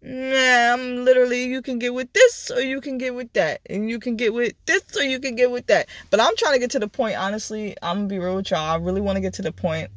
Nah, 0.04 0.74
I'm 0.74 1.06
literally 1.06 1.44
you 1.44 1.62
can 1.62 1.78
get 1.78 1.94
with 1.94 2.12
this 2.14 2.50
or 2.50 2.62
you 2.62 2.82
can 2.82 2.98
get 2.98 3.14
with 3.14 3.32
that. 3.34 3.62
And 3.70 3.90
you 3.90 4.00
can 4.00 4.16
get 4.16 4.34
with 4.34 4.54
this 4.66 4.84
or 4.98 5.04
you 5.04 5.20
can 5.20 5.36
get 5.36 5.52
with 5.52 5.68
that. 5.68 5.90
But 6.10 6.20
I'm 6.20 6.36
trying 6.36 6.54
to 6.54 6.60
get 6.60 6.72
to 6.72 6.80
the 6.80 6.88
point, 6.88 7.18
honestly, 7.18 7.76
I'm 7.82 7.98
gonna 7.98 8.08
be 8.08 8.20
real 8.20 8.36
with 8.36 8.50
y'all. 8.50 8.60
I 8.60 8.78
really 8.78 9.02
want 9.02 9.18
to 9.18 9.22
get 9.22 9.36
to 9.36 9.42
the 9.44 9.52
point 9.52 9.92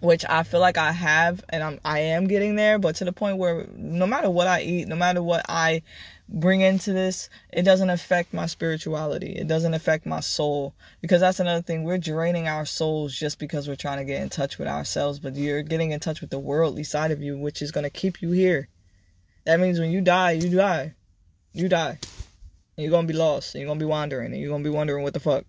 which 0.00 0.24
I 0.28 0.42
feel 0.42 0.58
like 0.58 0.76
I 0.76 0.90
have 0.90 1.44
and 1.48 1.62
I'm 1.62 1.80
I 1.84 2.00
am 2.00 2.26
getting 2.26 2.56
there, 2.56 2.76
but 2.80 2.96
to 2.96 3.04
the 3.04 3.12
point 3.12 3.38
where 3.38 3.68
no 3.76 4.04
matter 4.04 4.28
what 4.28 4.48
I 4.48 4.62
eat, 4.62 4.88
no 4.88 4.96
matter 4.96 5.22
what 5.22 5.46
I 5.48 5.82
bring 6.28 6.60
into 6.60 6.92
this, 6.92 7.30
it 7.52 7.62
doesn't 7.62 7.90
affect 7.90 8.34
my 8.34 8.46
spirituality. 8.46 9.32
It 9.32 9.46
doesn't 9.46 9.74
affect 9.74 10.04
my 10.04 10.18
soul. 10.18 10.74
Because 11.00 11.20
that's 11.20 11.38
another 11.38 11.62
thing. 11.62 11.84
We're 11.84 11.98
draining 11.98 12.48
our 12.48 12.66
souls 12.66 13.14
just 13.14 13.38
because 13.38 13.68
we're 13.68 13.76
trying 13.76 13.98
to 13.98 14.04
get 14.04 14.22
in 14.22 14.28
touch 14.28 14.58
with 14.58 14.66
ourselves, 14.66 15.20
but 15.20 15.36
you're 15.36 15.62
getting 15.62 15.92
in 15.92 16.00
touch 16.00 16.20
with 16.20 16.30
the 16.30 16.38
worldly 16.40 16.82
side 16.82 17.12
of 17.12 17.22
you, 17.22 17.38
which 17.38 17.62
is 17.62 17.70
gonna 17.70 17.90
keep 17.90 18.20
you 18.20 18.32
here. 18.32 18.68
That 19.44 19.60
means 19.60 19.80
when 19.80 19.90
you 19.90 20.00
die, 20.00 20.32
you 20.32 20.56
die. 20.56 20.94
You 21.52 21.68
die. 21.68 21.98
And 22.76 22.84
you're 22.84 22.90
gonna 22.90 23.06
be 23.06 23.14
lost. 23.14 23.54
And 23.54 23.60
you're 23.60 23.68
gonna 23.68 23.80
be 23.80 23.86
wandering. 23.86 24.32
And 24.32 24.40
you're 24.40 24.50
gonna 24.50 24.64
be 24.64 24.70
wondering 24.70 25.02
what 25.02 25.14
the 25.14 25.20
fuck. 25.20 25.44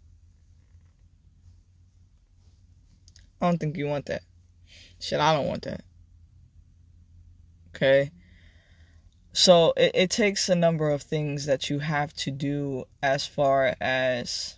I 3.40 3.48
don't 3.48 3.58
think 3.58 3.78
you 3.78 3.88
want 3.88 4.06
that. 4.08 4.24
Shit, 5.00 5.20
I 5.20 5.34
don't 5.34 5.48
want 5.48 5.64
that. 5.64 5.84
Okay? 7.76 8.12
So 9.34 9.74
it, 9.76 9.92
it 9.96 10.10
takes 10.10 10.48
a 10.48 10.56
number 10.56 10.90
of 10.92 11.02
things 11.02 11.46
that 11.46 11.70
you 11.70 11.80
have 11.80 12.14
to 12.18 12.32
do 12.32 12.86
as 13.02 13.28
far 13.28 13.76
as 13.82 14.56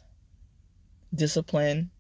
discipline, 1.14 1.92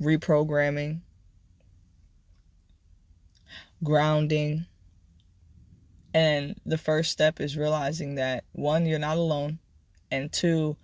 reprogramming, 0.00 1.00
grounding. 3.82 4.66
And 6.14 6.60
the 6.66 6.78
first 6.78 7.10
step 7.10 7.40
is 7.40 7.56
realizing 7.56 8.16
that 8.16 8.44
one, 8.52 8.86
you're 8.86 8.98
not 8.98 9.16
alone, 9.16 9.58
and 10.10 10.30
two, 10.30 10.76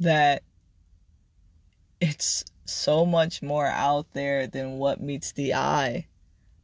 that 0.00 0.42
it's 2.00 2.44
so 2.64 3.06
much 3.06 3.42
more 3.42 3.66
out 3.66 4.06
there 4.12 4.46
than 4.46 4.78
what 4.78 5.00
meets 5.00 5.32
the 5.32 5.54
eye. 5.54 6.06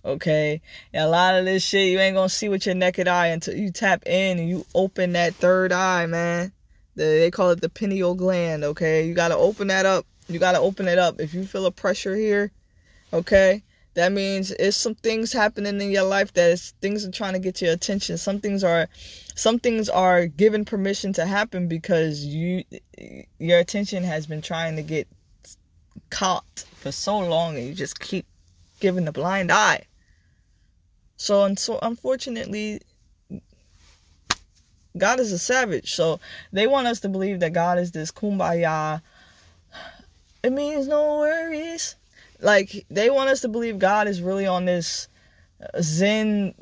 Okay? 0.04 0.60
And 0.92 1.04
a 1.04 1.08
lot 1.08 1.36
of 1.36 1.44
this 1.44 1.62
shit 1.62 1.90
you 1.90 1.98
ain't 2.00 2.16
gonna 2.16 2.28
see 2.28 2.48
with 2.48 2.66
your 2.66 2.74
naked 2.74 3.06
eye 3.06 3.28
until 3.28 3.54
you 3.54 3.70
tap 3.70 4.02
in 4.06 4.38
and 4.38 4.48
you 4.48 4.66
open 4.74 5.12
that 5.12 5.34
third 5.34 5.72
eye, 5.72 6.06
man. 6.06 6.52
they 6.96 7.30
call 7.30 7.50
it 7.50 7.60
the 7.60 7.68
pineal 7.68 8.14
gland, 8.14 8.64
okay? 8.64 9.06
You 9.06 9.14
gotta 9.14 9.36
open 9.36 9.68
that 9.68 9.86
up. 9.86 10.04
You 10.28 10.40
gotta 10.40 10.58
open 10.58 10.88
it 10.88 10.98
up. 10.98 11.20
If 11.20 11.34
you 11.34 11.46
feel 11.46 11.66
a 11.66 11.70
pressure 11.70 12.16
here, 12.16 12.50
okay? 13.12 13.62
That 13.98 14.12
means 14.12 14.52
it's 14.52 14.76
some 14.76 14.94
things 14.94 15.32
happening 15.32 15.80
in 15.80 15.90
your 15.90 16.04
life 16.04 16.32
that 16.34 16.50
is 16.52 16.72
things 16.80 17.04
are 17.04 17.10
trying 17.10 17.32
to 17.32 17.40
get 17.40 17.60
your 17.60 17.72
attention. 17.72 18.16
Some 18.16 18.38
things 18.38 18.62
are 18.62 18.86
some 19.34 19.58
things 19.58 19.88
are 19.88 20.26
given 20.26 20.64
permission 20.64 21.12
to 21.14 21.26
happen 21.26 21.66
because 21.66 22.24
you 22.24 22.62
your 23.40 23.58
attention 23.58 24.04
has 24.04 24.24
been 24.24 24.40
trying 24.40 24.76
to 24.76 24.82
get 24.82 25.08
caught 26.10 26.64
for 26.76 26.92
so 26.92 27.18
long 27.18 27.56
and 27.56 27.66
you 27.66 27.74
just 27.74 27.98
keep 27.98 28.24
giving 28.78 29.04
the 29.04 29.10
blind 29.10 29.50
eye. 29.50 29.82
So 31.16 31.42
and 31.42 31.58
so 31.58 31.80
unfortunately 31.82 32.80
God 34.96 35.18
is 35.18 35.32
a 35.32 35.40
savage. 35.40 35.92
So 35.92 36.20
they 36.52 36.68
want 36.68 36.86
us 36.86 37.00
to 37.00 37.08
believe 37.08 37.40
that 37.40 37.52
God 37.52 37.80
is 37.80 37.90
this 37.90 38.12
kumbaya. 38.12 39.02
It 40.44 40.52
means 40.52 40.86
no 40.86 41.18
worries. 41.18 41.96
Like 42.40 42.86
they 42.90 43.10
want 43.10 43.30
us 43.30 43.40
to 43.42 43.48
believe 43.48 43.78
God 43.78 44.08
is 44.08 44.22
really 44.22 44.46
on 44.46 44.64
this 44.64 45.08
Zen. 45.80 46.54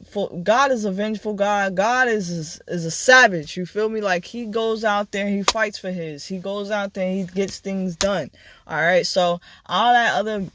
God 0.43 0.73
is 0.73 0.85
a 0.87 0.91
vengeful 0.91 1.35
God. 1.35 1.75
God 1.75 2.09
is 2.09 2.61
is 2.67 2.85
a 2.85 2.91
savage. 2.91 3.57
You 3.57 3.67
feel 3.67 3.89
me? 3.89 4.01
Like 4.01 4.25
he 4.25 4.47
goes 4.47 4.85
out 4.85 5.13
there, 5.13 5.29
he 5.29 5.43
fights 5.43 5.79
for 5.79 5.91
his. 5.91 6.25
He 6.25 6.39
goes 6.39 6.71
out 6.71 6.95
there, 6.95 7.11
he 7.13 7.25
gets 7.25 7.59
things 7.59 7.97
done. 7.97 8.31
All 8.67 8.81
right. 8.81 9.07
So 9.07 9.41
all 9.67 9.93
that 9.93 10.15
other, 10.15 10.47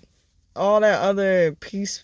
all 0.55 0.79
that 0.79 1.01
other 1.01 1.53
peace. 1.53 2.03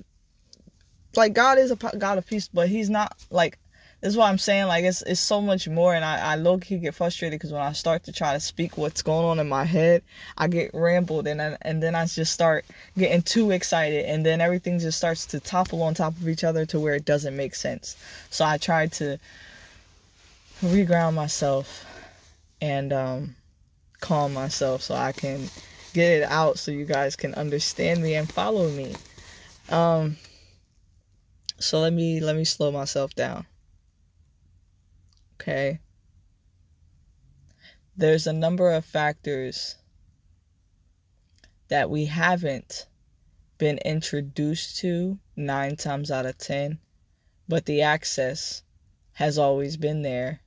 Like 1.15 1.33
God 1.33 1.57
is 1.57 1.71
a 1.71 1.75
God 1.75 2.19
of 2.19 2.27
peace, 2.27 2.47
but 2.53 2.69
he's 2.69 2.89
not 2.89 3.17
like 3.31 3.57
this 4.01 4.11
is 4.11 4.17
what 4.17 4.29
I'm 4.29 4.37
saying. 4.37 4.67
Like 4.67 4.83
it's 4.83 5.01
it's 5.01 5.19
so 5.19 5.41
much 5.41 5.67
more, 5.67 5.95
and 5.95 6.05
I 6.05 6.33
I 6.33 6.35
low 6.35 6.59
key 6.59 6.77
get 6.77 6.93
frustrated 6.93 7.39
because 7.39 7.51
when 7.51 7.61
I 7.61 7.73
start 7.73 8.03
to 8.03 8.11
try 8.11 8.33
to 8.33 8.39
speak 8.39 8.77
what's 8.77 9.01
going 9.01 9.25
on 9.25 9.39
in 9.39 9.49
my 9.49 9.63
head, 9.63 10.03
I 10.37 10.47
get 10.47 10.71
rambled, 10.73 11.25
and 11.25 11.41
I, 11.41 11.57
and 11.63 11.81
then 11.81 11.95
I 11.95 12.05
just 12.05 12.31
start 12.31 12.63
getting 12.95 13.23
too 13.23 13.49
excited, 13.51 14.05
and 14.05 14.23
then 14.23 14.39
everything 14.39 14.77
just 14.77 14.99
starts 14.99 15.25
to 15.27 15.39
topple 15.39 15.81
on 15.81 15.95
top 15.95 16.15
of 16.15 16.29
each 16.29 16.43
other 16.43 16.65
to 16.67 16.79
where 16.79 16.93
it 16.93 17.05
doesn't 17.05 17.35
make 17.35 17.55
sense. 17.55 17.97
So 18.29 18.45
I 18.45 18.57
try 18.57 18.85
to 18.87 19.17
reground 20.61 21.15
myself 21.15 21.85
and 22.61 22.93
um, 22.93 23.35
calm 23.99 24.31
myself 24.31 24.83
so 24.83 24.93
I 24.93 25.11
can 25.11 25.49
get 25.93 26.21
it 26.21 26.23
out 26.23 26.59
so 26.59 26.71
you 26.71 26.85
guys 26.85 27.15
can 27.15 27.33
understand 27.33 28.03
me 28.03 28.13
and 28.13 28.31
follow 28.31 28.69
me. 28.69 28.95
Um, 29.69 30.17
so 31.59 31.79
let 31.79 31.93
me 31.93 32.19
let 32.19 32.35
me 32.35 32.45
slow 32.45 32.71
myself 32.71 33.15
down 33.15 33.47
okay? 35.39 35.79
There's 37.95 38.27
a 38.27 38.33
number 38.33 38.71
of 38.71 38.85
factors 38.85 39.75
that 41.67 41.89
we 41.89 42.05
haven't 42.05 42.87
been 43.57 43.79
introduced 43.79 44.77
to 44.77 45.19
nine 45.35 45.75
times 45.75 46.11
out 46.11 46.25
of 46.25 46.37
ten, 46.37 46.79
but 47.47 47.65
the 47.65 47.81
access 47.81 48.63
has 49.13 49.37
always 49.37 49.77
been 49.77 50.03
there 50.03 50.41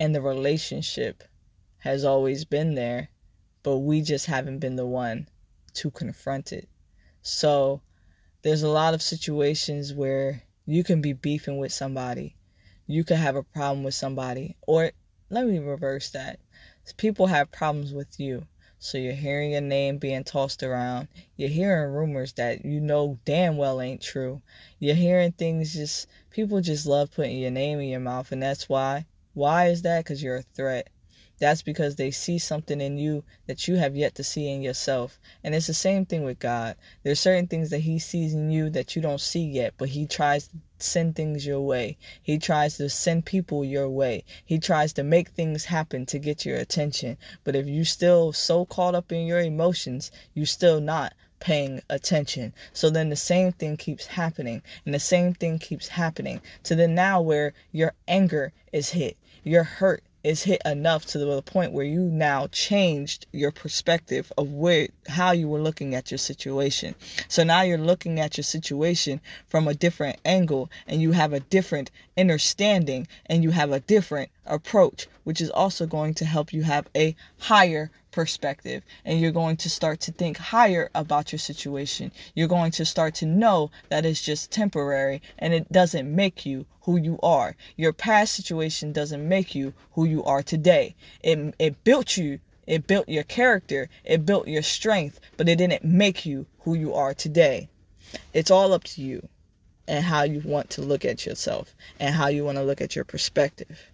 and 0.00 0.14
the 0.14 0.22
relationship 0.22 1.24
has 1.78 2.04
always 2.04 2.44
been 2.44 2.74
there, 2.74 3.08
but 3.62 3.78
we 3.78 4.00
just 4.00 4.26
haven't 4.26 4.60
been 4.60 4.76
the 4.76 4.86
one 4.86 5.28
to 5.74 5.90
confront 5.90 6.52
it. 6.52 6.68
So 7.22 7.82
there's 8.42 8.62
a 8.62 8.68
lot 8.68 8.94
of 8.94 9.02
situations 9.02 9.92
where 9.92 10.42
you 10.64 10.84
can 10.84 11.00
be 11.00 11.12
beefing 11.12 11.58
with 11.58 11.72
somebody 11.72 12.36
you 12.88 13.04
could 13.04 13.18
have 13.18 13.36
a 13.36 13.42
problem 13.42 13.84
with 13.84 13.94
somebody. 13.94 14.56
Or 14.66 14.90
let 15.28 15.46
me 15.46 15.58
reverse 15.58 16.08
that. 16.10 16.40
People 16.96 17.26
have 17.26 17.52
problems 17.52 17.92
with 17.92 18.18
you. 18.18 18.46
So 18.78 18.96
you're 18.96 19.12
hearing 19.12 19.50
your 19.50 19.60
name 19.60 19.98
being 19.98 20.24
tossed 20.24 20.62
around. 20.62 21.08
You're 21.36 21.50
hearing 21.50 21.92
rumors 21.92 22.32
that 22.34 22.64
you 22.64 22.80
know 22.80 23.18
damn 23.26 23.58
well 23.58 23.82
ain't 23.82 24.00
true. 24.00 24.40
You're 24.78 24.94
hearing 24.94 25.32
things 25.32 25.74
just 25.74 26.06
people 26.30 26.62
just 26.62 26.86
love 26.86 27.10
putting 27.12 27.36
your 27.36 27.50
name 27.50 27.78
in 27.80 27.88
your 27.88 28.00
mouth 28.00 28.32
and 28.32 28.42
that's 28.42 28.68
why. 28.68 29.04
Why 29.34 29.66
is 29.66 29.82
that? 29.82 30.06
Cuz 30.06 30.22
you're 30.22 30.36
a 30.36 30.42
threat. 30.42 30.88
That's 31.40 31.60
because 31.60 31.96
they 31.96 32.10
see 32.10 32.38
something 32.38 32.80
in 32.80 32.96
you 32.96 33.22
that 33.46 33.68
you 33.68 33.76
have 33.76 33.96
yet 33.96 34.14
to 34.14 34.24
see 34.24 34.48
in 34.48 34.62
yourself. 34.62 35.20
And 35.44 35.54
it's 35.54 35.66
the 35.66 35.74
same 35.74 36.06
thing 36.06 36.24
with 36.24 36.38
God. 36.38 36.76
There's 37.02 37.20
certain 37.20 37.48
things 37.48 37.70
that 37.70 37.80
He 37.80 37.98
sees 37.98 38.32
in 38.32 38.50
you 38.50 38.70
that 38.70 38.96
you 38.96 39.02
don't 39.02 39.20
see 39.20 39.44
yet, 39.44 39.74
but 39.76 39.90
He 39.90 40.06
tries 40.06 40.48
send 40.82 41.16
things 41.16 41.46
your 41.46 41.60
way. 41.60 41.96
He 42.22 42.38
tries 42.38 42.76
to 42.76 42.88
send 42.88 43.24
people 43.24 43.64
your 43.64 43.88
way. 43.88 44.24
He 44.44 44.58
tries 44.58 44.92
to 44.94 45.02
make 45.02 45.28
things 45.30 45.66
happen 45.66 46.06
to 46.06 46.18
get 46.18 46.44
your 46.44 46.56
attention. 46.56 47.16
But 47.44 47.56
if 47.56 47.66
you 47.66 47.84
still 47.84 48.32
so 48.32 48.64
caught 48.64 48.94
up 48.94 49.12
in 49.12 49.26
your 49.26 49.40
emotions, 49.40 50.10
you're 50.34 50.46
still 50.46 50.80
not 50.80 51.14
paying 51.40 51.82
attention. 51.88 52.52
So 52.72 52.90
then 52.90 53.10
the 53.10 53.16
same 53.16 53.52
thing 53.52 53.76
keeps 53.76 54.06
happening 54.06 54.62
and 54.84 54.94
the 54.94 55.00
same 55.00 55.34
thing 55.34 55.58
keeps 55.58 55.88
happening 55.88 56.40
to 56.64 56.74
the 56.74 56.88
now 56.88 57.20
where 57.20 57.54
your 57.72 57.94
anger 58.06 58.52
is 58.72 58.90
hit. 58.90 59.16
You're 59.44 59.64
hurt 59.64 60.02
is 60.24 60.42
hit 60.42 60.60
enough 60.64 61.06
to 61.06 61.18
the 61.18 61.42
point 61.42 61.72
where 61.72 61.84
you 61.84 62.00
now 62.00 62.46
changed 62.48 63.26
your 63.32 63.52
perspective 63.52 64.32
of 64.36 64.52
where 64.52 64.88
how 65.08 65.30
you 65.30 65.48
were 65.48 65.60
looking 65.60 65.94
at 65.94 66.10
your 66.10 66.18
situation. 66.18 66.94
So 67.28 67.44
now 67.44 67.62
you're 67.62 67.78
looking 67.78 68.18
at 68.20 68.36
your 68.36 68.44
situation 68.44 69.20
from 69.46 69.68
a 69.68 69.74
different 69.74 70.18
angle 70.24 70.70
and 70.86 71.00
you 71.00 71.12
have 71.12 71.32
a 71.32 71.40
different 71.40 71.90
understanding 72.18 73.06
and 73.26 73.42
you 73.44 73.50
have 73.50 73.70
a 73.70 73.80
different 73.80 74.30
approach, 74.44 75.06
which 75.24 75.40
is 75.40 75.50
also 75.50 75.86
going 75.86 76.14
to 76.14 76.24
help 76.24 76.52
you 76.52 76.62
have 76.62 76.88
a 76.96 77.14
higher 77.38 77.90
perspective 78.10 78.82
and 79.04 79.20
you're 79.20 79.30
going 79.30 79.56
to 79.56 79.70
start 79.70 80.00
to 80.00 80.10
think 80.10 80.36
higher 80.36 80.90
about 80.94 81.30
your 81.30 81.38
situation. 81.38 82.10
You're 82.34 82.48
going 82.48 82.72
to 82.72 82.84
start 82.84 83.14
to 83.16 83.26
know 83.26 83.70
that 83.90 84.04
it's 84.04 84.22
just 84.22 84.50
temporary 84.50 85.22
and 85.38 85.54
it 85.54 85.70
doesn't 85.70 86.12
make 86.14 86.44
you 86.44 86.66
who 86.82 86.96
you 86.96 87.18
are. 87.22 87.54
Your 87.76 87.92
past 87.92 88.34
situation 88.34 88.92
doesn't 88.92 89.28
make 89.28 89.54
you 89.54 89.72
who 89.92 90.04
you 90.04 90.24
are 90.24 90.42
today. 90.42 90.96
It 91.22 91.54
it 91.58 91.84
built 91.84 92.16
you 92.16 92.40
it 92.66 92.86
built 92.86 93.08
your 93.08 93.24
character, 93.24 93.88
it 94.04 94.26
built 94.26 94.46
your 94.46 94.62
strength, 94.62 95.20
but 95.36 95.48
it 95.48 95.56
didn't 95.56 95.84
make 95.84 96.26
you 96.26 96.46
who 96.60 96.74
you 96.74 96.92
are 96.94 97.14
today. 97.14 97.68
It's 98.34 98.50
all 98.50 98.72
up 98.72 98.84
to 98.84 99.02
you 99.02 99.28
and 99.88 100.04
how 100.04 100.22
you 100.22 100.40
want 100.44 100.70
to 100.70 100.82
look 100.82 101.04
at 101.04 101.26
yourself 101.26 101.74
and 101.98 102.14
how 102.14 102.28
you 102.28 102.44
want 102.44 102.58
to 102.58 102.62
look 102.62 102.80
at 102.80 102.94
your 102.94 103.04
perspective. 103.04 103.90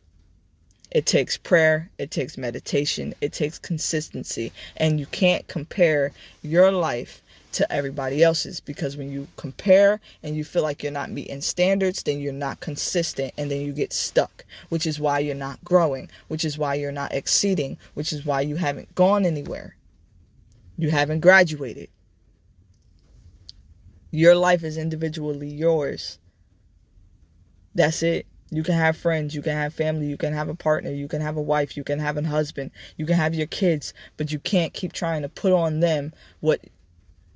It 0.91 1.07
takes 1.07 1.37
prayer, 1.37 1.91
it 1.99 2.11
takes 2.11 2.37
meditation, 2.37 3.15
it 3.21 3.33
takes 3.33 3.59
consistency, 3.59 4.53
and 4.77 5.01
you 5.01 5.07
can't 5.07 5.47
compare 5.49 6.13
your 6.43 6.71
life 6.71 7.23
to 7.53 7.73
everybody 7.73 8.23
else's 8.23 8.61
because 8.61 8.97
when 8.97 9.11
you 9.11 9.29
compare 9.37 10.01
and 10.25 10.37
you 10.37 10.45
feel 10.45 10.63
like 10.63 10.83
you're 10.83 10.93
not 10.93 11.11
meeting 11.11 11.41
standards, 11.41 12.03
then 12.03 12.19
you're 12.21 12.33
not 12.33 12.61
consistent 12.61 13.33
and 13.39 13.51
then 13.51 13.61
you 13.61 13.73
get 13.73 13.93
stuck, 13.93 14.45
which 14.69 14.87
is 14.87 14.99
why 14.99 15.21
you're 15.21 15.37
not 15.37 15.63
growing, 15.65 16.11
which 16.27 16.45
is 16.45 16.59
why 16.59 16.75
you're 16.75 16.93
not 16.93 17.15
exceeding, 17.15 17.77
which 17.95 18.13
is 18.13 18.27
why 18.27 18.41
you 18.41 18.57
haven't 18.57 18.93
gone 18.97 19.25
anywhere. 19.25 19.77
You 20.77 20.91
haven't 20.91 21.21
graduated. 21.21 21.89
Your 24.15 24.37
life 24.37 24.63
is 24.63 24.79
individually 24.79 25.49
yours. 25.49 26.21
That's 27.75 28.01
it. 28.05 28.27
You 28.49 28.63
can 28.63 28.77
have 28.77 28.97
friends, 28.97 29.35
you 29.35 29.43
can 29.43 29.57
have 29.57 29.75
family, 29.75 30.07
you 30.07 30.17
can 30.17 30.33
have 30.33 30.49
a 30.49 30.55
partner, 30.55 30.93
you 30.93 31.09
can 31.09 31.21
have 31.21 31.37
a 31.37 31.43
wife, 31.43 31.77
you 31.77 31.83
can 31.83 31.99
have 31.99 32.17
a 32.17 32.23
husband, 32.23 32.71
you 32.97 33.07
can 33.07 33.17
have 33.17 33.35
your 33.35 33.49
kids, 33.49 33.93
but 34.17 34.31
you 34.31 34.39
can't 34.39 34.73
keep 34.73 34.93
trying 34.93 35.23
to 35.23 35.29
put 35.29 35.53
on 35.53 35.81
them 35.81 36.13
what 36.39 36.61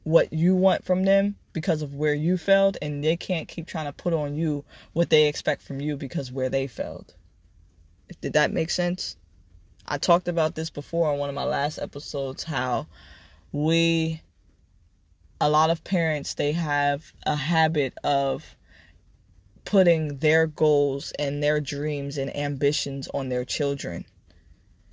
what 0.04 0.32
you 0.32 0.54
want 0.54 0.84
from 0.84 1.02
them 1.02 1.34
because 1.52 1.82
of 1.82 1.96
where 1.96 2.14
you 2.14 2.36
failed 2.36 2.76
and 2.80 3.02
they 3.02 3.16
can't 3.16 3.48
keep 3.48 3.66
trying 3.66 3.86
to 3.86 3.92
put 3.92 4.12
on 4.12 4.36
you 4.36 4.64
what 4.92 5.10
they 5.10 5.26
expect 5.26 5.62
from 5.62 5.80
you 5.80 5.96
because 5.96 6.30
where 6.30 6.48
they 6.48 6.68
failed. 6.68 7.12
Did 8.20 8.34
that 8.34 8.52
make 8.52 8.70
sense? 8.70 9.16
I 9.84 9.98
talked 9.98 10.28
about 10.28 10.54
this 10.54 10.70
before 10.70 11.10
on 11.10 11.18
one 11.18 11.28
of 11.28 11.34
my 11.34 11.42
last 11.42 11.80
episodes 11.80 12.44
how 12.44 12.86
we 13.50 14.22
a 15.40 15.48
lot 15.48 15.70
of 15.70 15.84
parents 15.84 16.34
they 16.34 16.52
have 16.52 17.12
a 17.24 17.36
habit 17.36 17.94
of 18.02 18.56
putting 19.64 20.16
their 20.18 20.46
goals 20.46 21.12
and 21.18 21.42
their 21.42 21.60
dreams 21.60 22.16
and 22.16 22.34
ambitions 22.34 23.08
on 23.12 23.28
their 23.28 23.44
children 23.44 24.04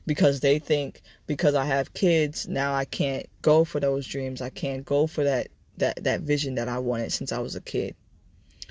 because 0.06 0.42
they 0.42 0.60
think 0.60 1.02
because 1.28 1.56
I 1.56 1.66
have 1.66 1.94
kids 1.94 2.48
now 2.48 2.74
I 2.74 2.86
can't 2.86 3.26
go 3.42 3.64
for 3.64 3.80
those 3.80 4.06
dreams. 4.06 4.42
I 4.42 4.50
can't 4.50 4.86
go 4.86 5.08
for 5.08 5.24
that 5.24 5.48
that 5.78 6.04
that 6.04 6.22
vision 6.22 6.56
that 6.56 6.68
I 6.68 6.80
wanted 6.80 7.12
since 7.12 7.32
I 7.32 7.40
was 7.40 7.56
a 7.56 7.62
kid. 7.62 7.96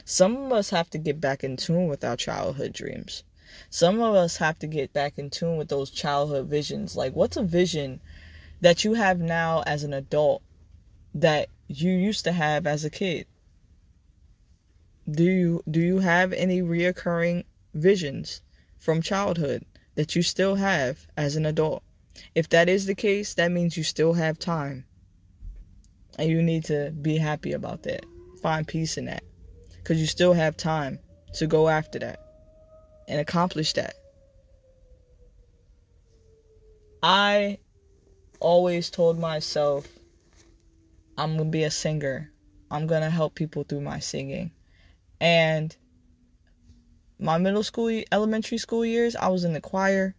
Some 0.05 0.37
of 0.37 0.53
us 0.53 0.71
have 0.71 0.91
to 0.91 0.99
get 0.99 1.21
back 1.21 1.43
in 1.43 1.57
tune 1.57 1.89
with 1.89 2.05
our 2.05 2.17
childhood 2.17 2.73
dreams. 2.73 3.25
Some 3.71 4.01
of 4.01 4.15
us 4.15 4.37
have 4.37 4.59
to 4.61 4.67
get 4.67 4.93
back 4.93 5.19
in 5.19 5.31
tune 5.31 5.57
with 5.57 5.69
those 5.69 5.91
childhood 5.91 6.47
visions. 6.47 6.97
Like 6.97 7.15
what's 7.15 7.37
a 7.37 7.43
vision 7.43 8.01
that 8.61 8.85
you 8.85 8.95
have 8.95 9.21
now 9.21 9.63
as 9.67 9.85
an 9.85 9.93
adult 9.93 10.43
that 11.15 11.49
you 11.69 11.93
used 11.93 12.25
to 12.25 12.33
have 12.33 12.67
as 12.67 12.85
a 12.85 12.91
kid? 12.91 13.27
do 15.11 15.25
you 15.25 15.63
do 15.71 15.81
you 15.81 15.99
have 15.99 16.33
any 16.33 16.63
reoccurring 16.63 17.45
visions 17.75 18.41
from 18.79 19.03
childhood 19.03 19.65
that 19.95 20.17
you 20.17 20.23
still 20.23 20.55
have 20.55 21.07
as 21.17 21.37
an 21.37 21.47
adult? 21.47 21.83
If 22.35 22.49
that 22.51 22.69
is 22.69 22.87
the 22.87 22.95
case, 22.95 23.35
that 23.35 23.51
means 23.51 23.77
you 23.77 23.83
still 23.83 24.15
have 24.15 24.39
time. 24.39 24.85
And 26.19 26.31
you 26.31 26.43
need 26.43 26.65
to 26.67 26.91
be 26.91 27.19
happy 27.19 27.53
about 27.53 27.83
that. 27.83 28.07
Find 28.41 28.67
peace 28.67 28.97
in 28.97 29.07
that. 29.07 29.25
Because 29.77 30.01
you 30.01 30.07
still 30.07 30.33
have 30.33 30.57
time 30.57 31.01
to 31.35 31.47
go 31.47 31.69
after 31.69 31.99
that 31.99 32.21
and 33.09 33.21
accomplish 33.21 33.73
that. 33.75 33.95
I 37.03 37.59
always 38.41 38.91
told 38.91 39.19
myself 39.19 39.87
I'm 41.17 41.37
to 41.39 41.45
be 41.45 41.65
a 41.65 41.71
singer. 41.71 42.31
I'm 42.71 42.87
to 43.03 43.11
help 43.11 43.35
people 43.35 43.63
through 43.63 43.83
my 43.83 44.01
singing 44.01 44.51
And 45.21 45.77
my 47.19 47.39
middle 47.39 47.63
school, 47.63 48.03
elementary 48.11 48.59
school 48.59 48.85
years, 48.85 49.15
I 49.17 49.29
was 49.29 49.45
in 49.45 49.53
the 49.53 49.61
choir, 49.61 50.15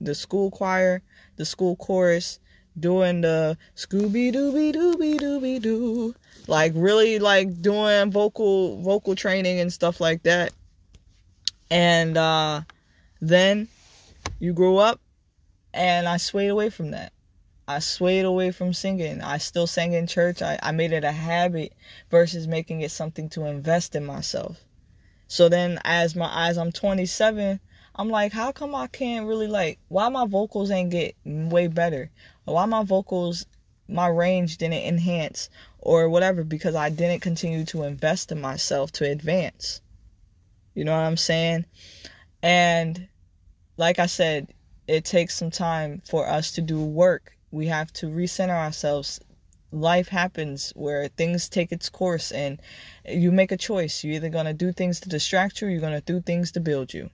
the 0.00 0.14
school 0.14 0.50
choir, 0.50 1.02
the 1.36 1.44
school 1.44 1.76
chorus, 1.76 2.40
doing 2.78 3.20
the 3.20 3.56
Scooby 3.76 4.32
Dooby 4.32 4.74
Dooby 4.74 5.18
Dooby 5.18 5.62
Doo, 5.62 6.14
like 6.46 6.72
really 6.74 7.18
like 7.18 7.62
doing 7.62 8.10
vocal 8.10 8.82
vocal 8.82 9.14
training 9.14 9.60
and 9.60 9.72
stuff 9.72 10.00
like 10.00 10.22
that. 10.24 10.52
And 11.70 12.16
uh, 12.16 12.62
then 13.20 13.68
you 14.40 14.52
grew 14.52 14.78
up, 14.78 15.00
and 15.72 16.08
I 16.08 16.16
swayed 16.16 16.50
away 16.50 16.70
from 16.70 16.90
that. 16.90 17.12
I 17.70 17.78
swayed 17.78 18.24
away 18.24 18.50
from 18.50 18.72
singing. 18.72 19.20
I 19.20 19.38
still 19.38 19.66
sang 19.66 19.92
in 19.92 20.06
church. 20.06 20.42
I, 20.42 20.58
I 20.62 20.72
made 20.72 20.92
it 20.92 21.04
a 21.04 21.12
habit 21.12 21.72
versus 22.10 22.48
making 22.48 22.80
it 22.80 22.90
something 22.90 23.28
to 23.30 23.44
invest 23.44 23.94
in 23.94 24.04
myself. 24.04 24.64
So 25.28 25.48
then 25.48 25.78
as 25.84 26.16
my 26.16 26.26
eyes, 26.26 26.58
I'm 26.58 26.72
27, 26.72 27.60
I'm 27.94 28.08
like, 28.08 28.32
how 28.32 28.50
come 28.50 28.74
I 28.74 28.88
can't 28.88 29.26
really 29.26 29.46
like 29.46 29.78
why 29.88 30.08
my 30.08 30.26
vocals 30.26 30.70
ain't 30.70 30.90
get 30.90 31.14
way 31.24 31.68
better? 31.68 32.10
Why 32.44 32.64
my 32.64 32.82
vocals 32.82 33.46
my 33.86 34.08
range 34.08 34.56
didn't 34.56 34.84
enhance 34.84 35.50
or 35.78 36.08
whatever 36.08 36.44
because 36.44 36.74
I 36.74 36.90
didn't 36.90 37.22
continue 37.22 37.64
to 37.66 37.82
invest 37.82 38.32
in 38.32 38.40
myself 38.40 38.92
to 38.92 39.10
advance. 39.10 39.80
You 40.74 40.84
know 40.84 40.92
what 40.92 41.06
I'm 41.06 41.16
saying? 41.16 41.66
And 42.42 43.08
like 43.76 43.98
I 43.98 44.06
said, 44.06 44.52
it 44.86 45.04
takes 45.04 45.36
some 45.36 45.50
time 45.50 46.02
for 46.04 46.28
us 46.28 46.52
to 46.52 46.60
do 46.60 46.82
work. 46.82 47.36
We 47.50 47.66
have 47.66 47.92
to 47.94 48.06
recenter 48.06 48.50
ourselves. 48.50 49.20
Life 49.72 50.08
happens 50.08 50.72
where 50.74 51.08
things 51.08 51.48
take 51.48 51.72
its 51.72 51.88
course 51.88 52.32
and 52.32 52.60
you 53.04 53.32
make 53.32 53.52
a 53.52 53.56
choice. 53.56 54.02
You're 54.02 54.14
either 54.14 54.28
going 54.28 54.46
to 54.46 54.52
do 54.52 54.72
things 54.72 55.00
to 55.00 55.08
distract 55.08 55.60
you 55.60 55.68
you're 55.68 55.80
going 55.80 56.00
to 56.00 56.00
do 56.00 56.20
things 56.20 56.52
to 56.52 56.60
build 56.60 56.92
you. 56.92 57.10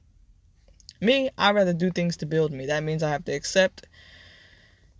Me, 1.00 1.30
i 1.36 1.52
rather 1.52 1.74
do 1.74 1.90
things 1.90 2.16
to 2.18 2.26
build 2.26 2.52
me. 2.52 2.66
That 2.66 2.82
means 2.82 3.02
I 3.02 3.10
have 3.10 3.24
to 3.26 3.32
accept, 3.32 3.86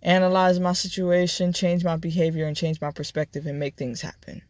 analyze 0.03 0.59
my 0.59 0.73
situation, 0.73 1.53
change 1.53 1.83
my 1.83 1.95
behavior, 1.95 2.45
and 2.45 2.55
change 2.55 2.79
my 2.79 2.91
perspective 2.91 3.47
and 3.47 3.59
make 3.59 3.75
things 3.75 4.01
happen. 4.01 4.43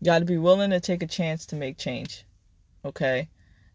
You 0.00 0.06
got 0.06 0.20
to 0.20 0.24
be 0.24 0.38
willing 0.38 0.70
to 0.70 0.80
take 0.80 1.02
a 1.02 1.06
chance 1.06 1.46
to 1.46 1.56
make 1.56 1.76
change. 1.76 2.24
Okay? 2.84 3.28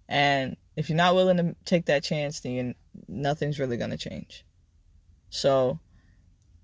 And 0.08 0.58
if 0.76 0.90
you're 0.90 0.98
not 0.98 1.16
willing 1.16 1.38
to 1.38 1.56
take 1.66 1.86
that 1.86 2.04
chance, 2.04 2.40
then 2.40 2.74
nothing's 3.08 3.60
really 3.60 3.78
going 3.78 3.92
to 3.92 3.98
change. 3.98 4.44
So 5.36 5.80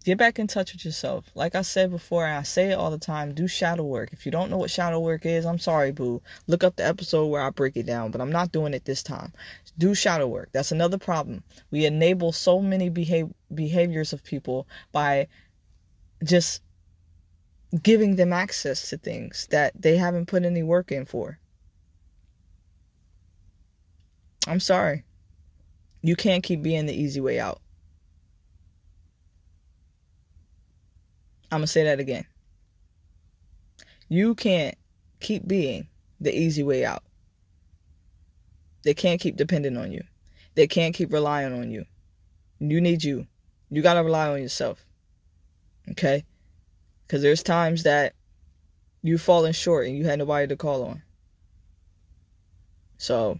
get 0.05 0.17
back 0.17 0.39
in 0.39 0.47
touch 0.47 0.71
with 0.71 0.85
yourself. 0.85 1.29
Like 1.35 1.55
I 1.55 1.61
said 1.61 1.91
before, 1.91 2.25
and 2.25 2.37
I 2.37 2.43
say 2.43 2.71
it 2.71 2.75
all 2.75 2.89
the 2.89 2.97
time, 2.97 3.33
do 3.33 3.47
shadow 3.47 3.83
work. 3.83 4.13
If 4.13 4.25
you 4.25 4.31
don't 4.31 4.49
know 4.49 4.57
what 4.57 4.71
shadow 4.71 4.99
work 4.99 5.25
is, 5.25 5.45
I'm 5.45 5.59
sorry, 5.59 5.91
boo. 5.91 6.21
Look 6.47 6.63
up 6.63 6.77
the 6.77 6.85
episode 6.85 7.27
where 7.27 7.41
I 7.41 7.49
break 7.49 7.75
it 7.75 7.85
down, 7.85 8.11
but 8.11 8.21
I'm 8.21 8.31
not 8.31 8.51
doing 8.51 8.73
it 8.73 8.85
this 8.85 9.03
time. 9.03 9.33
Do 9.77 9.93
shadow 9.93 10.27
work. 10.27 10.49
That's 10.53 10.71
another 10.71 10.97
problem. 10.97 11.43
We 11.69 11.85
enable 11.85 12.31
so 12.31 12.61
many 12.61 12.89
behave- 12.89 13.33
behaviors 13.53 14.13
of 14.13 14.23
people 14.23 14.67
by 14.93 15.27
just 16.23 16.61
giving 17.83 18.15
them 18.15 18.31
access 18.33 18.89
to 18.89 18.97
things 18.97 19.47
that 19.51 19.73
they 19.79 19.97
haven't 19.97 20.27
put 20.27 20.43
any 20.43 20.63
work 20.63 20.91
in 20.91 21.05
for. 21.05 21.39
I'm 24.47 24.59
sorry. 24.59 25.03
You 26.01 26.15
can't 26.15 26.43
keep 26.43 26.63
being 26.63 26.85
the 26.85 26.93
easy 26.93 27.21
way 27.21 27.39
out. 27.39 27.60
I'm 31.51 31.59
going 31.59 31.65
to 31.65 31.71
say 31.71 31.83
that 31.83 31.99
again. 31.99 32.25
You 34.07 34.35
can't 34.35 34.75
keep 35.19 35.47
being 35.47 35.87
the 36.21 36.33
easy 36.33 36.63
way 36.63 36.85
out. 36.85 37.03
They 38.83 38.93
can't 38.93 39.19
keep 39.19 39.35
depending 39.35 39.75
on 39.75 39.91
you. 39.91 40.03
They 40.55 40.67
can't 40.67 40.95
keep 40.95 41.11
relying 41.11 41.53
on 41.53 41.69
you. 41.69 41.85
You 42.59 42.79
need 42.79 43.03
you. 43.03 43.27
You 43.69 43.81
got 43.81 43.95
to 43.95 44.03
rely 44.03 44.29
on 44.29 44.41
yourself. 44.41 44.85
Okay? 45.89 46.23
Because 47.05 47.21
there's 47.21 47.43
times 47.43 47.83
that 47.83 48.13
you've 49.01 49.21
fallen 49.21 49.53
short 49.53 49.87
and 49.87 49.97
you 49.97 50.05
had 50.05 50.19
nobody 50.19 50.47
to 50.47 50.55
call 50.55 50.83
on. 50.83 51.01
So, 52.97 53.39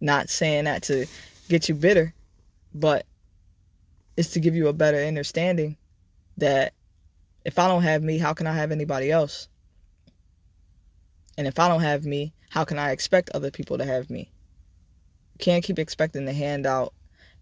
not 0.00 0.30
saying 0.30 0.64
that 0.64 0.82
to 0.84 1.06
get 1.48 1.68
you 1.68 1.74
bitter, 1.74 2.14
but 2.74 3.06
it's 4.16 4.30
to 4.30 4.40
give 4.40 4.54
you 4.54 4.68
a 4.68 4.72
better 4.72 4.98
understanding 4.98 5.76
that 6.36 6.72
if 7.44 7.58
I 7.58 7.68
don't 7.68 7.82
have 7.82 8.02
me, 8.02 8.18
how 8.18 8.32
can 8.34 8.46
I 8.46 8.54
have 8.54 8.72
anybody 8.72 9.10
else? 9.10 9.48
And 11.38 11.46
if 11.46 11.58
I 11.58 11.68
don't 11.68 11.82
have 11.82 12.04
me, 12.04 12.32
how 12.50 12.64
can 12.64 12.78
I 12.78 12.92
expect 12.92 13.30
other 13.30 13.50
people 13.50 13.78
to 13.78 13.84
have 13.84 14.10
me? 14.10 14.30
can't 15.38 15.64
keep 15.64 15.78
expecting 15.78 16.24
the 16.24 16.32
handout 16.32 16.92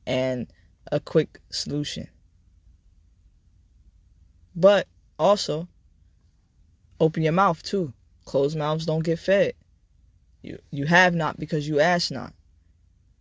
and 0.07 0.47
a 0.91 1.01
quick 1.01 1.41
solution. 1.51 2.09
But 4.57 4.87
also, 5.19 5.69
open 7.01 7.23
your 7.23 7.33
mouth 7.33 7.63
too. 7.63 7.93
Closed 8.25 8.57
mouths 8.57 8.87
don't 8.87 9.05
get 9.05 9.19
fed. 9.19 9.55
You 10.43 10.59
you 10.71 10.87
have 10.87 11.15
not 11.15 11.39
because 11.39 11.69
you 11.69 11.81
ask 11.81 12.11
not. 12.11 12.33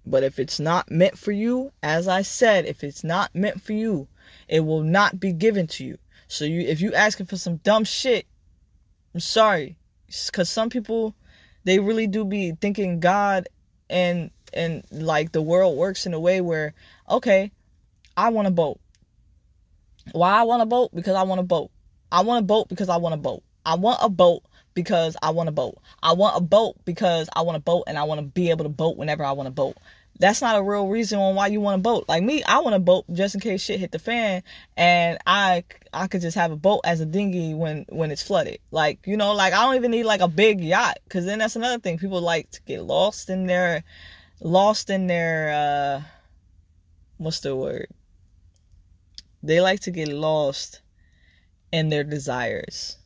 But 0.06 0.24
if 0.24 0.38
it's 0.38 0.60
not 0.60 0.92
meant 0.92 1.18
for 1.18 1.32
you, 1.32 1.72
as 1.82 2.08
I 2.08 2.24
said, 2.24 2.66
if 2.66 2.84
it's 2.84 3.04
not 3.04 3.34
meant 3.34 3.62
for 3.62 3.74
you, 3.74 4.08
it 4.54 4.60
will 4.60 4.84
not 4.84 5.20
be 5.20 5.34
given 5.34 5.66
to 5.66 5.84
you. 5.84 5.98
So 6.28 6.46
you 6.46 6.62
if 6.62 6.80
you 6.80 6.94
asking 6.94 7.26
for 7.26 7.38
some 7.38 7.58
dumb 7.58 7.86
shit, 7.86 8.28
I'm 9.16 9.20
sorry. 9.20 9.78
Cause 10.32 10.48
some 10.48 10.70
people 10.70 11.16
they 11.64 11.80
really 11.80 12.06
do 12.06 12.24
be 12.24 12.52
thinking 12.62 13.00
God 13.00 13.50
and 13.90 14.30
and 14.54 14.84
like 14.92 15.32
the 15.32 15.42
world 15.42 15.76
works 15.76 16.06
in 16.06 16.14
a 16.14 16.20
way 16.20 16.40
where, 16.40 16.76
okay, 17.10 17.52
I 18.16 18.30
want 18.30 18.48
a 18.48 18.52
boat. 18.52 18.80
Why 20.12 20.40
I 20.40 20.44
want 20.44 20.62
a 20.62 20.68
boat? 20.68 20.92
Because 20.94 21.16
I 21.16 21.24
want 21.24 21.40
a 21.40 21.44
boat. 21.44 21.72
I 22.12 22.22
want 22.22 22.44
a 22.44 22.46
boat 22.46 22.70
because 22.70 22.90
I 22.90 22.98
want 22.98 23.16
a 23.16 23.18
boat. 23.18 23.42
I 23.66 23.74
want 23.74 24.04
a 24.04 24.10
boat 24.10 24.44
because 24.76 25.18
I 25.24 25.32
want 25.32 25.50
a 25.50 25.52
boat. 25.52 25.80
I 26.04 26.14
want 26.14 26.38
a 26.38 26.42
boat 26.42 26.76
because 26.86 27.28
I 27.36 27.42
want 27.42 27.58
a 27.58 27.60
boat 27.60 27.86
and 27.88 27.98
I 27.98 28.04
want 28.04 28.20
to 28.20 28.28
be 28.28 28.52
able 28.52 28.66
to 28.66 28.70
boat 28.70 28.98
whenever 28.98 29.24
I 29.24 29.32
want 29.32 29.48
a 29.48 29.52
boat. 29.52 29.78
That's 30.20 30.42
not 30.42 30.58
a 30.58 30.64
real 30.64 30.88
reason 30.88 31.20
on 31.20 31.36
why 31.36 31.48
you 31.48 31.60
want 31.60 31.80
a 31.80 31.82
boat. 31.82 32.06
Like 32.08 32.24
me, 32.24 32.44
I 32.44 32.60
want 32.60 32.76
a 32.76 32.80
boat 32.80 33.06
just 33.12 33.34
in 33.34 33.42
case 33.42 33.62
shit 33.62 33.80
hit 33.80 33.92
the 33.92 34.00
fan 34.00 34.44
and 34.78 35.18
I 35.26 35.64
I 35.92 36.08
could 36.08 36.22
just 36.22 36.36
have 36.36 36.52
a 36.52 36.56
boat 36.56 36.82
as 36.84 37.02
a 37.02 37.06
dinghy 37.06 37.54
when 37.54 37.86
when 37.90 38.12
it's 38.12 38.22
flooded. 38.22 38.60
Like, 38.72 39.00
you 39.06 39.18
know, 39.18 39.34
like 39.34 39.54
I 39.54 39.66
don't 39.66 39.76
even 39.76 39.92
need 39.92 40.04
like 40.04 40.22
a 40.22 40.28
big 40.28 40.62
yacht 40.62 41.00
cuz 41.10 41.26
then 41.26 41.40
that's 41.40 41.56
another 41.56 41.80
thing. 41.80 41.98
People 41.98 42.22
like 42.22 42.52
to 42.52 42.62
get 42.64 42.84
lost 42.84 43.30
in 43.30 43.48
their 43.48 43.84
lost 44.40 44.90
in 44.90 45.08
their 45.08 45.50
uh 45.52 46.02
what's 47.18 47.40
the 47.40 47.56
word? 47.56 47.88
They 49.42 49.62
like 49.62 49.80
to 49.82 49.92
get 49.92 50.10
lost 50.10 50.82
in 51.72 51.90
their 51.90 52.04
desires 52.04 52.98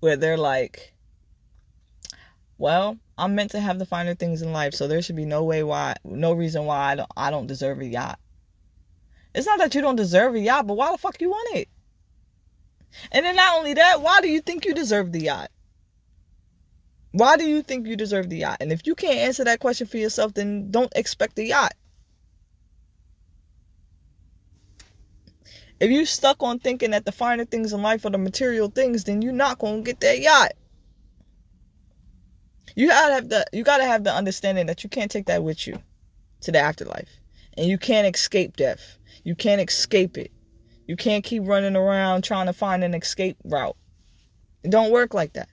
where 0.00 0.16
they're 0.16 0.38
like, 0.38 0.93
well, 2.58 2.98
I'm 3.18 3.34
meant 3.34 3.50
to 3.52 3.60
have 3.60 3.78
the 3.78 3.86
finer 3.86 4.14
things 4.14 4.42
in 4.42 4.52
life, 4.52 4.74
so 4.74 4.86
there 4.86 5.02
should 5.02 5.16
be 5.16 5.24
no 5.24 5.44
way 5.44 5.62
why, 5.62 5.94
no 6.04 6.32
reason 6.32 6.66
why 6.66 6.92
I 6.92 6.94
don't, 6.96 7.10
I 7.16 7.30
don't 7.30 7.46
deserve 7.46 7.80
a 7.80 7.86
yacht. 7.86 8.18
It's 9.34 9.46
not 9.46 9.58
that 9.58 9.74
you 9.74 9.80
don't 9.80 9.96
deserve 9.96 10.34
a 10.34 10.40
yacht, 10.40 10.66
but 10.66 10.76
why 10.76 10.92
the 10.92 10.98
fuck 10.98 11.20
you 11.20 11.30
want 11.30 11.56
it? 11.56 11.68
And 13.10 13.26
then 13.26 13.36
not 13.36 13.58
only 13.58 13.74
that, 13.74 14.00
why 14.00 14.20
do 14.20 14.28
you 14.28 14.40
think 14.40 14.64
you 14.64 14.74
deserve 14.74 15.10
the 15.10 15.22
yacht? 15.22 15.50
Why 17.10 17.36
do 17.36 17.44
you 17.44 17.62
think 17.62 17.86
you 17.86 17.96
deserve 17.96 18.28
the 18.28 18.38
yacht? 18.38 18.58
And 18.60 18.72
if 18.72 18.86
you 18.86 18.94
can't 18.94 19.18
answer 19.18 19.44
that 19.44 19.60
question 19.60 19.86
for 19.86 19.98
yourself, 19.98 20.34
then 20.34 20.70
don't 20.70 20.92
expect 20.96 21.36
the 21.36 21.46
yacht. 21.46 21.74
If 25.80 25.90
you're 25.90 26.06
stuck 26.06 26.42
on 26.42 26.60
thinking 26.60 26.92
that 26.92 27.04
the 27.04 27.12
finer 27.12 27.44
things 27.44 27.72
in 27.72 27.82
life 27.82 28.04
are 28.04 28.10
the 28.10 28.18
material 28.18 28.68
things, 28.68 29.04
then 29.04 29.22
you're 29.22 29.32
not 29.32 29.58
gonna 29.58 29.82
get 29.82 30.00
that 30.00 30.20
yacht. 30.20 30.52
You 32.74 32.88
gotta 32.88 33.14
have 33.14 33.28
the 33.28 33.46
you 33.52 33.62
gotta 33.62 33.84
have 33.84 34.04
the 34.04 34.12
understanding 34.12 34.66
that 34.66 34.82
you 34.82 34.90
can't 34.90 35.10
take 35.10 35.26
that 35.26 35.44
with 35.44 35.66
you 35.66 35.78
to 36.42 36.52
the 36.52 36.58
afterlife. 36.58 37.08
And 37.56 37.66
you 37.66 37.78
can't 37.78 38.12
escape 38.12 38.56
death. 38.56 38.98
You 39.22 39.34
can't 39.34 39.60
escape 39.60 40.18
it. 40.18 40.32
You 40.86 40.96
can't 40.96 41.24
keep 41.24 41.46
running 41.46 41.76
around 41.76 42.22
trying 42.22 42.46
to 42.46 42.52
find 42.52 42.82
an 42.84 42.94
escape 42.94 43.36
route. 43.44 43.76
It 44.64 44.70
don't 44.70 44.90
work 44.90 45.14
like 45.14 45.34
that. 45.34 45.48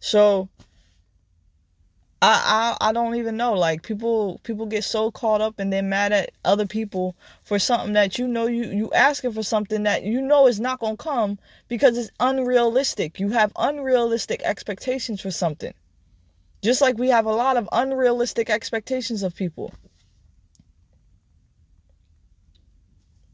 So 0.00 0.48
I, 2.20 2.76
I 2.80 2.88
I 2.88 2.92
don't 2.92 3.14
even 3.14 3.36
know. 3.36 3.54
Like 3.54 3.82
people 3.82 4.40
people 4.42 4.66
get 4.66 4.82
so 4.82 5.10
caught 5.10 5.40
up 5.40 5.60
and 5.60 5.72
they're 5.72 5.82
mad 5.82 6.12
at 6.12 6.30
other 6.44 6.66
people 6.66 7.14
for 7.44 7.58
something 7.58 7.92
that 7.92 8.18
you 8.18 8.26
know 8.26 8.46
you 8.46 8.64
you 8.64 8.90
asking 8.92 9.32
for 9.32 9.44
something 9.44 9.84
that 9.84 10.02
you 10.02 10.20
know 10.20 10.48
is 10.48 10.58
not 10.58 10.80
gonna 10.80 10.96
come 10.96 11.38
because 11.68 11.96
it's 11.96 12.10
unrealistic. 12.18 13.20
You 13.20 13.28
have 13.30 13.52
unrealistic 13.56 14.42
expectations 14.42 15.20
for 15.20 15.30
something. 15.30 15.72
Just 16.60 16.80
like 16.80 16.98
we 16.98 17.08
have 17.10 17.26
a 17.26 17.32
lot 17.32 17.56
of 17.56 17.68
unrealistic 17.70 18.50
expectations 18.50 19.22
of 19.22 19.36
people. 19.36 19.72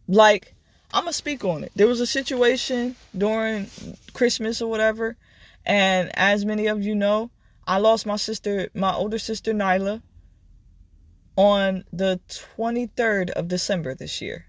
Like 0.06 0.54
I'm 0.92 1.04
gonna 1.04 1.14
speak 1.14 1.42
on 1.42 1.64
it. 1.64 1.72
There 1.74 1.88
was 1.88 2.00
a 2.00 2.06
situation 2.06 2.96
during 3.16 3.68
Christmas 4.12 4.60
or 4.60 4.68
whatever, 4.68 5.16
and 5.64 6.10
as 6.18 6.44
many 6.44 6.66
of 6.66 6.82
you 6.84 6.94
know, 6.94 7.30
I 7.66 7.78
lost 7.78 8.04
my 8.04 8.16
sister, 8.16 8.68
my 8.74 8.94
older 8.94 9.18
sister 9.18 9.52
Nyla, 9.52 10.02
on 11.36 11.84
the 11.92 12.20
23rd 12.28 13.30
of 13.30 13.48
December 13.48 13.94
this 13.94 14.20
year. 14.20 14.46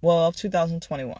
Well, 0.00 0.26
of 0.26 0.36
2021. 0.36 1.18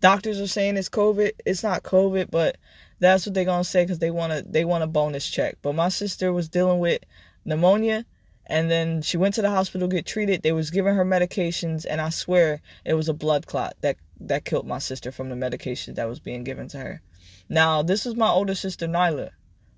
Doctors 0.00 0.40
are 0.40 0.48
saying 0.48 0.76
it's 0.76 0.88
COVID. 0.88 1.30
It's 1.46 1.62
not 1.62 1.84
COVID, 1.84 2.30
but 2.32 2.56
that's 2.98 3.24
what 3.24 3.34
they're 3.34 3.44
gonna 3.44 3.62
say 3.62 3.84
because 3.84 4.00
they 4.00 4.10
want 4.10 4.32
to 4.32 4.42
they 4.42 4.64
want 4.64 4.82
a 4.82 4.88
bonus 4.88 5.28
check. 5.28 5.58
But 5.62 5.74
my 5.74 5.88
sister 5.88 6.32
was 6.32 6.48
dealing 6.48 6.80
with 6.80 7.02
pneumonia, 7.44 8.04
and 8.46 8.68
then 8.68 9.02
she 9.02 9.16
went 9.16 9.34
to 9.34 9.42
the 9.42 9.50
hospital 9.50 9.88
to 9.88 9.94
get 9.94 10.06
treated. 10.06 10.42
They 10.42 10.50
was 10.50 10.70
giving 10.70 10.96
her 10.96 11.04
medications, 11.04 11.86
and 11.88 12.00
I 12.00 12.10
swear 12.10 12.60
it 12.84 12.94
was 12.94 13.08
a 13.08 13.14
blood 13.14 13.46
clot 13.46 13.76
that 13.82 13.96
that 14.20 14.44
killed 14.44 14.66
my 14.66 14.78
sister 14.80 15.12
from 15.12 15.28
the 15.28 15.36
medication 15.36 15.94
that 15.94 16.08
was 16.08 16.18
being 16.18 16.42
given 16.42 16.66
to 16.68 16.78
her. 16.78 17.02
Now, 17.48 17.82
this 17.82 18.06
is 18.06 18.16
my 18.16 18.28
older 18.28 18.54
sister 18.54 18.86
Nyla. 18.86 19.30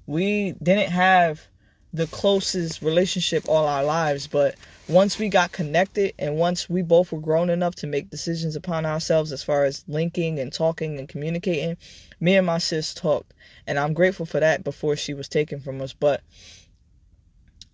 We 0.06 0.52
didn't 0.62 0.90
have 0.90 1.46
the 1.94 2.06
closest 2.08 2.82
relationship 2.82 3.48
all 3.48 3.66
our 3.66 3.84
lives, 3.84 4.26
but 4.26 4.56
once 4.88 5.18
we 5.18 5.28
got 5.28 5.52
connected 5.52 6.12
and 6.18 6.36
once 6.36 6.68
we 6.68 6.82
both 6.82 7.12
were 7.12 7.20
grown 7.20 7.48
enough 7.48 7.76
to 7.76 7.86
make 7.86 8.10
decisions 8.10 8.56
upon 8.56 8.84
ourselves 8.84 9.30
as 9.32 9.44
far 9.44 9.64
as 9.64 9.84
linking 9.86 10.40
and 10.40 10.52
talking 10.52 10.98
and 10.98 11.08
communicating, 11.08 11.76
me 12.20 12.36
and 12.36 12.46
my 12.46 12.58
sis 12.58 12.92
talked. 12.94 13.32
And 13.66 13.78
I'm 13.78 13.94
grateful 13.94 14.26
for 14.26 14.40
that 14.40 14.64
before 14.64 14.96
she 14.96 15.14
was 15.14 15.28
taken 15.28 15.60
from 15.60 15.80
us. 15.80 15.92
But 15.92 16.20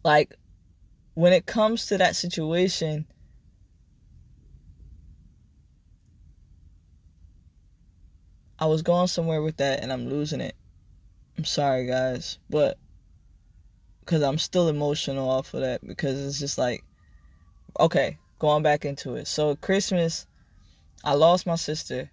like 0.05 0.35
when 1.15 1.33
it 1.33 1.47
comes 1.47 1.87
to 1.87 1.99
that 1.99 2.15
situation, 2.15 3.07
I 8.61 8.67
was 8.67 8.83
going 8.83 9.09
somewhere 9.09 9.43
with 9.43 9.57
that 9.57 9.83
and 9.83 9.91
I'm 9.93 10.09
losing 10.09 10.43
it. 10.43 10.55
I'm 11.39 11.45
sorry, 11.45 11.87
guys, 11.87 12.39
but 12.51 12.77
because 14.01 14.23
I'm 14.23 14.39
still 14.39 14.69
emotional 14.69 15.31
off 15.31 15.55
of 15.55 15.63
that 15.63 15.87
because 15.87 16.21
it's 16.21 16.39
just 16.39 16.59
like, 16.59 16.85
okay, 17.79 18.19
going 18.39 18.63
back 18.63 18.85
into 18.85 19.15
it. 19.15 19.27
So 19.27 19.57
Christmas, 19.57 20.27
I 21.03 21.15
lost 21.15 21.47
my 21.47 21.55
sister, 21.55 22.11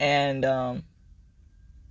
and 0.00 0.44
um, 0.44 0.84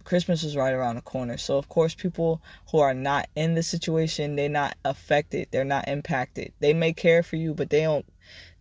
Christmas 0.04 0.44
was 0.44 0.56
right 0.56 0.74
around 0.74 0.96
the 0.96 1.02
corner. 1.02 1.38
So 1.38 1.58
of 1.58 1.70
course, 1.70 1.94
people 1.94 2.42
who 2.72 2.80
are 2.80 2.94
not 2.94 3.28
in 3.36 3.54
the 3.54 3.64
situation, 3.64 4.36
they're 4.36 4.50
not 4.50 4.76
affected, 4.86 5.50
they're 5.52 5.64
not 5.64 5.88
impacted. 5.88 6.54
They 6.60 6.74
may 6.74 6.94
care 6.94 7.22
for 7.22 7.36
you, 7.36 7.54
but 7.54 7.70
they 7.70 7.82
don't, 7.82 8.06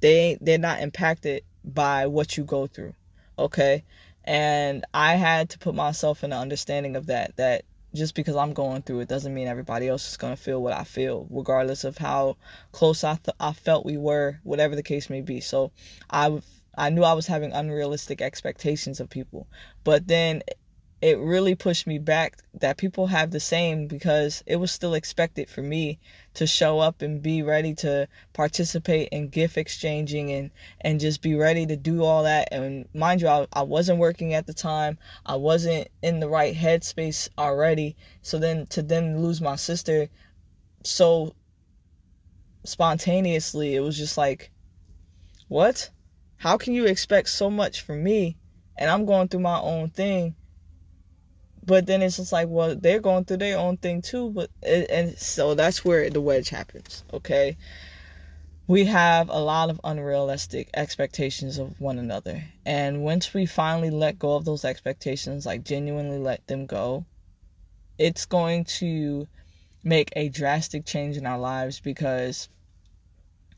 they 0.01 0.37
they're 0.41 0.59
not 0.59 0.81
impacted 0.81 1.45
by 1.65 2.07
what 2.07 2.37
you 2.37 2.45
go 2.45 2.67
through. 2.67 2.95
Okay, 3.39 3.85
and 4.31 4.85
I 4.95 5.17
had 5.17 5.51
to 5.51 5.59
put 5.59 5.75
myself 5.75 6.23
in 6.23 6.31
the 6.31 6.37
understanding 6.37 6.95
of 6.95 7.07
that. 7.07 7.37
That 7.37 7.65
just 7.93 8.15
because 8.15 8.37
I'm 8.37 8.53
going 8.53 8.83
through 8.83 9.01
it 9.01 9.09
doesn't 9.09 9.35
mean 9.35 9.49
everybody 9.49 9.89
else 9.89 10.09
is 10.09 10.17
going 10.17 10.37
to 10.37 10.41
feel 10.41 10.63
what 10.63 10.73
I 10.73 10.85
feel, 10.85 11.27
regardless 11.31 11.83
of 11.83 11.99
how 11.99 12.37
close 12.71 13.03
I, 13.03 13.17
th- 13.17 13.35
I 13.41 13.53
felt 13.53 13.85
we 13.85 13.97
were, 13.97 14.39
whatever 14.45 14.77
the 14.77 14.85
case 14.85 15.11
may 15.11 15.21
be. 15.21 15.41
So 15.41 15.73
I, 16.09 16.41
I 16.79 16.91
knew 16.91 17.03
I 17.03 17.15
was 17.15 17.27
having 17.27 17.51
unrealistic 17.51 18.23
expectations 18.23 19.01
of 19.01 19.11
people. 19.11 19.49
But 19.83 20.07
then 20.07 20.45
it 21.03 21.19
really 21.19 21.55
pushed 21.55 21.87
me 21.87 21.99
back 21.99 22.37
that 22.53 22.77
people 22.77 23.07
have 23.07 23.31
the 23.31 23.41
same 23.41 23.87
because 23.87 24.45
it 24.47 24.57
was 24.57 24.71
still 24.71 24.93
expected 24.93 25.49
for 25.49 25.63
me 25.63 25.99
to 26.35 26.47
show 26.47 26.79
up 26.79 27.01
and 27.01 27.23
be 27.23 27.43
ready 27.43 27.75
to 27.75 28.07
participate 28.35 29.09
in 29.09 29.29
gift 29.29 29.57
exchanging 29.57 30.31
and 30.31 30.51
and 30.83 31.01
just 31.01 31.23
be 31.23 31.35
ready 31.35 31.65
to 31.65 31.77
do 31.77 32.05
all 32.05 32.25
that. 32.25 32.49
And 32.53 32.87
mind 32.93 33.23
you 33.23 33.29
I, 33.29 33.47
I 33.55 33.63
wasn't 33.63 33.99
working 33.99 34.35
at 34.35 34.47
the 34.47 34.53
time. 34.53 34.99
I 35.25 35.37
wasn't 35.37 35.89
in 36.03 36.21
the 36.21 36.29
right 36.29 36.55
headspace 36.55 37.31
already. 37.39 37.97
So 38.21 38.39
then 38.39 38.67
to 38.67 38.83
then 38.83 39.23
lose 39.23 39.41
my 39.41 39.57
sister 39.57 40.09
so 40.83 41.35
spontaneously 42.65 43.75
it 43.75 43.81
was 43.81 43.97
just 43.97 44.19
like 44.19 44.51
what? 45.49 45.89
How 46.37 46.59
can 46.59 46.75
you 46.75 46.85
expect 46.85 47.31
so 47.31 47.49
much 47.49 47.81
from 47.81 48.03
me? 48.03 48.37
And 48.77 48.91
i'm 48.91 49.05
going 49.05 49.29
through 49.29 49.41
my 49.41 49.61
own 49.61 49.91
thing 49.91 50.35
but 51.65 51.87
then 51.87 52.03
it's 52.03 52.17
just 52.17 52.33
like 52.33 52.49
well 52.49 52.75
they're 52.75 53.01
going 53.01 53.25
through 53.25 53.37
their 53.37 53.59
own 53.59 53.77
thing 53.77 54.01
too 54.03 54.31
but 54.31 54.51
and 54.63 55.17
so 55.19 55.55
that's 55.55 55.85
where 55.85 56.09
the 56.11 56.21
wedge 56.21 56.49
happens 56.49 57.05
okay? 57.13 57.57
We 58.67 58.85
have 58.85 59.29
a 59.29 59.41
lot 59.41 59.69
of 59.69 59.81
unrealistic 59.83 60.71
expectations 60.75 61.59
of 61.59 61.81
one 61.81 61.99
another 61.99 62.45
and 62.65 63.03
once 63.03 63.35
we 63.35 63.45
finally 63.47 63.91
let 63.91 64.19
go 64.19 64.37
of 64.37 64.45
those 64.45 64.65
expectations 64.65 65.45
like 65.45 65.65
genuinely 65.65 66.19
let 66.19 66.47
them 66.47 66.67
go 66.67 67.05
it's 67.99 68.27
going 68.27 68.65
to 68.65 69.27
make 69.83 70.11
a 70.15 70.29
drastic 70.29 70.87
change 70.87 71.17
in 71.17 71.27
our 71.27 71.39
lives 71.39 71.81
because 71.81 72.49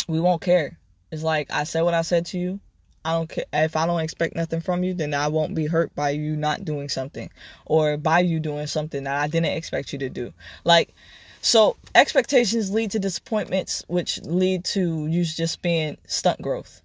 we 0.09 0.19
won't 0.19 0.43
care. 0.43 0.79
It's 1.11 1.23
like 1.23 1.53
i 1.53 1.65
said 1.65 1.83
what 1.83 1.93
i 1.93 2.01
said 2.01 2.25
to 2.27 2.39
you 2.39 2.59
I 3.05 3.13
don't 3.13 3.29
care 3.29 3.45
if 3.53 3.77
I 3.77 3.87
don't 3.87 4.01
expect 4.01 4.37
nothing 4.37 4.61
from 4.61 4.85
you, 4.85 4.95
then 4.95 5.13
I 5.15 5.29
won't 5.29 5.55
be 5.55 5.67
hurt 5.67 5.95
by 5.95 6.11
you 6.11 6.37
not 6.37 6.65
doing 6.65 6.89
something 6.89 7.31
or 7.67 7.97
by 7.97 8.21
you 8.21 8.39
doing 8.39 8.67
something 8.67 9.05
that 9.05 9.21
I 9.21 9.27
didn't 9.27 9.57
expect 9.57 9.93
you 9.93 9.99
to 10.01 10.09
do. 10.09 10.33
Like, 10.65 10.95
so 11.41 11.77
expectations 11.97 12.71
lead 12.71 12.93
to 12.93 13.01
disappointments, 13.01 13.85
which 13.89 14.21
lead 14.23 14.65
to 14.67 15.09
you 15.09 15.25
just 15.25 15.61
being 15.63 15.99
stunt 16.07 16.41
growth. 16.41 16.83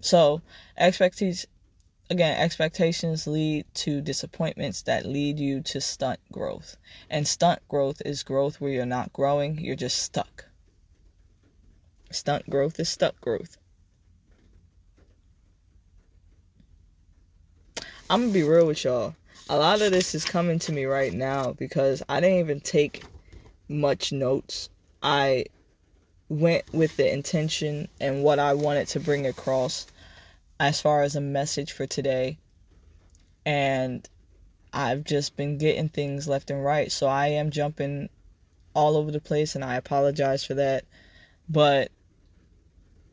So 0.00 0.40
expectations, 0.78 1.46
again, 2.08 2.40
expectations 2.40 3.26
lead 3.26 3.66
to 3.74 4.00
disappointments 4.00 4.82
that 4.82 5.04
lead 5.04 5.38
you 5.38 5.60
to 5.62 5.80
stunt 5.82 6.20
growth. 6.32 6.78
And 7.10 7.28
stunt 7.28 7.60
growth 7.68 8.00
is 8.06 8.22
growth 8.22 8.60
where 8.60 8.70
you're 8.70 8.86
not 8.86 9.12
growing, 9.12 9.58
you're 9.58 9.76
just 9.76 9.98
stuck. 9.98 10.46
Stunt 12.10 12.48
growth 12.48 12.80
is 12.80 12.88
stuck 12.88 13.20
growth. 13.20 13.58
I'm 18.10 18.22
gonna 18.22 18.32
be 18.32 18.42
real 18.42 18.66
with 18.66 18.84
y'all. 18.84 19.14
A 19.50 19.58
lot 19.58 19.82
of 19.82 19.92
this 19.92 20.14
is 20.14 20.24
coming 20.24 20.58
to 20.60 20.72
me 20.72 20.86
right 20.86 21.12
now 21.12 21.52
because 21.52 22.02
I 22.08 22.20
didn't 22.20 22.38
even 22.38 22.60
take 22.60 23.04
much 23.68 24.12
notes. 24.12 24.70
I 25.02 25.44
went 26.30 26.72
with 26.72 26.96
the 26.96 27.12
intention 27.12 27.86
and 28.00 28.22
what 28.22 28.38
I 28.38 28.54
wanted 28.54 28.88
to 28.88 29.00
bring 29.00 29.26
across 29.26 29.86
as 30.58 30.80
far 30.80 31.02
as 31.02 31.16
a 31.16 31.20
message 31.20 31.72
for 31.72 31.86
today. 31.86 32.38
And 33.44 34.08
I've 34.72 35.04
just 35.04 35.36
been 35.36 35.58
getting 35.58 35.90
things 35.90 36.26
left 36.26 36.50
and 36.50 36.64
right. 36.64 36.90
So 36.90 37.06
I 37.08 37.28
am 37.28 37.50
jumping 37.50 38.08
all 38.72 38.96
over 38.96 39.10
the 39.10 39.20
place 39.20 39.54
and 39.54 39.62
I 39.62 39.76
apologize 39.76 40.44
for 40.44 40.54
that. 40.54 40.86
But 41.46 41.90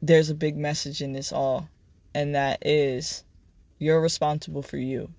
there's 0.01 0.29
a 0.29 0.35
big 0.35 0.55
message 0.55 1.01
in 1.01 1.11
this 1.11 1.33
all, 1.33 1.67
and 2.13 2.35
that 2.35 2.65
is 2.65 3.25
you're 3.77 4.01
responsible 4.01 4.61
for 4.61 4.77
you. 4.77 5.09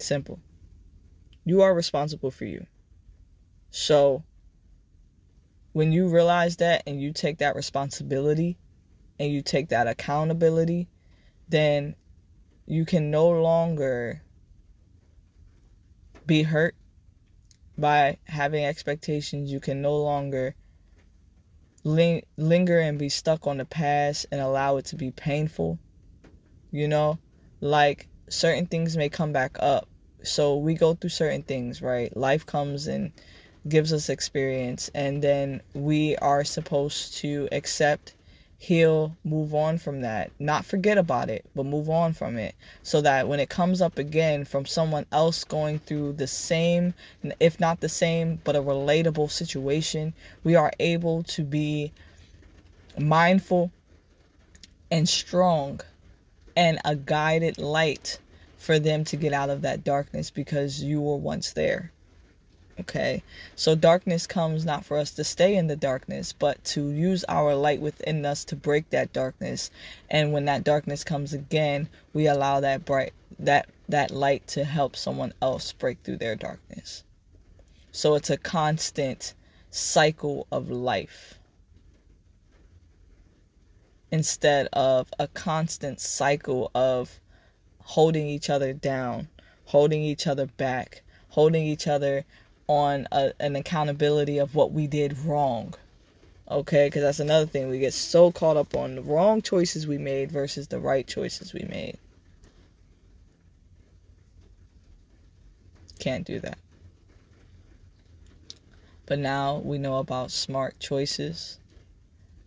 Simple. 0.00 0.40
You 1.44 1.62
are 1.62 1.74
responsible 1.74 2.30
for 2.30 2.44
you. 2.44 2.66
So, 3.70 4.24
when 5.72 5.92
you 5.92 6.08
realize 6.08 6.56
that 6.58 6.82
and 6.86 7.00
you 7.00 7.12
take 7.12 7.38
that 7.38 7.56
responsibility 7.56 8.58
and 9.18 9.32
you 9.32 9.42
take 9.42 9.68
that 9.70 9.86
accountability, 9.86 10.88
then 11.48 11.94
you 12.66 12.84
can 12.84 13.10
no 13.10 13.28
longer 13.30 14.22
be 16.26 16.42
hurt 16.42 16.74
by 17.76 18.18
having 18.26 18.64
expectations. 18.64 19.50
You 19.50 19.60
can 19.60 19.82
no 19.82 19.96
longer 19.96 20.54
ling- 21.84 22.22
linger 22.36 22.78
and 22.78 22.98
be 22.98 23.08
stuck 23.08 23.46
on 23.46 23.58
the 23.58 23.64
past 23.64 24.26
and 24.30 24.40
allow 24.40 24.76
it 24.76 24.86
to 24.86 24.96
be 24.96 25.10
painful. 25.10 25.78
You 26.70 26.88
know, 26.88 27.18
like 27.60 28.08
certain 28.28 28.66
things 28.66 28.96
may 28.96 29.08
come 29.08 29.32
back 29.32 29.56
up. 29.60 29.88
So 30.22 30.56
we 30.56 30.74
go 30.74 30.94
through 30.94 31.10
certain 31.10 31.42
things, 31.42 31.82
right? 31.82 32.16
Life 32.16 32.46
comes 32.46 32.86
and 32.86 33.12
gives 33.68 33.92
us 33.92 34.08
experience, 34.08 34.90
and 34.94 35.22
then 35.22 35.62
we 35.74 36.16
are 36.16 36.44
supposed 36.44 37.14
to 37.18 37.48
accept 37.52 38.14
he'll 38.62 39.16
move 39.24 39.56
on 39.56 39.76
from 39.76 40.02
that. 40.02 40.30
Not 40.38 40.64
forget 40.64 40.96
about 40.96 41.28
it, 41.28 41.44
but 41.52 41.66
move 41.66 41.90
on 41.90 42.12
from 42.12 42.38
it. 42.38 42.54
So 42.84 43.00
that 43.00 43.26
when 43.26 43.40
it 43.40 43.48
comes 43.48 43.82
up 43.82 43.98
again 43.98 44.44
from 44.44 44.66
someone 44.66 45.04
else 45.10 45.42
going 45.42 45.80
through 45.80 46.12
the 46.12 46.28
same, 46.28 46.94
if 47.40 47.58
not 47.58 47.80
the 47.80 47.88
same, 47.88 48.40
but 48.44 48.54
a 48.54 48.62
relatable 48.62 49.32
situation, 49.32 50.14
we 50.44 50.54
are 50.54 50.72
able 50.78 51.24
to 51.24 51.42
be 51.42 51.90
mindful 52.96 53.72
and 54.92 55.08
strong 55.08 55.80
and 56.56 56.78
a 56.84 56.94
guided 56.94 57.58
light 57.58 58.20
for 58.58 58.78
them 58.78 59.02
to 59.06 59.16
get 59.16 59.32
out 59.32 59.50
of 59.50 59.62
that 59.62 59.82
darkness 59.82 60.30
because 60.30 60.80
you 60.80 61.00
were 61.00 61.16
once 61.16 61.50
there. 61.54 61.90
Okay, 62.82 63.22
so 63.54 63.76
darkness 63.76 64.26
comes 64.26 64.64
not 64.64 64.84
for 64.84 64.98
us 64.98 65.12
to 65.12 65.22
stay 65.22 65.54
in 65.54 65.68
the 65.68 65.76
darkness, 65.76 66.32
but 66.32 66.64
to 66.64 66.90
use 66.90 67.24
our 67.28 67.54
light 67.54 67.80
within 67.80 68.26
us 68.26 68.44
to 68.46 68.56
break 68.56 68.90
that 68.90 69.12
darkness. 69.12 69.70
And 70.10 70.32
when 70.32 70.46
that 70.46 70.64
darkness 70.64 71.04
comes 71.04 71.32
again, 71.32 71.88
we 72.12 72.26
allow 72.26 72.58
that 72.58 72.84
bright 72.84 73.12
that 73.38 73.68
that 73.88 74.10
light 74.10 74.48
to 74.48 74.64
help 74.64 74.96
someone 74.96 75.32
else 75.40 75.70
break 75.70 75.98
through 76.02 76.16
their 76.16 76.34
darkness. 76.34 77.04
So 77.92 78.16
it's 78.16 78.30
a 78.30 78.36
constant 78.36 79.34
cycle 79.70 80.48
of 80.50 80.68
life 80.68 81.38
instead 84.10 84.66
of 84.72 85.14
a 85.20 85.28
constant 85.28 86.00
cycle 86.00 86.72
of 86.74 87.20
holding 87.78 88.26
each 88.26 88.50
other 88.50 88.72
down, 88.72 89.28
holding 89.66 90.02
each 90.02 90.26
other 90.26 90.46
back, 90.46 91.02
holding 91.28 91.64
each 91.64 91.86
other 91.86 92.24
on 92.68 93.06
a, 93.12 93.32
an 93.40 93.56
accountability 93.56 94.38
of 94.38 94.54
what 94.54 94.72
we 94.72 94.86
did 94.86 95.18
wrong. 95.18 95.74
Okay, 96.50 96.86
because 96.86 97.02
that's 97.02 97.20
another 97.20 97.46
thing. 97.46 97.68
We 97.68 97.78
get 97.78 97.94
so 97.94 98.30
caught 98.30 98.56
up 98.56 98.76
on 98.76 98.96
the 98.96 99.02
wrong 99.02 99.42
choices 99.42 99.86
we 99.86 99.98
made 99.98 100.30
versus 100.30 100.68
the 100.68 100.78
right 100.78 101.06
choices 101.06 101.52
we 101.52 101.62
made. 101.62 101.98
Can't 105.98 106.26
do 106.26 106.40
that. 106.40 106.58
But 109.06 109.18
now 109.18 109.58
we 109.58 109.78
know 109.78 109.98
about 109.98 110.30
smart 110.30 110.78
choices. 110.78 111.58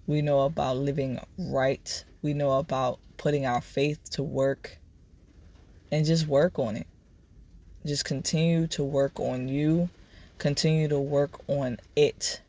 We 0.07 0.22
know 0.22 0.41
about 0.41 0.78
living 0.78 1.20
right. 1.38 2.03
We 2.22 2.34
know 2.34 2.59
about 2.59 2.99
putting 3.18 3.45
our 3.45 3.61
faith 3.61 3.99
to 4.11 4.24
work 4.24 4.78
and 5.91 6.05
just 6.05 6.28
work 6.28 6.59
on 6.59 6.76
it. 6.76 6.88
Just 7.86 8.05
continue 8.05 8.68
to 8.68 8.84
work 8.84 9.20
on 9.20 9.47
you, 9.47 9.89
continue 10.38 10.88
to 10.88 10.99
work 10.99 11.39
on 11.47 11.77
it, 11.95 12.41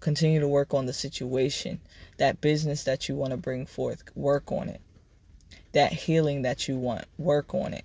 continue 0.00 0.40
to 0.40 0.48
work 0.48 0.74
on 0.74 0.86
the 0.86 0.92
situation, 0.92 1.80
that 2.18 2.40
business 2.40 2.84
that 2.84 3.08
you 3.08 3.14
want 3.14 3.30
to 3.30 3.36
bring 3.36 3.66
forth, 3.66 4.02
work 4.14 4.50
on 4.50 4.68
it. 4.68 4.80
That 5.72 5.92
healing 5.92 6.42
that 6.42 6.66
you 6.66 6.76
want, 6.76 7.04
work 7.18 7.54
on 7.54 7.74
it. 7.74 7.84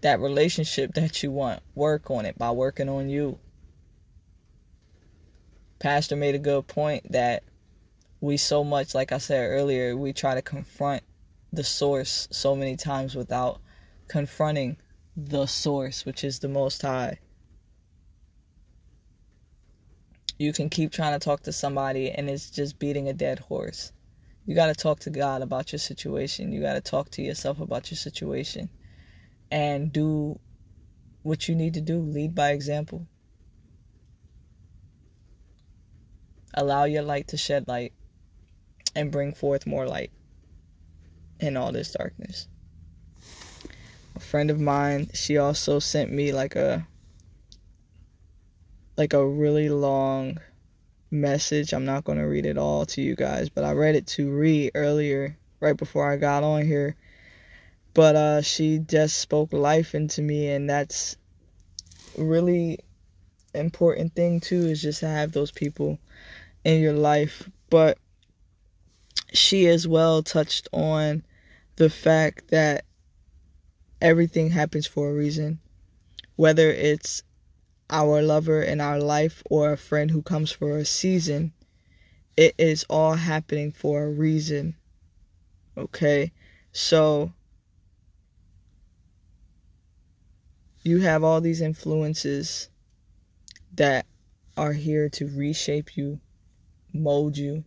That 0.00 0.20
relationship 0.20 0.94
that 0.94 1.22
you 1.22 1.30
want, 1.30 1.62
work 1.74 2.10
on 2.10 2.24
it 2.24 2.38
by 2.38 2.50
working 2.50 2.88
on 2.88 3.10
you. 3.10 3.38
Pastor 5.78 6.16
made 6.16 6.34
a 6.34 6.38
good 6.38 6.66
point 6.66 7.10
that 7.12 7.42
we 8.20 8.36
so 8.36 8.64
much, 8.64 8.94
like 8.94 9.12
I 9.12 9.18
said 9.18 9.46
earlier, 9.46 9.96
we 9.96 10.12
try 10.12 10.34
to 10.34 10.42
confront 10.42 11.02
the 11.52 11.64
source 11.64 12.28
so 12.30 12.54
many 12.54 12.76
times 12.76 13.14
without 13.14 13.60
confronting 14.08 14.76
the 15.28 15.46
source, 15.46 16.04
which 16.04 16.24
is 16.24 16.38
the 16.38 16.48
Most 16.48 16.82
High. 16.82 17.18
You 20.38 20.52
can 20.52 20.70
keep 20.70 20.92
trying 20.92 21.18
to 21.18 21.22
talk 21.22 21.42
to 21.42 21.52
somebody 21.52 22.10
and 22.10 22.30
it's 22.30 22.50
just 22.50 22.78
beating 22.78 23.08
a 23.08 23.12
dead 23.12 23.38
horse. 23.40 23.92
You 24.46 24.54
got 24.54 24.68
to 24.68 24.74
talk 24.74 25.00
to 25.00 25.10
God 25.10 25.42
about 25.42 25.72
your 25.72 25.78
situation. 25.78 26.52
You 26.52 26.60
got 26.60 26.74
to 26.74 26.80
talk 26.80 27.10
to 27.10 27.22
yourself 27.22 27.60
about 27.60 27.90
your 27.90 27.98
situation 27.98 28.70
and 29.50 29.92
do 29.92 30.40
what 31.22 31.48
you 31.48 31.54
need 31.54 31.74
to 31.74 31.80
do. 31.80 31.98
Lead 32.00 32.34
by 32.34 32.50
example. 32.52 33.06
Allow 36.54 36.84
your 36.84 37.02
light 37.02 37.28
to 37.28 37.36
shed 37.36 37.68
light 37.68 37.92
and 38.96 39.12
bring 39.12 39.34
forth 39.34 39.66
more 39.66 39.86
light 39.86 40.10
in 41.38 41.56
all 41.56 41.70
this 41.70 41.92
darkness. 41.92 42.48
A 44.20 44.22
friend 44.22 44.50
of 44.50 44.60
mine, 44.60 45.08
she 45.14 45.38
also 45.38 45.78
sent 45.78 46.12
me 46.12 46.30
like 46.30 46.54
a 46.54 46.86
like 48.98 49.14
a 49.14 49.26
really 49.26 49.70
long 49.70 50.36
message. 51.10 51.72
I'm 51.72 51.86
not 51.86 52.04
going 52.04 52.18
to 52.18 52.24
read 52.24 52.44
it 52.44 52.58
all 52.58 52.84
to 52.84 53.00
you 53.00 53.16
guys, 53.16 53.48
but 53.48 53.64
I 53.64 53.72
read 53.72 53.96
it 53.96 54.06
to 54.08 54.30
Ri 54.30 54.72
earlier 54.74 55.38
right 55.60 55.74
before 55.74 56.12
I 56.12 56.18
got 56.18 56.42
on 56.42 56.66
here. 56.66 56.96
But 57.94 58.14
uh 58.14 58.42
she 58.42 58.80
just 58.80 59.16
spoke 59.16 59.54
life 59.54 59.94
into 59.94 60.20
me 60.20 60.50
and 60.50 60.68
that's 60.68 61.16
really 62.18 62.78
important 63.54 64.14
thing 64.14 64.40
too 64.40 64.66
is 64.66 64.82
just 64.82 65.00
to 65.00 65.08
have 65.08 65.32
those 65.32 65.50
people 65.50 65.98
in 66.62 66.82
your 66.82 66.92
life. 66.92 67.48
But 67.70 67.96
she 69.32 69.66
as 69.66 69.88
well 69.88 70.22
touched 70.22 70.68
on 70.74 71.22
the 71.76 71.88
fact 71.88 72.48
that 72.48 72.84
everything 74.00 74.50
happens 74.50 74.86
for 74.86 75.10
a 75.10 75.14
reason. 75.14 75.60
Whether 76.36 76.70
it's 76.70 77.22
our 77.88 78.22
lover 78.22 78.62
in 78.62 78.80
our 78.80 78.98
life 78.98 79.42
or 79.50 79.72
a 79.72 79.76
friend 79.76 80.10
who 80.10 80.22
comes 80.22 80.50
for 80.50 80.78
a 80.78 80.84
season, 80.84 81.52
it 82.36 82.54
is 82.58 82.84
all 82.88 83.14
happening 83.14 83.72
for 83.72 84.04
a 84.04 84.10
reason. 84.10 84.76
Okay? 85.76 86.32
So, 86.72 87.32
you 90.82 91.00
have 91.00 91.22
all 91.22 91.40
these 91.40 91.60
influences 91.60 92.68
that 93.74 94.06
are 94.56 94.72
here 94.72 95.08
to 95.10 95.26
reshape 95.26 95.96
you, 95.96 96.20
mold 96.92 97.36
you, 97.36 97.64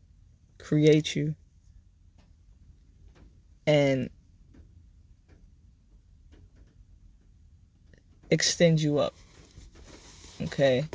create 0.58 1.16
you 1.16 1.36
and 3.66 4.10
extend 8.34 8.82
you 8.82 8.98
up. 8.98 9.14
Okay? 10.42 10.86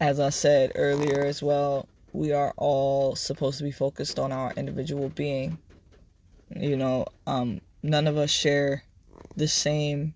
As 0.00 0.18
I 0.18 0.30
said 0.30 0.72
earlier 0.74 1.24
as 1.24 1.42
well, 1.42 1.88
we 2.12 2.32
are 2.32 2.52
all 2.56 3.14
supposed 3.14 3.58
to 3.58 3.64
be 3.64 3.70
focused 3.70 4.18
on 4.18 4.32
our 4.32 4.52
individual 4.56 5.08
being. 5.10 5.58
You 6.54 6.76
know, 6.76 7.06
um, 7.26 7.60
none 7.82 8.06
of 8.08 8.18
us 8.18 8.30
share 8.30 8.82
the 9.36 9.48
same 9.48 10.14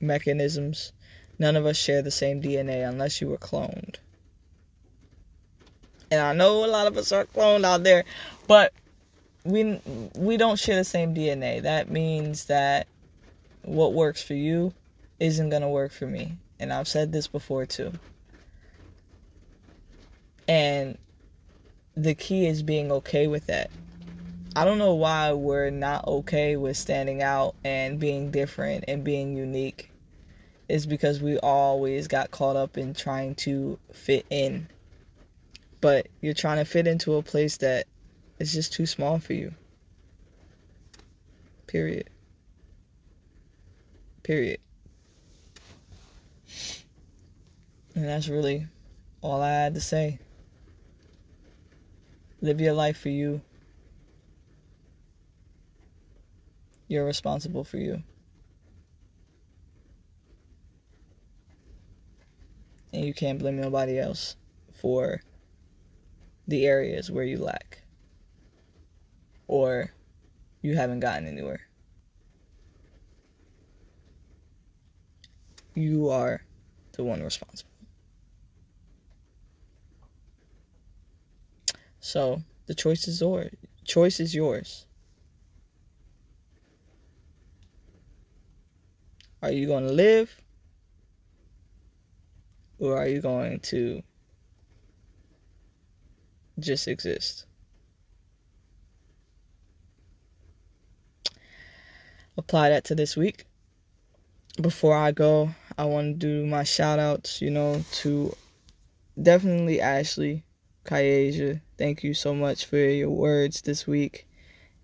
mechanisms. 0.00 0.92
None 1.38 1.56
of 1.56 1.66
us 1.66 1.76
share 1.76 2.00
the 2.00 2.12
same 2.12 2.40
DNA 2.40 2.88
unless 2.88 3.20
you 3.20 3.28
were 3.28 3.38
cloned. 3.38 3.96
And 6.10 6.20
I 6.20 6.32
know 6.32 6.64
a 6.64 6.68
lot 6.68 6.86
of 6.86 6.96
us 6.96 7.10
are 7.10 7.24
cloned 7.24 7.64
out 7.64 7.82
there, 7.82 8.04
but 8.46 8.72
we 9.44 9.80
we 10.16 10.36
don't 10.36 10.58
share 10.58 10.76
the 10.76 10.84
same 10.84 11.12
DNA. 11.12 11.62
That 11.62 11.90
means 11.90 12.44
that 12.44 12.86
what 13.62 13.94
works 13.94 14.22
for 14.22 14.34
you 14.34 14.72
isn't 15.20 15.50
going 15.50 15.62
to 15.62 15.68
work 15.68 15.92
for 15.92 16.06
me. 16.06 16.36
And 16.58 16.72
I've 16.72 16.88
said 16.88 17.12
this 17.12 17.26
before 17.26 17.66
too. 17.66 17.92
And 20.46 20.98
the 21.96 22.14
key 22.14 22.46
is 22.46 22.62
being 22.62 22.90
okay 22.92 23.26
with 23.26 23.46
that. 23.46 23.70
I 24.56 24.64
don't 24.64 24.78
know 24.78 24.94
why 24.94 25.32
we're 25.32 25.70
not 25.70 26.06
okay 26.06 26.56
with 26.56 26.76
standing 26.76 27.22
out 27.22 27.54
and 27.64 27.98
being 27.98 28.30
different 28.30 28.84
and 28.86 29.02
being 29.02 29.36
unique. 29.36 29.90
It's 30.68 30.86
because 30.86 31.20
we 31.20 31.38
always 31.38 32.08
got 32.08 32.30
caught 32.30 32.56
up 32.56 32.78
in 32.78 32.94
trying 32.94 33.34
to 33.36 33.78
fit 33.92 34.26
in. 34.30 34.68
But 35.80 36.08
you're 36.20 36.34
trying 36.34 36.58
to 36.58 36.64
fit 36.64 36.86
into 36.86 37.16
a 37.16 37.22
place 37.22 37.58
that 37.58 37.86
is 38.38 38.52
just 38.52 38.72
too 38.72 38.86
small 38.86 39.18
for 39.18 39.32
you. 39.32 39.52
Period. 41.66 42.08
Period. 44.22 44.60
And 47.94 48.08
that's 48.08 48.28
really 48.28 48.66
all 49.20 49.40
I 49.40 49.50
had 49.50 49.74
to 49.74 49.80
say. 49.80 50.18
Live 52.40 52.60
your 52.60 52.72
life 52.72 52.98
for 52.98 53.08
you. 53.08 53.40
You're 56.88 57.06
responsible 57.06 57.64
for 57.64 57.78
you. 57.78 58.02
And 62.92 63.04
you 63.04 63.14
can't 63.14 63.38
blame 63.38 63.60
nobody 63.60 63.98
else 63.98 64.36
for 64.72 65.22
the 66.46 66.66
areas 66.66 67.10
where 67.10 67.24
you 67.24 67.38
lack 67.38 67.82
or 69.48 69.92
you 70.62 70.76
haven't 70.76 71.00
gotten 71.00 71.26
anywhere. 71.26 71.60
You 75.74 76.10
are 76.10 76.44
the 76.92 77.02
one 77.02 77.22
responsible. 77.22 77.73
So 82.04 82.42
the 82.66 82.74
choice 82.74 83.08
is 83.08 83.22
yours. 83.22 83.50
Choice 83.86 84.20
is 84.20 84.34
yours. 84.34 84.84
Are 89.40 89.50
you 89.50 89.66
going 89.66 89.86
to 89.86 89.92
live? 89.92 90.30
Or 92.78 92.98
are 92.98 93.08
you 93.08 93.22
going 93.22 93.60
to 93.60 94.02
just 96.58 96.88
exist? 96.88 97.46
apply 102.36 102.68
that 102.68 102.84
to 102.84 102.94
this 102.94 103.16
week. 103.16 103.46
before 104.60 104.94
I 104.94 105.10
go, 105.10 105.54
I 105.78 105.86
want 105.86 106.20
to 106.20 106.26
do 106.26 106.46
my 106.46 106.64
shout 106.64 106.98
outs, 106.98 107.40
you 107.40 107.50
know, 107.50 107.82
to 108.02 108.36
definitely 109.20 109.80
Ashley, 109.80 110.44
Kayasia. 110.84 111.62
Thank 111.76 112.04
you 112.04 112.14
so 112.14 112.34
much 112.34 112.66
for 112.66 112.76
your 112.76 113.10
words 113.10 113.62
this 113.62 113.84
week. 113.84 114.28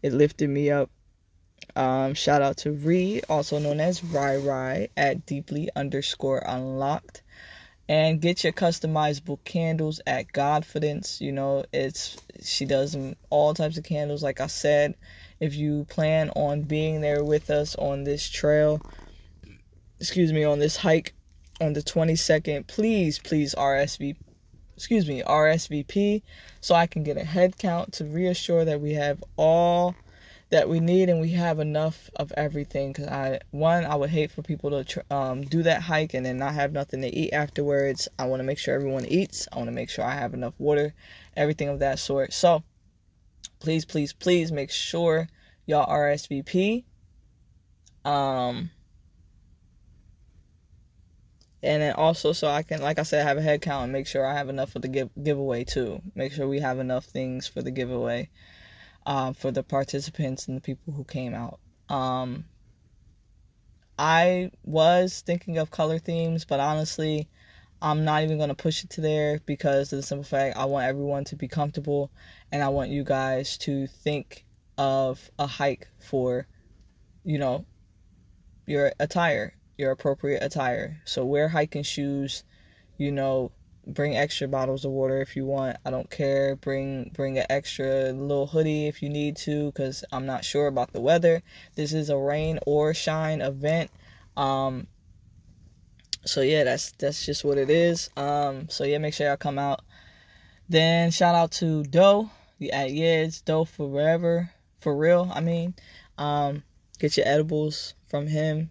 It 0.03 0.13
lifted 0.13 0.51
me 0.51 0.71
up. 0.71 0.91
Um, 1.77 2.15
shout 2.15 2.43
out 2.43 2.57
to 2.59 2.73
Ri, 2.73 3.23
also 3.29 3.61
known 3.61 3.79
as 3.79 4.03
Rye 4.03 4.37
Rye, 4.37 4.89
at 4.97 5.25
deeply 5.25 5.69
underscore 5.77 6.43
unlocked. 6.45 7.23
And 7.89 8.21
get 8.21 8.43
your 8.43 8.53
customizable 8.53 9.39
candles 9.45 10.01
at 10.07 10.33
Godfidence. 10.33 11.21
You 11.21 11.33
know, 11.33 11.65
it's 11.73 12.17
she 12.43 12.65
does 12.65 12.97
all 13.31 13.55
types 13.55 13.79
of 13.79 13.85
candles. 13.85 14.23
Like 14.23 14.41
I 14.41 14.47
said, 14.49 14.95
if 15.39 15.55
you 15.55 15.85
plan 15.89 16.31
on 16.31 16.63
being 16.63 17.01
there 17.01 17.23
with 17.23 17.51
us 17.51 17.77
on 17.77 18.03
this 18.05 18.29
trail, 18.29 18.81
excuse 20.01 20.33
me, 20.33 20.45
on 20.45 20.59
this 20.59 20.77
hike 20.77 21.15
on 21.61 21.73
the 21.73 21.83
22nd, 21.83 22.67
please, 22.67 23.19
please 23.19 23.55
RSVP 23.57 24.17
excuse 24.81 25.07
me, 25.07 25.23
RSVP 25.23 26.23
so 26.63 26.75
I 26.75 26.87
can 26.87 27.03
get 27.03 27.19
a 27.19 27.25
head 27.25 27.59
count 27.59 27.93
to 27.95 28.07
reassure 28.07 28.65
that 28.65 28.81
we 28.81 28.95
have 28.95 29.23
all 29.37 29.95
that 30.49 30.71
we 30.71 30.81
need 30.81 31.11
and 31.11 31.21
we 31.21 31.33
have 31.33 31.59
enough 31.59 32.09
of 32.17 32.33
everything. 32.35 32.91
Because 32.91 33.07
i 33.09 33.41
one 33.51 33.85
i 33.85 33.95
would 33.95 34.09
hate 34.09 34.31
for 34.31 34.41
people 34.41 34.71
to 34.71 34.83
tr- 34.85 35.13
um, 35.15 35.43
do 35.43 35.63
that 35.65 35.83
hike 35.83 36.15
and 36.15 36.25
then 36.25 36.39
not 36.39 36.55
have 36.55 36.73
nothing 36.73 37.03
to 37.03 37.15
eat 37.15 37.35
afterwards. 37.35 38.09
I 38.19 38.25
want 38.25 38.41
to 38.41 38.45
make 38.45 38.57
sure 38.57 38.75
everyone 38.75 39.05
eats. 39.05 39.47
I 39.53 39.57
want 39.59 39.69
to 39.69 39.73
make 39.73 39.91
sure 39.91 40.03
i 40.03 40.15
have 40.15 40.33
enough 40.33 40.55
water 40.59 40.95
everything 41.37 41.69
of 41.69 41.81
that 41.81 41.99
sort. 41.99 42.33
So 42.33 42.63
please 43.59 43.85
please 43.85 44.15
please 44.15 44.51
make 44.51 44.71
sure 44.71 45.29
y'all 45.67 45.87
rsvp 45.95 46.85
um 48.07 48.71
and 51.63 51.83
then 51.83 51.93
also 51.95 52.33
so 52.33 52.49
i 52.49 52.63
can 52.63 52.81
like 52.81 52.99
i 52.99 53.03
said 53.03 53.27
have 53.27 53.39
a 53.39 53.43
head 53.43 53.61
count 53.61 53.85
and 53.85 53.93
make 53.93 54.07
sure 54.07 54.27
i 54.27 54.35
have 54.35 54.49
enough 54.49 54.71
for 54.71 54.79
the 54.79 54.89
give- 54.89 55.11
giveaway 55.23 55.63
too 55.65 56.01
make 56.15 56.33
sure 56.33 56.49
we 56.49 56.61
have 56.61 56.79
enough 56.79 57.05
things 57.05 57.47
for 57.47 57.63
the 57.63 57.71
giveaway 57.71 58.29
uh, 59.07 59.33
for 59.33 59.51
the 59.51 59.63
participants 59.63 60.49
and 60.49 60.57
the 60.57 60.61
people 60.61 60.93
who 60.93 61.05
came 61.05 61.35
out. 61.35 61.59
Um, 61.89 62.45
I 63.99 64.51
was 64.65 65.23
thinking 65.27 65.59
of 65.59 65.71
color 65.71 65.99
themes, 65.99 66.45
but 66.45 66.61
honestly, 66.61 67.29
I'm 67.83 68.05
not 68.05 68.23
even 68.23 68.39
to 68.39 68.55
push 68.55 68.85
it 68.85 68.91
to 68.91 69.01
there 69.01 69.41
because 69.47 69.93
of 69.93 69.99
the 69.99 70.03
simple 70.03 70.25
fact 70.25 70.57
I 70.57 70.67
want 70.67 70.87
everyone 70.87 71.25
to 71.25 71.37
be 71.37 71.49
comfortable 71.49 72.11
and 72.53 72.63
I 72.63 72.69
want 72.69 72.91
you 72.91 73.05
guys 73.05 73.59
to 73.59 73.87
think 73.87 74.45
of 74.79 75.31
a 75.39 75.47
hike 75.47 75.89
for, 75.99 76.47
you 77.25 77.39
know, 77.39 77.65
your 78.67 78.93
attire, 79.01 79.55
your 79.81 79.91
appropriate 79.91 80.43
attire. 80.43 81.01
So 81.05 81.25
wear 81.25 81.49
hiking 81.49 81.83
shoes, 81.83 82.45
you 82.99 83.11
know, 83.11 83.51
bring 83.87 84.17
extra 84.17 84.47
bottles 84.47 84.85
of 84.85 84.93
water 84.93 85.21
if 85.21 85.37
you 85.37 85.45
want. 85.47 85.77
I 85.85 85.91
don't 85.91 86.11
care. 86.11 86.57
Bring 86.57 87.11
bring 87.15 87.39
an 87.39 87.47
extra 87.51 88.13
little 88.13 88.47
hoodie 88.47 88.87
if 88.87 89.03
you 89.03 89.09
need 89.09 89.37
to 89.39 89.67
because 89.67 90.05
i'm 90.13 90.27
not 90.27 90.45
sure 90.45 90.67
about 90.67 90.93
the 90.93 91.01
weather. 91.01 91.43
This 91.75 91.93
is 91.93 92.11
a 92.11 92.17
rain 92.17 92.59
or 92.67 92.95
shine 92.95 93.41
event. 93.41 93.91
Um 94.37 94.87
so 96.25 96.43
yeah 96.43 96.65
that's 96.65 96.93
that's 96.93 97.25
just 97.25 97.45
what 97.45 97.59
it 97.59 97.71
is. 97.71 98.11
Um 98.17 98.69
so 98.69 98.85
yeah 98.85 98.99
make 98.99 99.15
sure 99.15 99.27
y'all 99.27 99.37
come 99.37 99.59
out. 99.59 99.81
Then 100.69 101.11
shout 101.11 101.35
out 101.35 101.51
to 101.53 101.83
Dough. 101.85 102.31
Yeah 102.59 102.85
yeah 102.85 103.23
it's 103.23 103.41
dough 103.41 103.65
forever. 103.65 104.51
For 104.81 104.97
real 104.97 105.31
i 105.35 105.41
mean 105.41 105.75
um 106.17 106.63
get 106.99 107.17
your 107.17 107.27
edibles 107.27 107.95
from 108.09 108.27
him 108.27 108.71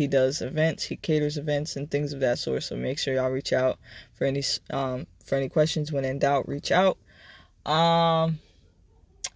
he 0.00 0.06
does 0.06 0.40
events, 0.40 0.84
he 0.84 0.96
caters 0.96 1.36
events 1.36 1.76
and 1.76 1.90
things 1.90 2.14
of 2.14 2.20
that 2.20 2.38
sort. 2.38 2.62
So 2.62 2.74
make 2.74 2.98
sure 2.98 3.12
y'all 3.12 3.28
reach 3.28 3.52
out 3.52 3.78
for 4.14 4.24
any 4.24 4.42
um 4.70 5.06
for 5.26 5.34
any 5.34 5.50
questions 5.50 5.92
when 5.92 6.06
in 6.06 6.18
doubt, 6.18 6.48
reach 6.48 6.72
out. 6.72 6.96
Um 7.66 8.38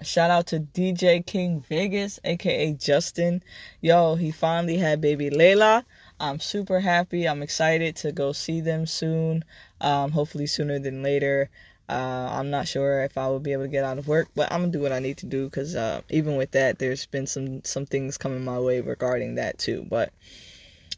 shout 0.02 0.30
out 0.30 0.46
to 0.46 0.60
DJ 0.60 1.24
King 1.26 1.60
Vegas, 1.68 2.18
aka 2.24 2.72
Justin. 2.72 3.42
Yo, 3.82 4.14
he 4.14 4.30
finally 4.30 4.78
had 4.78 5.02
baby 5.02 5.28
Layla. 5.28 5.84
I'm 6.18 6.40
super 6.40 6.80
happy. 6.80 7.28
I'm 7.28 7.42
excited 7.42 7.94
to 7.96 8.10
go 8.12 8.32
see 8.32 8.62
them 8.62 8.86
soon. 8.86 9.44
Um, 9.82 10.12
hopefully 10.12 10.46
sooner 10.46 10.78
than 10.78 11.02
later. 11.02 11.50
Uh, 11.90 12.28
I'm 12.32 12.48
not 12.48 12.66
sure 12.66 13.04
if 13.04 13.18
I 13.18 13.28
will 13.28 13.38
be 13.38 13.52
able 13.52 13.64
to 13.64 13.68
get 13.68 13.84
out 13.84 13.98
of 13.98 14.08
work, 14.08 14.28
but 14.34 14.50
I'm 14.50 14.60
gonna 14.60 14.72
do 14.72 14.80
what 14.80 14.92
I 14.92 14.98
need 15.00 15.18
to 15.18 15.26
do 15.26 15.44
because 15.44 15.76
uh, 15.76 16.00
even 16.08 16.36
with 16.36 16.52
that, 16.52 16.78
there's 16.78 17.04
been 17.04 17.26
some 17.26 17.62
some 17.64 17.84
things 17.84 18.16
coming 18.16 18.42
my 18.42 18.58
way 18.58 18.80
regarding 18.80 19.34
that 19.34 19.58
too. 19.58 19.84
But 19.90 20.10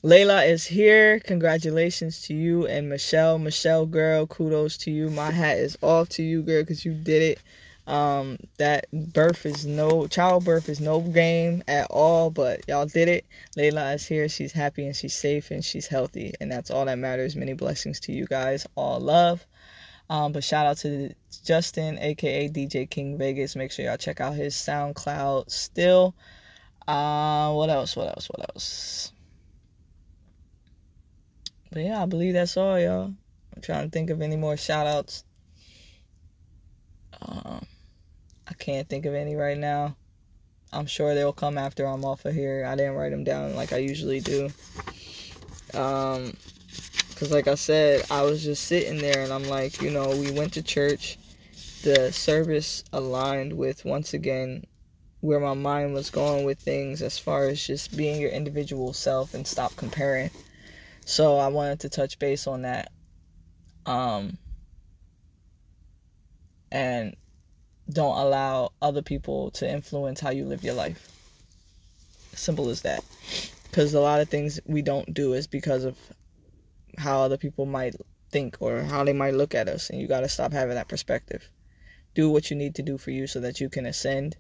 Layla 0.04 0.46
is 0.46 0.66
here. 0.66 1.20
Congratulations 1.20 2.20
to 2.22 2.34
you 2.34 2.66
and 2.66 2.88
Michelle. 2.88 3.38
Michelle, 3.38 3.86
girl, 3.86 4.26
kudos 4.26 4.76
to 4.78 4.90
you. 4.90 5.08
My 5.08 5.30
hat 5.30 5.56
is 5.56 5.78
off 5.80 6.10
to 6.10 6.22
you, 6.22 6.42
girl, 6.42 6.62
because 6.62 6.84
you 6.84 6.92
did 6.92 7.22
it. 7.22 7.38
Um, 7.86 8.36
that 8.58 8.86
birth 8.92 9.46
is 9.46 9.64
no 9.64 10.06
childbirth 10.06 10.68
is 10.68 10.80
no 10.80 11.00
game 11.00 11.62
at 11.66 11.86
all, 11.90 12.30
but 12.30 12.60
y'all 12.68 12.84
did 12.84 13.08
it. 13.08 13.24
Layla 13.56 13.94
is 13.94 14.06
here. 14.06 14.28
She's 14.28 14.52
happy 14.52 14.84
and 14.84 14.94
she's 14.94 15.14
safe 15.14 15.50
and 15.50 15.64
she's 15.64 15.86
healthy, 15.86 16.34
and 16.40 16.52
that's 16.52 16.70
all 16.70 16.84
that 16.84 16.98
matters. 16.98 17.34
Many 17.34 17.54
blessings 17.54 17.98
to 18.00 18.12
you 18.12 18.26
guys. 18.26 18.66
All 18.74 19.00
love. 19.00 19.46
Um, 20.10 20.32
but 20.32 20.44
shout 20.44 20.66
out 20.66 20.76
to 20.78 21.14
Justin, 21.44 21.98
aka 22.00 22.48
DJ 22.48 22.88
King 22.88 23.16
Vegas. 23.16 23.56
Make 23.56 23.72
sure 23.72 23.86
y'all 23.86 23.96
check 23.96 24.20
out 24.20 24.34
his 24.34 24.54
SoundCloud 24.54 25.50
still. 25.50 26.14
Uh, 26.86 27.52
what 27.54 27.70
else? 27.70 27.96
What 27.96 28.08
else? 28.08 28.28
What 28.28 28.50
else? 28.50 29.12
But 31.76 31.84
yeah, 31.84 32.02
I 32.02 32.06
believe 32.06 32.32
that's 32.32 32.56
all, 32.56 32.80
y'all. 32.80 33.12
I'm 33.54 33.60
trying 33.60 33.84
to 33.84 33.90
think 33.90 34.08
of 34.08 34.22
any 34.22 34.36
more 34.36 34.56
shout 34.56 34.86
outs. 34.86 35.24
Um, 37.20 37.66
I 38.48 38.54
can't 38.54 38.88
think 38.88 39.04
of 39.04 39.12
any 39.12 39.36
right 39.36 39.58
now. 39.58 39.94
I'm 40.72 40.86
sure 40.86 41.14
they'll 41.14 41.34
come 41.34 41.58
after 41.58 41.84
I'm 41.84 42.02
off 42.02 42.24
of 42.24 42.32
here. 42.32 42.64
I 42.66 42.76
didn't 42.76 42.94
write 42.94 43.10
them 43.10 43.24
down 43.24 43.54
like 43.54 43.74
I 43.74 43.76
usually 43.76 44.20
do. 44.20 44.48
Um, 45.74 46.32
because 47.10 47.30
like 47.30 47.46
I 47.46 47.56
said, 47.56 48.06
I 48.10 48.22
was 48.22 48.42
just 48.42 48.64
sitting 48.64 48.96
there 48.96 49.22
and 49.22 49.30
I'm 49.30 49.44
like, 49.44 49.82
you 49.82 49.90
know, 49.90 50.16
we 50.16 50.30
went 50.30 50.54
to 50.54 50.62
church. 50.62 51.18
The 51.82 52.10
service 52.10 52.84
aligned 52.94 53.52
with, 53.52 53.84
once 53.84 54.14
again, 54.14 54.64
where 55.20 55.40
my 55.40 55.52
mind 55.52 55.92
was 55.92 56.08
going 56.08 56.46
with 56.46 56.58
things 56.58 57.02
as 57.02 57.18
far 57.18 57.48
as 57.48 57.66
just 57.66 57.94
being 57.94 58.18
your 58.18 58.30
individual 58.30 58.94
self 58.94 59.34
and 59.34 59.46
stop 59.46 59.76
comparing. 59.76 60.30
So 61.08 61.36
I 61.36 61.46
wanted 61.46 61.80
to 61.80 61.88
touch 61.88 62.18
base 62.18 62.48
on 62.48 62.62
that. 62.62 62.90
Um, 63.86 64.38
and 66.72 67.14
don't 67.88 68.18
allow 68.18 68.72
other 68.82 69.02
people 69.02 69.52
to 69.52 69.70
influence 69.70 70.18
how 70.18 70.30
you 70.30 70.44
live 70.46 70.64
your 70.64 70.74
life. 70.74 71.08
Simple 72.34 72.70
as 72.70 72.82
that. 72.82 73.04
Because 73.62 73.94
a 73.94 74.00
lot 74.00 74.20
of 74.20 74.28
things 74.28 74.58
we 74.66 74.82
don't 74.82 75.14
do 75.14 75.34
is 75.34 75.46
because 75.46 75.84
of 75.84 75.96
how 76.98 77.20
other 77.20 77.36
people 77.36 77.66
might 77.66 77.94
think 78.32 78.56
or 78.58 78.82
how 78.82 79.04
they 79.04 79.12
might 79.12 79.34
look 79.34 79.54
at 79.54 79.68
us. 79.68 79.90
And 79.90 80.00
you 80.00 80.08
got 80.08 80.22
to 80.22 80.28
stop 80.28 80.52
having 80.52 80.74
that 80.74 80.88
perspective. 80.88 81.48
Do 82.16 82.30
what 82.30 82.50
you 82.50 82.56
need 82.56 82.74
to 82.74 82.82
do 82.82 82.98
for 82.98 83.12
you 83.12 83.28
so 83.28 83.38
that 83.40 83.60
you 83.60 83.68
can 83.68 83.86
ascend 83.86 84.36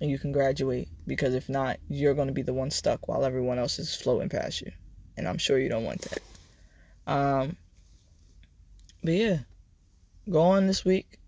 and 0.00 0.10
you 0.10 0.18
can 0.18 0.32
graduate. 0.32 0.88
Because 1.06 1.34
if 1.34 1.50
not, 1.50 1.76
you're 1.90 2.14
going 2.14 2.28
to 2.28 2.34
be 2.34 2.40
the 2.40 2.54
one 2.54 2.70
stuck 2.70 3.06
while 3.06 3.22
everyone 3.22 3.58
else 3.58 3.78
is 3.78 3.94
floating 3.94 4.30
past 4.30 4.62
you 4.62 4.72
and 5.16 5.28
I'm 5.28 5.38
sure 5.38 5.58
you 5.58 5.68
don't 5.68 5.84
want 5.84 6.02
that. 6.02 6.22
Um, 7.06 7.56
but 9.02 9.14
yeah, 9.14 9.38
go 10.28 10.40
on 10.40 10.66
this 10.66 10.84
week, 10.84 11.18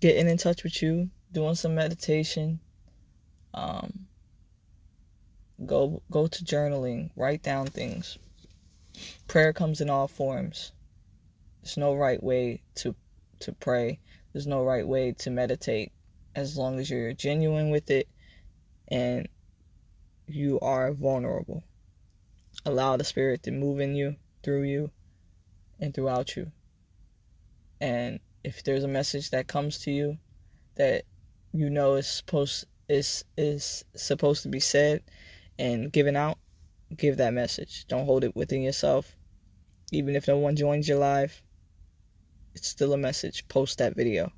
getting 0.00 0.28
in 0.28 0.36
touch 0.38 0.62
with 0.62 0.82
you, 0.82 1.10
doing 1.32 1.54
some 1.54 1.74
meditation. 1.74 2.60
Um, 3.54 4.06
go 5.66 6.02
go 6.10 6.26
to 6.26 6.44
journaling, 6.44 7.10
write 7.16 7.42
down 7.42 7.66
things. 7.66 8.18
Prayer 9.26 9.52
comes 9.52 9.80
in 9.80 9.90
all 9.90 10.08
forms. 10.08 10.72
There's 11.62 11.76
no 11.76 11.94
right 11.94 12.22
way 12.22 12.62
to 12.76 12.94
to 13.40 13.52
pray. 13.52 13.98
There's 14.32 14.46
no 14.46 14.62
right 14.62 14.86
way 14.86 15.12
to 15.18 15.30
meditate 15.30 15.92
as 16.34 16.56
long 16.56 16.78
as 16.78 16.88
you're 16.88 17.12
genuine 17.12 17.70
with 17.70 17.90
it 17.90 18.08
and 18.88 19.28
you 20.26 20.58
are 20.60 20.92
vulnerable. 20.92 21.62
Allow 22.64 22.96
the 22.96 23.04
Spirit 23.04 23.42
to 23.44 23.50
move 23.50 23.80
in 23.80 23.94
you, 23.94 24.16
through 24.42 24.62
you, 24.64 24.90
and 25.80 25.92
throughout 25.92 26.36
you. 26.36 26.52
And 27.80 28.20
if 28.44 28.62
there's 28.62 28.84
a 28.84 28.88
message 28.88 29.30
that 29.30 29.48
comes 29.48 29.78
to 29.80 29.90
you 29.90 30.18
that 30.76 31.04
you 31.52 31.68
know 31.68 31.94
is 31.94 32.06
supposed 32.06 32.66
is 32.88 33.24
is 33.36 33.84
supposed 33.94 34.42
to 34.42 34.48
be 34.48 34.60
said 34.60 35.02
and 35.58 35.92
given 35.92 36.16
out, 36.16 36.38
give 36.96 37.16
that 37.16 37.32
message. 37.32 37.86
Don't 37.88 38.06
hold 38.06 38.24
it 38.24 38.36
within 38.36 38.62
yourself. 38.62 39.16
Even 39.90 40.16
if 40.16 40.28
no 40.28 40.38
one 40.38 40.56
joins 40.56 40.88
your 40.88 40.98
live, 40.98 41.42
it's 42.54 42.68
still 42.68 42.92
a 42.92 42.98
message. 42.98 43.46
Post 43.48 43.78
that 43.78 43.96
video. 43.96 44.30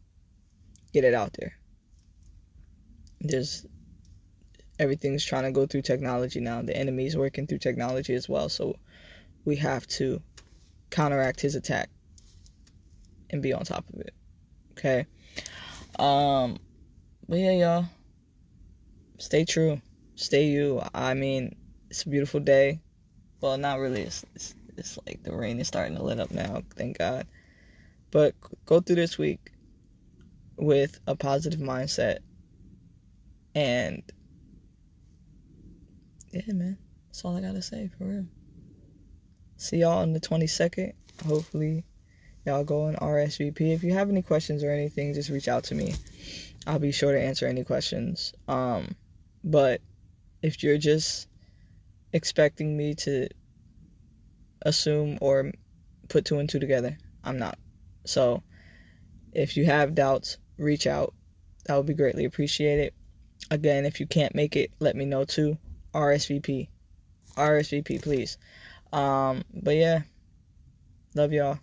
Get 0.92 1.04
it 1.04 1.14
out 1.14 1.32
there. 1.38 1.58
There's 3.20 3.66
everything's 4.78 5.24
trying 5.24 5.44
to 5.44 5.52
go 5.52 5.66
through 5.66 5.82
technology 5.82 6.40
now. 6.40 6.62
The 6.62 6.76
enemy's 6.76 7.16
working 7.16 7.46
through 7.46 7.58
technology 7.58 8.14
as 8.14 8.28
well, 8.28 8.48
so 8.48 8.76
we 9.44 9.56
have 9.56 9.86
to 9.88 10.20
counteract 10.90 11.40
his 11.40 11.54
attack 11.54 11.90
and 13.30 13.42
be 13.42 13.52
on 13.52 13.64
top 13.64 13.84
of 13.92 14.00
it. 14.00 14.14
Okay. 14.72 15.06
Um 15.98 16.58
but 17.28 17.38
yeah, 17.38 17.52
y'all. 17.52 17.84
Stay 19.18 19.44
true. 19.44 19.80
Stay 20.16 20.46
you. 20.46 20.82
I 20.92 21.14
mean, 21.14 21.56
it's 21.90 22.02
a 22.02 22.08
beautiful 22.08 22.40
day. 22.40 22.80
Well, 23.40 23.56
not 23.56 23.78
really. 23.78 24.02
It's, 24.02 24.24
it's, 24.34 24.54
it's 24.76 24.98
like 25.06 25.22
the 25.22 25.34
rain 25.34 25.60
is 25.60 25.68
starting 25.68 25.96
to 25.96 26.02
let 26.02 26.20
up 26.20 26.30
now, 26.30 26.62
thank 26.76 26.98
God. 26.98 27.26
But 28.10 28.34
go 28.66 28.80
through 28.80 28.96
this 28.96 29.18
week 29.18 29.52
with 30.56 31.00
a 31.06 31.16
positive 31.16 31.60
mindset 31.60 32.18
and 33.54 34.02
yeah, 36.34 36.52
man. 36.52 36.78
That's 37.06 37.24
all 37.24 37.36
I 37.36 37.40
gotta 37.40 37.62
say 37.62 37.88
for 37.96 38.06
real. 38.06 38.26
See 39.56 39.78
y'all 39.78 39.98
on 39.98 40.12
the 40.12 40.20
22nd. 40.20 40.92
Hopefully, 41.26 41.84
y'all 42.44 42.64
go 42.64 42.82
on 42.82 42.96
RSVP. 42.96 43.72
If 43.72 43.84
you 43.84 43.92
have 43.92 44.10
any 44.10 44.22
questions 44.22 44.64
or 44.64 44.70
anything, 44.70 45.14
just 45.14 45.30
reach 45.30 45.46
out 45.46 45.64
to 45.64 45.76
me. 45.76 45.94
I'll 46.66 46.80
be 46.80 46.90
sure 46.90 47.12
to 47.12 47.20
answer 47.20 47.46
any 47.46 47.62
questions. 47.62 48.32
Um, 48.48 48.96
but 49.44 49.80
if 50.42 50.62
you're 50.62 50.78
just 50.78 51.28
expecting 52.12 52.76
me 52.76 52.94
to 52.94 53.28
assume 54.62 55.18
or 55.20 55.52
put 56.08 56.24
two 56.24 56.40
and 56.40 56.48
two 56.48 56.58
together, 56.58 56.98
I'm 57.22 57.38
not. 57.38 57.58
So, 58.06 58.42
if 59.32 59.56
you 59.56 59.66
have 59.66 59.94
doubts, 59.94 60.38
reach 60.58 60.86
out. 60.88 61.14
That 61.66 61.76
would 61.76 61.86
be 61.86 61.94
greatly 61.94 62.24
appreciated. 62.24 62.92
Again, 63.50 63.84
if 63.84 64.00
you 64.00 64.06
can't 64.06 64.34
make 64.34 64.56
it, 64.56 64.72
let 64.80 64.96
me 64.96 65.04
know 65.04 65.24
too. 65.24 65.58
RSVP. 65.94 66.68
RSVP, 67.36 68.02
please. 68.02 68.38
Um, 68.92 69.44
but 69.52 69.76
yeah, 69.76 70.02
love 71.14 71.32
y'all. 71.32 71.58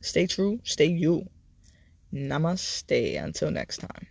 Stay 0.00 0.26
true, 0.26 0.60
stay 0.64 0.86
you. 0.86 1.28
Namaste. 2.14 3.22
Until 3.22 3.50
next 3.50 3.78
time. 3.78 4.06